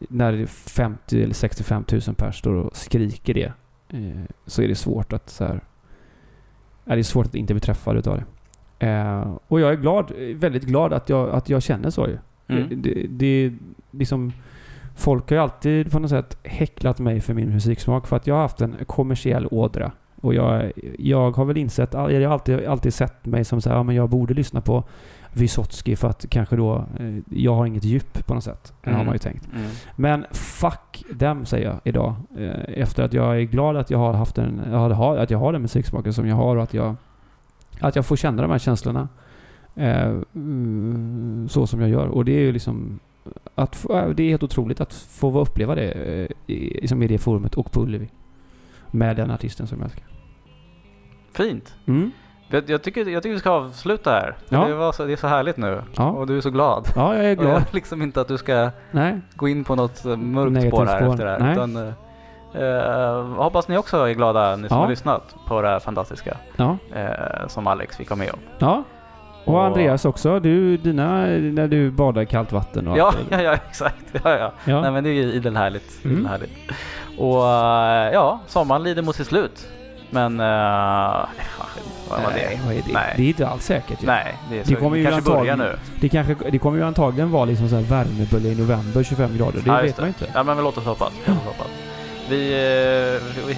när 0.08 0.46
50 0.46 1.22
eller 1.22 1.34
65 1.34 1.84
000 1.92 2.00
pers 2.16 2.38
står 2.38 2.54
och 2.54 2.76
skriker 2.76 3.34
det 3.34 3.52
eh, 3.88 4.24
så 4.46 4.62
är 4.62 4.68
det 4.68 4.74
svårt 4.74 5.12
att 5.12 5.30
så 5.30 5.44
här, 5.44 5.60
är 6.84 6.96
det 6.96 7.04
svårt 7.04 7.26
att 7.26 7.34
inte 7.34 7.54
bli 7.54 7.60
träffad 7.60 7.96
utav 7.96 8.16
det. 8.16 8.24
Eh, 8.86 9.36
och 9.48 9.60
jag 9.60 9.72
är 9.72 9.76
glad, 9.76 10.12
väldigt 10.34 10.64
glad 10.64 10.92
att 10.92 11.08
jag, 11.08 11.30
att 11.30 11.48
jag 11.48 11.62
känner 11.62 11.90
så 11.90 12.06
ju. 12.08 12.18
Mm. 12.48 12.82
Det, 12.82 13.06
det, 13.10 13.52
liksom, 13.90 14.32
folk 14.96 15.30
har 15.30 15.36
ju 15.36 15.42
alltid 15.42 15.92
på 15.92 15.98
något 15.98 16.10
sätt 16.10 16.38
häcklat 16.42 16.98
mig 16.98 17.20
för 17.20 17.34
min 17.34 17.50
musiksmak 17.50 18.06
för 18.06 18.16
att 18.16 18.26
jag 18.26 18.34
har 18.34 18.42
haft 18.42 18.60
en 18.60 18.76
kommersiell 18.86 19.48
ådra. 19.50 19.92
Och 20.22 20.34
jag, 20.34 20.72
jag 20.98 21.36
har 21.36 21.44
väl 21.44 21.56
insett, 21.56 21.92
jag 21.92 22.00
har 22.00 22.22
alltid, 22.34 22.64
alltid 22.66 22.94
sett 22.94 23.26
mig 23.26 23.44
som 23.44 23.60
så 23.60 23.68
här, 23.70 23.76
ja, 23.76 23.82
men 23.82 23.96
jag 23.96 24.08
borde 24.10 24.34
lyssna 24.34 24.60
på 24.60 24.84
Vysotsky 25.32 25.96
för 25.96 26.08
att 26.08 26.26
kanske 26.30 26.56
då, 26.56 26.76
eh, 26.98 27.18
jag 27.30 27.54
har 27.54 27.66
inget 27.66 27.84
djup 27.84 28.26
på 28.26 28.34
något 28.34 28.44
sätt. 28.44 28.72
Det 28.82 28.90
har 28.90 28.94
Mm. 28.94 29.06
man 29.06 29.14
ju 29.14 29.18
tänkt. 29.18 29.48
Mm. 29.54 29.70
Men 29.96 30.26
fuck 30.32 31.04
dem 31.14 31.44
säger 31.46 31.66
jag 31.68 31.80
idag. 31.84 32.14
Eh, 32.38 32.50
Efter 32.82 33.02
att 33.02 33.12
jag 33.12 33.36
är 33.36 33.42
glad 33.42 33.76
att 33.76 33.90
jag 33.90 33.98
har 33.98 34.12
haft 34.12 34.38
en, 34.38 34.60
att 34.74 35.30
jag 35.30 35.38
har 35.38 35.52
den 35.52 35.62
musiksmaken 35.62 36.12
som 36.12 36.28
jag 36.28 36.36
har 36.36 36.56
och 36.56 36.62
att 36.62 36.74
jag, 36.74 36.94
att 37.80 37.96
jag 37.96 38.06
får 38.06 38.16
känna 38.16 38.42
de 38.42 38.50
här 38.50 38.58
känslorna. 38.58 39.08
Eh, 39.76 40.10
mm, 40.34 41.48
så 41.50 41.66
som 41.66 41.80
jag 41.80 41.90
gör. 41.90 42.06
Och 42.06 42.24
det 42.24 42.32
är 42.32 42.40
ju 42.40 42.52
liksom 42.52 42.98
att, 43.54 43.76
få- 43.76 44.12
det 44.16 44.22
är 44.22 44.28
helt 44.30 44.42
otroligt 44.42 44.80
att 44.80 44.92
få 44.94 45.40
uppleva 45.40 45.74
det 45.74 45.92
i, 46.46 46.80
liksom 46.80 47.02
i 47.02 47.06
det 47.08 47.18
forumet 47.18 47.54
och 47.54 47.72
på 47.72 47.80
Ullevi. 47.82 48.08
Med 48.90 49.16
den 49.16 49.30
artisten 49.30 49.66
som 49.66 49.78
jag 49.78 49.84
älskar. 49.84 50.04
Fint. 51.34 51.74
Mm. 51.86 52.10
Jag, 52.48 52.70
jag, 52.70 52.82
tycker, 52.82 53.08
jag 53.08 53.22
tycker 53.22 53.34
vi 53.34 53.40
ska 53.40 53.50
avsluta 53.50 54.10
här. 54.10 54.36
Ja. 54.48 54.64
Det, 54.68 54.92
så, 54.92 55.04
det 55.04 55.12
är 55.12 55.16
så 55.16 55.26
härligt 55.26 55.56
nu. 55.56 55.82
Ja. 55.96 56.10
Och 56.10 56.26
du 56.26 56.36
är 56.36 56.40
så 56.40 56.50
glad. 56.50 56.88
Ja, 56.96 57.14
jag 57.16 57.24
är 57.24 57.38
Och 57.38 57.44
jag 57.44 57.50
glad. 57.50 57.54
vill 57.54 57.74
liksom 57.74 58.02
inte 58.02 58.20
att 58.20 58.28
du 58.28 58.38
ska 58.38 58.70
Nej. 58.90 59.20
gå 59.34 59.48
in 59.48 59.64
på 59.64 59.74
något 59.74 60.04
eh, 60.04 60.16
mörkt 60.16 60.52
Negativt 60.52 60.74
spår 60.74 60.86
här 60.86 60.96
spår. 61.00 61.10
efter 61.10 61.24
det 61.24 61.30
här. 61.30 61.38
Nej. 61.38 61.52
Utan, 61.52 61.76
eh, 63.36 63.42
hoppas 63.44 63.68
ni 63.68 63.76
också 63.78 63.96
är 64.08 64.12
glada, 64.14 64.56
ni 64.56 64.68
som 64.68 64.76
Ja. 64.76 64.82
har 64.84 64.90
lyssnat 64.90 65.34
på 65.48 65.62
det 65.62 65.68
här 65.68 65.80
fantastiska 65.80 66.36
Ja. 66.56 66.76
eh, 66.94 67.46
som 67.48 67.66
Alex 67.66 67.96
fick 67.96 68.10
vara 68.10 68.18
med 68.18 68.30
om. 68.32 68.38
Ja. 68.58 68.82
Och 69.44 69.54
Och- 69.54 69.64
Andreas 69.64 70.04
också. 70.04 70.40
Du, 70.40 70.76
dina, 70.76 71.24
när 71.26 71.68
du 71.68 71.90
badar 71.90 72.22
i 72.22 72.26
kallt 72.26 72.52
vatten 72.52 72.88
och 72.88 72.98
Ja, 72.98 73.12
ja, 73.30 73.40
ja, 73.42 73.52
exakt. 73.52 74.04
Ja, 74.24 74.30
ja. 74.38 74.52
Ja. 74.64 74.80
Nej 74.80 74.90
men 74.90 75.04
det 75.04 75.10
är 75.10 75.14
ju 75.14 75.22
idel 75.32 75.56
härligt. 75.56 76.04
Mm. 76.04 76.16
idel 76.16 76.26
härligt. 76.30 76.52
Och 77.18 77.48
eh, 77.48 78.12
ja, 78.12 78.40
sommaren 78.46 78.82
lider 78.82 79.02
mot 79.02 79.16
sitt 79.16 79.26
slut. 79.26 79.68
Men... 80.12 80.40
Uh, 80.40 81.26
nej, 81.36 81.46
fan, 81.58 81.66
vad 82.08 82.22
var 82.22 82.30
det? 82.30 82.60
Nej, 82.66 82.82
det? 82.86 82.92
Nej. 82.92 83.14
Det 83.16 83.22
är 83.22 83.28
inte 83.28 83.48
alls 83.48 83.64
säkert 83.64 84.02
ju. 84.02 84.06
Nej, 84.06 84.34
det, 84.50 84.58
är 84.60 84.64
Det 84.64 84.74
kommer 84.74 84.96
ju 84.96 85.04
kanske 85.04 85.30
börjar 85.30 85.56
nu. 85.56 85.78
Det, 86.00 86.08
kanske, 86.08 86.36
det 86.50 86.58
kommer 86.58 86.78
ju 86.78 86.84
antagligen 86.84 87.30
vara 87.30 87.44
liksom 87.44 87.68
så 87.68 87.74
här 87.74 87.82
värmebölja 87.82 88.52
i 88.52 88.54
november, 88.54 89.02
25 89.02 89.36
grader. 89.36 89.60
Det 89.64 89.70
Ja, 89.70 89.76
vet 89.76 89.84
just 89.84 89.98
man 89.98 90.06
ju 90.06 90.08
inte. 90.08 90.32
Ja 90.34 90.42
men 90.42 90.56
låt 90.56 90.78
oss 90.78 90.84
hoppas. 90.84 91.12
Låt 91.26 91.36
oss 91.36 91.44
hoppas. 91.44 91.66
Vi, 92.28 92.52
eh, 92.52 93.44
vi, 93.46 93.56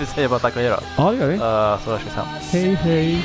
vi 0.00 0.06
säger 0.06 0.28
bara 0.28 0.38
tack 0.38 0.56
och 0.56 0.60
hej 0.62 0.70
då. 0.70 0.78
Ja, 0.96 1.10
det 1.10 1.16
gör 1.16 1.28
vi. 1.28 1.34
Eh, 1.34 1.84
så 1.84 1.90
hörs 1.90 2.02
vi 2.06 2.10
sen. 2.10 2.26
Hej, 2.52 2.74
hej. 2.74 3.24